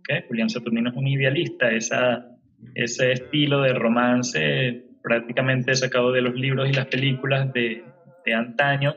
¿okay? 0.00 0.24
Julián 0.28 0.50
Saturnino 0.50 0.90
es 0.90 0.96
un 0.96 1.06
idealista. 1.06 1.70
Esa, 1.70 2.37
ese 2.74 3.12
estilo 3.12 3.62
de 3.62 3.72
romance 3.74 4.84
prácticamente 5.02 5.74
sacado 5.74 6.12
de 6.12 6.20
los 6.20 6.34
libros 6.34 6.68
y 6.68 6.72
las 6.72 6.86
películas 6.86 7.52
de, 7.52 7.84
de 8.24 8.34
antaño, 8.34 8.94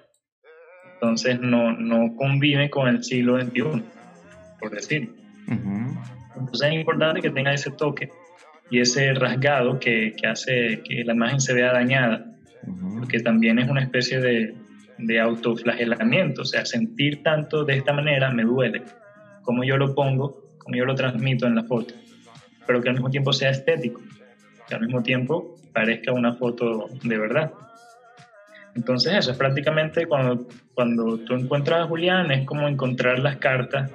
entonces 0.95 1.39
no, 1.39 1.71
no, 1.71 2.15
convive 2.15 2.69
con 2.69 2.87
el 2.87 3.03
siglo 3.03 3.41
XXI, 3.41 3.83
por 4.59 4.71
decir. 4.71 5.13
Entonces 5.47 6.69
es 6.69 6.73
importante 6.73 7.21
que 7.21 7.29
tenga 7.29 7.53
ese 7.53 7.71
toque 7.71 8.09
y 8.69 8.79
ese 8.79 9.13
rasgado 9.13 9.79
que, 9.79 10.13
que 10.15 10.27
hace 10.27 10.81
que 10.83 11.03
la 11.03 11.13
imagen 11.13 11.39
se 11.41 11.53
vea 11.53 11.73
dañada, 11.73 12.25
porque 12.99 13.19
también 13.19 13.59
es 13.59 13.69
una 13.69 13.81
especie 13.81 14.19
de, 14.19 14.55
de 14.97 15.19
autoflagelamiento, 15.19 16.43
o 16.43 16.45
sea, 16.45 16.65
sentir 16.65 17.23
tanto 17.23 17.65
de 17.65 17.77
esta 17.77 17.93
manera 17.93 18.31
me 18.31 18.43
duele, 18.43 18.83
como 19.43 19.63
yo 19.63 19.77
lo 19.77 19.95
pongo, 19.95 20.57
como 20.59 20.75
yo 20.75 20.85
lo 20.85 20.95
transmito 20.95 21.47
en 21.47 21.55
la 21.55 21.63
foto 21.63 21.93
pero 22.65 22.81
que 22.81 22.89
al 22.89 22.95
mismo 22.95 23.09
tiempo 23.09 23.33
sea 23.33 23.49
estético, 23.49 24.01
que 24.67 24.75
al 24.75 24.81
mismo 24.81 25.03
tiempo 25.03 25.55
parezca 25.73 26.11
una 26.11 26.33
foto 26.33 26.89
de 27.03 27.17
verdad. 27.17 27.51
Entonces 28.75 29.13
eso 29.13 29.31
es 29.31 29.37
prácticamente 29.37 30.05
cuando, 30.05 30.47
cuando 30.73 31.17
tú 31.19 31.33
encuentras 31.33 31.81
a 31.81 31.87
Julián, 31.87 32.31
es 32.31 32.45
como 32.45 32.67
encontrar 32.67 33.19
las 33.19 33.37
cartas 33.37 33.91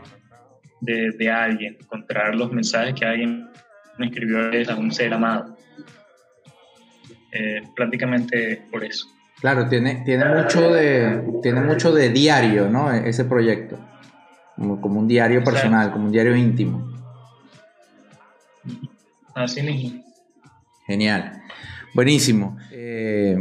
de, 0.80 1.12
de 1.12 1.30
alguien, 1.30 1.76
encontrar 1.80 2.34
los 2.34 2.52
mensajes 2.52 2.94
que 2.94 3.04
alguien 3.06 3.48
me 3.98 4.06
escribió 4.06 4.38
a 4.70 4.76
un 4.76 4.92
ser 4.92 5.14
amado. 5.14 5.56
eh, 7.32 7.62
prácticamente 7.74 8.62
por 8.70 8.84
eso. 8.84 9.06
Claro, 9.40 9.68
tiene, 9.68 10.02
tiene, 10.04 10.24
mucho 10.24 10.72
de, 10.72 11.22
tiene 11.42 11.60
mucho 11.60 11.92
de 11.92 12.08
diario, 12.08 12.68
¿no? 12.70 12.92
E-, 12.92 13.08
ese 13.08 13.24
proyecto. 13.24 13.78
Como, 14.56 15.00
un 15.00 15.06
diario 15.06 15.44
personal, 15.44 15.92
como 15.92 16.06
un 16.06 16.12
diario 16.12 16.34
íntimo. 16.34 16.95
Así 19.34 19.62
mismo. 19.62 20.04
Genial. 20.86 21.42
Buenísimo. 21.94 22.56
Eh, 22.70 23.36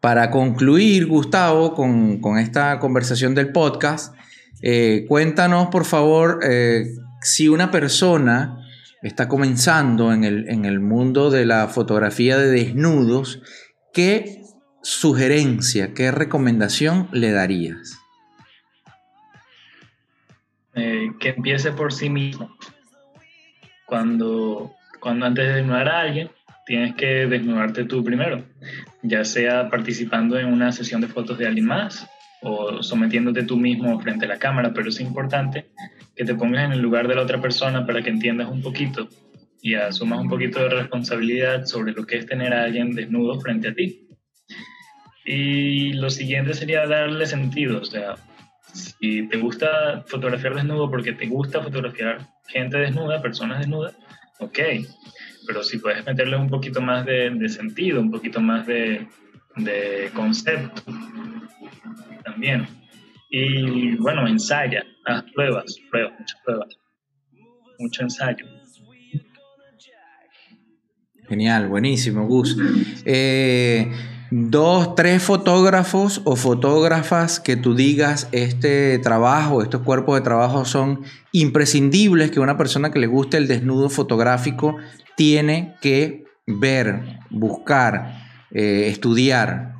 para 0.00 0.30
concluir, 0.30 1.06
Gustavo, 1.06 1.74
con, 1.74 2.38
esta 2.38 2.78
conversación 2.78 3.34
del 3.34 3.52
podcast, 3.52 4.14
eh, 4.62 5.04
cuéntanos, 5.08 5.68
por 5.68 5.84
favor, 5.84 6.40
eh, 6.42 6.86
si 7.20 7.48
una 7.48 7.70
persona 7.70 8.58
está 9.02 9.28
comenzando 9.28 10.12
en 10.12 10.24
el, 10.24 10.48
en 10.48 10.64
el 10.64 10.80
mundo 10.80 11.30
de 11.30 11.46
la 11.46 11.68
fotografía 11.68 12.38
de 12.38 12.50
desnudos, 12.50 13.42
¿qué 13.92 14.42
sugerencia, 14.82 15.94
qué 15.94 16.10
recomendación 16.10 17.08
le 17.12 17.30
darías? 17.32 17.98
Eh, 20.74 21.10
que 21.20 21.30
empiece 21.30 21.72
por 21.72 21.92
sí 21.92 22.08
mismo. 22.08 22.50
Cuando, 23.92 24.72
cuando 25.00 25.26
antes 25.26 25.46
de 25.46 25.52
desnudar 25.56 25.86
a 25.90 26.00
alguien, 26.00 26.30
tienes 26.64 26.94
que 26.94 27.26
desnudarte 27.26 27.84
tú 27.84 28.02
primero, 28.02 28.42
ya 29.02 29.22
sea 29.22 29.68
participando 29.68 30.38
en 30.38 30.46
una 30.46 30.72
sesión 30.72 31.02
de 31.02 31.08
fotos 31.08 31.36
de 31.36 31.46
alguien 31.46 31.66
más 31.66 32.08
o 32.40 32.82
sometiéndote 32.82 33.42
tú 33.42 33.58
mismo 33.58 34.00
frente 34.00 34.24
a 34.24 34.28
la 34.28 34.38
cámara, 34.38 34.72
pero 34.72 34.88
es 34.88 34.98
importante 34.98 35.66
que 36.16 36.24
te 36.24 36.34
pongas 36.34 36.64
en 36.64 36.72
el 36.72 36.80
lugar 36.80 37.06
de 37.06 37.16
la 37.16 37.20
otra 37.20 37.42
persona 37.42 37.84
para 37.84 38.00
que 38.00 38.08
entiendas 38.08 38.48
un 38.48 38.62
poquito 38.62 39.10
y 39.60 39.74
asumas 39.74 40.20
un 40.20 40.30
poquito 40.30 40.60
de 40.60 40.70
responsabilidad 40.70 41.66
sobre 41.66 41.92
lo 41.92 42.06
que 42.06 42.16
es 42.16 42.24
tener 42.24 42.54
a 42.54 42.64
alguien 42.64 42.94
desnudo 42.94 43.38
frente 43.42 43.68
a 43.68 43.74
ti. 43.74 44.08
Y 45.26 45.92
lo 45.92 46.08
siguiente 46.08 46.54
sería 46.54 46.86
darle 46.86 47.26
sentido, 47.26 47.82
o 47.82 47.84
sea, 47.84 48.14
si 48.72 49.28
te 49.28 49.38
gusta 49.38 50.02
fotografiar 50.06 50.54
desnudo 50.54 50.90
porque 50.90 51.12
te 51.12 51.26
gusta 51.26 51.62
fotografiar 51.62 52.26
gente 52.48 52.78
desnuda, 52.78 53.22
personas 53.22 53.60
desnudas, 53.60 53.96
ok, 54.38 54.58
pero 55.46 55.62
si 55.62 55.78
puedes 55.78 56.04
meterle 56.06 56.36
un 56.36 56.48
poquito 56.48 56.80
más 56.80 57.04
de, 57.06 57.48
sentido, 57.48 58.00
un 58.00 58.10
poquito 58.10 58.40
más 58.40 58.66
de, 58.66 59.06
de 59.56 60.10
concepto, 60.14 60.82
también. 62.24 62.66
Y 63.30 63.96
bueno, 63.96 64.26
ensaya, 64.26 64.84
haz 65.06 65.24
pruebas, 65.34 65.76
pruebas, 65.90 66.12
muchas 66.18 66.40
pruebas, 66.44 66.78
mucho 67.78 68.02
ensayo. 68.02 68.46
Genial, 71.28 71.68
buenísimo, 71.68 72.26
Gus. 72.26 72.58
Eh, 73.06 73.90
dos, 74.34 74.94
tres 74.94 75.22
fotógrafos 75.22 76.22
o 76.24 76.36
fotógrafas 76.36 77.38
que 77.38 77.54
tú 77.54 77.74
digas 77.74 78.30
este 78.32 78.98
trabajo, 78.98 79.62
estos 79.62 79.82
cuerpos 79.82 80.14
de 80.14 80.22
trabajo 80.22 80.64
son 80.64 81.02
imprescindibles 81.32 82.30
que 82.30 82.40
una 82.40 82.56
persona 82.56 82.90
que 82.90 82.98
le 82.98 83.08
guste 83.08 83.36
el 83.36 83.46
desnudo 83.46 83.90
fotográfico 83.90 84.78
tiene 85.18 85.74
que 85.82 86.24
ver, 86.46 87.18
buscar, 87.28 88.22
eh, 88.52 88.86
estudiar. 88.86 89.74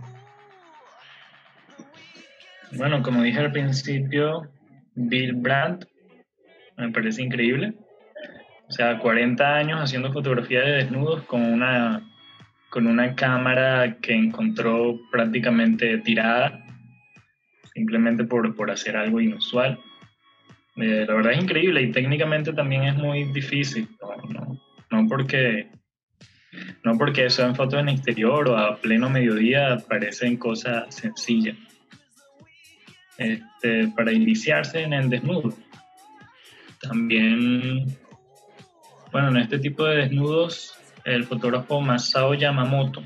Bueno, 2.73 3.03
como 3.03 3.23
dije 3.23 3.39
al 3.39 3.53
principio, 3.53 4.51
Bill 4.95 5.33
Brandt 5.33 5.87
me 6.77 6.91
parece 6.91 7.23
increíble. 7.23 7.73
O 8.69 8.73
sea, 8.73 8.99
40 8.99 9.55
años 9.55 9.81
haciendo 9.81 10.13
fotografía 10.13 10.61
de 10.61 10.73
desnudos 10.73 11.23
con 11.23 11.43
una, 11.43 12.03
con 12.73 12.87
una 12.87 13.15
cámara 13.15 13.99
que 14.01 14.15
encontró 14.15 14.99
prácticamente 15.11 15.99
tirada, 15.99 16.65
simplemente 17.75 18.25
por, 18.25 18.57
por 18.57 18.71
hacer 18.71 18.97
algo 18.97 19.21
inusual. 19.21 19.79
Eh, 20.77 21.05
la 21.07 21.15
verdad 21.15 21.33
es 21.33 21.43
increíble 21.43 21.83
y 21.83 21.93
técnicamente 21.93 22.55
también 22.55 22.85
es 22.85 22.97
muy 22.97 23.25
difícil. 23.25 23.87
No, 24.31 24.59
no, 24.91 25.07
porque 25.07 25.69
no 26.83 26.97
porque 26.97 27.27
en 27.27 27.55
fotos 27.55 27.79
en 27.79 27.91
exterior 27.91 28.49
o 28.49 28.57
a 28.57 28.79
pleno 28.79 29.11
mediodía 29.11 29.77
parecen 29.87 30.39
cosas 30.39 30.95
sencillas. 30.95 31.59
Este, 33.19 33.89
para 33.89 34.13
iniciarse 34.13 34.81
en 34.81 34.95
el 34.95 35.11
desnudo. 35.11 35.55
También 36.81 37.99
bueno, 39.13 39.29
en 39.29 39.37
este 39.37 39.59
tipo 39.59 39.85
de 39.85 39.97
desnudos, 39.97 40.75
el 41.05 41.25
fotógrafo 41.25 41.81
Masao 41.81 42.35
Yamamoto 42.35 43.03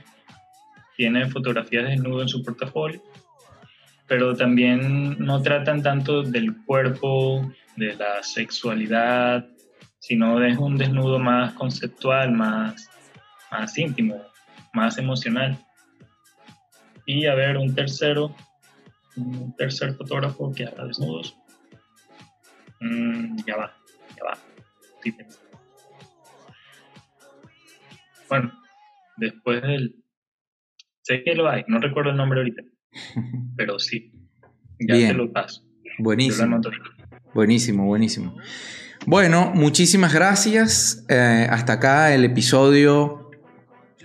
tiene 0.97 1.28
fotografías 1.28 1.84
de 1.84 1.90
desnudo 1.90 2.22
en 2.22 2.28
su 2.28 2.42
portafolio, 2.42 3.03
pero 4.07 4.34
también 4.34 5.16
no 5.18 5.42
tratan 5.42 5.82
tanto 5.82 6.22
del 6.22 6.57
cuerpo, 6.64 7.53
de 7.76 7.94
la 7.94 8.22
sexualidad, 8.22 9.47
sino 9.99 10.38
de 10.38 10.57
un 10.57 10.78
desnudo 10.78 11.18
más 11.18 11.53
conceptual, 11.55 12.32
más, 12.32 12.88
más 13.51 13.76
íntimo, 13.76 14.22
más 14.72 14.99
emocional. 14.99 15.59
Y 17.05 17.26
a 17.26 17.34
ver, 17.34 17.57
un 17.57 17.74
tercero, 17.74 18.34
un 19.16 19.55
tercer 19.57 19.94
fotógrafo 19.94 20.53
que 20.53 20.64
haga 20.64 20.84
desnudos. 20.86 21.36
Mm, 22.80 23.36
ya 23.47 23.57
va, 23.57 23.76
ya 24.16 24.24
va. 24.24 24.38
Bueno, 28.29 28.53
después 29.16 29.62
del... 29.62 29.97
Sé 31.03 31.22
que 31.22 31.35
lo 31.35 31.49
hay, 31.49 31.64
no 31.68 31.79
recuerdo 31.79 32.11
el 32.11 32.16
nombre 32.16 32.41
ahorita, 32.41 32.62
pero 33.57 33.79
sí, 33.79 34.12
ya 34.81 34.95
te 34.95 35.14
lo 35.14 35.33
paso. 35.33 35.62
Buenísimo. 35.99 36.61
Buenísimo, 37.33 37.87
buenísimo. 37.87 38.37
Bueno, 39.07 39.53
muchísimas 39.55 40.12
gracias. 40.12 41.05
Eh, 41.09 41.47
hasta 41.49 41.74
acá 41.74 42.12
el 42.12 42.24
episodio 42.24 43.26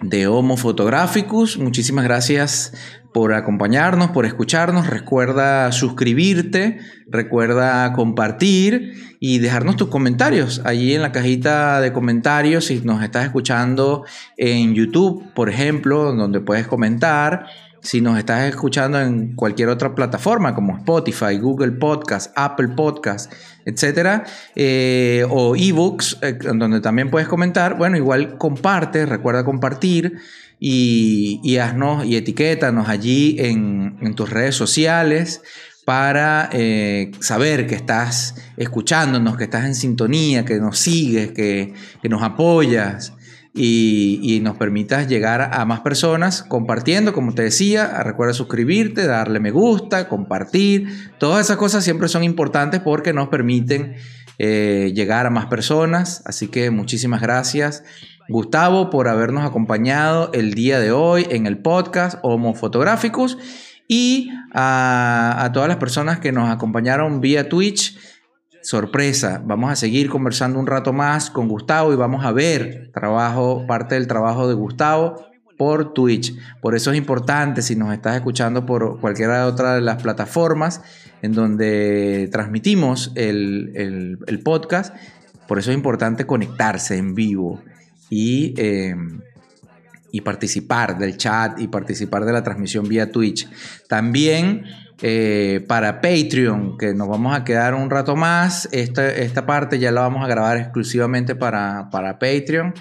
de 0.01 0.27
Homo 0.27 0.57
Photographicus. 0.57 1.57
Muchísimas 1.57 2.03
gracias 2.03 2.73
por 3.13 3.33
acompañarnos, 3.33 4.11
por 4.11 4.25
escucharnos. 4.25 4.87
Recuerda 4.87 5.71
suscribirte, 5.71 6.79
recuerda 7.07 7.93
compartir 7.93 9.15
y 9.19 9.39
dejarnos 9.39 9.77
tus 9.77 9.89
comentarios 9.89 10.61
allí 10.65 10.93
en 10.93 11.01
la 11.01 11.11
cajita 11.11 11.81
de 11.81 11.93
comentarios 11.93 12.65
si 12.65 12.79
nos 12.81 13.03
estás 13.03 13.25
escuchando 13.25 14.05
en 14.37 14.73
YouTube, 14.73 15.31
por 15.33 15.49
ejemplo, 15.49 16.13
donde 16.13 16.39
puedes 16.39 16.67
comentar. 16.67 17.45
Si 17.83 17.99
nos 17.99 18.19
estás 18.19 18.47
escuchando 18.47 19.01
en 19.01 19.35
cualquier 19.35 19.69
otra 19.69 19.95
plataforma 19.95 20.53
como 20.53 20.77
Spotify, 20.77 21.39
Google 21.39 21.71
Podcast, 21.71 22.31
Apple 22.35 22.69
Podcast, 22.69 23.33
etcétera, 23.66 24.24
eh, 24.55 25.26
o 25.30 25.55
ebooks, 25.55 26.18
eh, 26.22 26.38
donde 26.41 26.82
también 26.82 27.09
puedes 27.09 27.28
comentar, 27.28 27.78
bueno, 27.78 27.97
igual 27.97 28.38
comparte, 28.38 29.05
recuerda 29.05 29.43
compartir 29.43 30.18
y, 30.59 31.57
haznos 31.57 32.05
y 32.05 32.16
etiquétanos 32.16 32.88
allí 32.88 33.36
en, 33.39 34.16
tus 34.16 34.30
redes 34.30 34.55
sociales 34.55 35.41
para 35.86 36.49
eh, 36.53 37.12
saber 37.20 37.66
que 37.66 37.76
estás 37.76 38.36
escuchándonos, 38.57 39.38
que 39.38 39.45
estás 39.45 39.66
en 39.66 39.74
sintonía, 39.74 40.45
que 40.45 40.59
nos 40.59 40.78
sigues, 40.78 41.32
que, 41.32 41.74
nos 42.03 42.22
apoyas 42.22 43.14
y, 43.53 44.39
nos 44.43 44.57
permitas 44.57 45.07
llegar 45.07 45.49
a 45.53 45.65
más 45.65 45.81
personas 45.81 46.43
compartiendo, 46.43 47.13
como 47.13 47.33
te 47.33 47.43
decía, 47.43 48.01
recuerda 48.03 48.33
suscribirte, 48.33 49.05
darle 49.05 49.39
me 49.39 49.51
gusta, 49.51 50.07
compartir, 50.07 50.87
todas 51.19 51.45
esas 51.45 51.57
cosas 51.57 51.83
siempre 51.83 52.07
son 52.07 52.23
importantes 52.23 52.79
porque 52.79 53.13
nos 53.13 53.27
permiten 53.27 53.95
eh, 54.39 54.91
llegar 54.95 55.25
a 55.25 55.29
más 55.29 55.47
personas, 55.47 56.23
así 56.25 56.47
que 56.47 56.71
muchísimas 56.71 57.21
gracias 57.21 57.83
Gustavo, 58.31 58.89
por 58.89 59.09
habernos 59.09 59.45
acompañado 59.45 60.31
el 60.33 60.53
día 60.53 60.79
de 60.79 60.91
hoy 60.91 61.27
en 61.29 61.47
el 61.47 61.57
podcast 61.57 62.17
Homo 62.21 62.53
Fotográficos 62.53 63.37
y 63.87 64.29
a, 64.53 65.49
todas 65.53 65.67
las 65.67 65.77
personas 65.77 66.19
que 66.19 66.31
nos 66.31 66.49
acompañaron 66.49 67.19
vía 67.19 67.49
Twitch. 67.49 67.97
Sorpresa, 68.64 69.41
vamos 69.45 69.72
a 69.72 69.76
seguir 69.76 70.09
conversando 70.09 70.59
un 70.59 70.68
rato 70.68 70.93
más 70.93 71.30
con 71.30 71.47
Gustavo 71.47 71.93
y 71.93 71.95
vamos 71.95 72.26
a 72.26 72.32
ver 72.32 72.91
trabajo, 72.93 73.66
parte 73.68 73.95
del 73.95 74.07
trabajo 74.07 74.47
de 74.47 74.53
Gustavo 74.53 75.26
por 75.57 75.93
Twitch. 75.93 76.36
Por 76.62 76.76
eso 76.76 76.91
es 76.91 76.97
importante, 76.97 77.62
si 77.62 77.76
nos 77.76 77.93
estás 77.93 78.16
escuchando 78.16 78.66
por 78.66 78.99
cualquiera 78.99 79.39
de 79.39 79.45
otras 79.45 79.76
de 79.76 79.82
las 79.82 80.01
plataformas 80.01 80.82
en 81.22 81.34
donde 81.34 82.30
transmitimos 82.32 83.12
el, 83.16 84.18
el 84.26 84.39
podcast, 84.39 84.95
por 85.47 85.59
eso 85.59 85.72
es 85.72 85.76
importante 85.76 86.26
conectarse 86.26 86.95
en 86.97 87.14
vivo 87.14 87.62
y, 88.09 88.53
em, 88.57 89.22
y 90.12 90.22
participar 90.22 90.97
del 90.97 91.18
chat 91.18 91.59
y 91.59 91.68
participar 91.68 92.26
de 92.26 92.34
la 92.34 92.43
transmisión 92.43 92.88
vía 92.88 93.12
Twitch. 93.12 93.49
También 93.88 94.64
eh, 95.01 95.65
para 95.67 95.99
Patreon, 95.99 96.77
que 96.77 96.93
nos 96.93 97.07
vamos 97.07 97.35
a 97.35 97.43
quedar 97.43 97.73
un 97.73 97.89
rato 97.89 98.15
más, 98.15 98.69
esta, 98.71 99.09
esta 99.09 99.45
parte 99.45 99.79
ya 99.79 99.91
la 99.91 100.01
vamos 100.01 100.23
a 100.23 100.27
grabar 100.27 100.57
exclusivamente 100.57 101.35
para, 101.35 101.89
para 101.89 102.19
Patreon. 102.19 102.73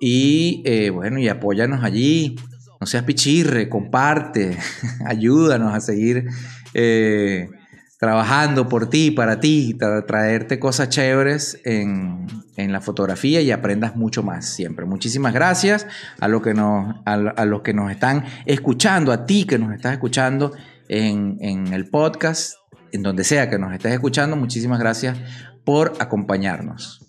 Y 0.00 0.62
eh, 0.64 0.90
bueno, 0.90 1.18
y 1.18 1.28
apóyanos 1.28 1.84
allí. 1.84 2.36
no 2.80 2.86
seas 2.86 3.04
pichirre, 3.04 3.68
comparte, 3.68 4.56
ayúdanos 5.06 5.74
a 5.74 5.80
seguir 5.80 6.28
eh, 6.72 7.50
trabajando 7.98 8.68
por 8.68 8.88
ti, 8.88 9.10
para 9.10 9.40
ti, 9.40 9.76
traerte 10.06 10.58
cosas 10.58 10.88
chéveres 10.88 11.60
en, 11.64 12.26
la 12.56 12.80
fotografía 12.80 13.40
y 13.40 13.50
aprendas 13.50 13.94
mucho 13.94 14.22
más 14.22 14.46
siempre. 14.46 14.84
Muchísimas 14.84 15.32
gracias 15.32 15.86
a, 16.18 16.28
lo 16.28 16.42
que 16.42 16.54
nos, 16.54 16.96
a, 17.04 17.44
los 17.44 17.62
que 17.62 17.72
nos 17.74 17.90
están 17.90 18.24
escuchando, 18.46 19.12
a 19.12 19.26
ti 19.26 19.44
que 19.44 19.58
nos 19.58 19.72
estás 19.74 19.92
escuchando 19.92 20.52
en, 20.88 21.72
el 21.72 21.88
podcast, 21.88 22.54
en 22.92 23.02
donde 23.02 23.24
sea 23.24 23.48
que 23.48 23.58
nos 23.58 23.72
estés 23.72 23.92
escuchando. 23.92 24.36
Muchísimas 24.36 24.78
gracias 24.78 25.18
por 25.64 25.94
acompañarnos. 26.00 27.07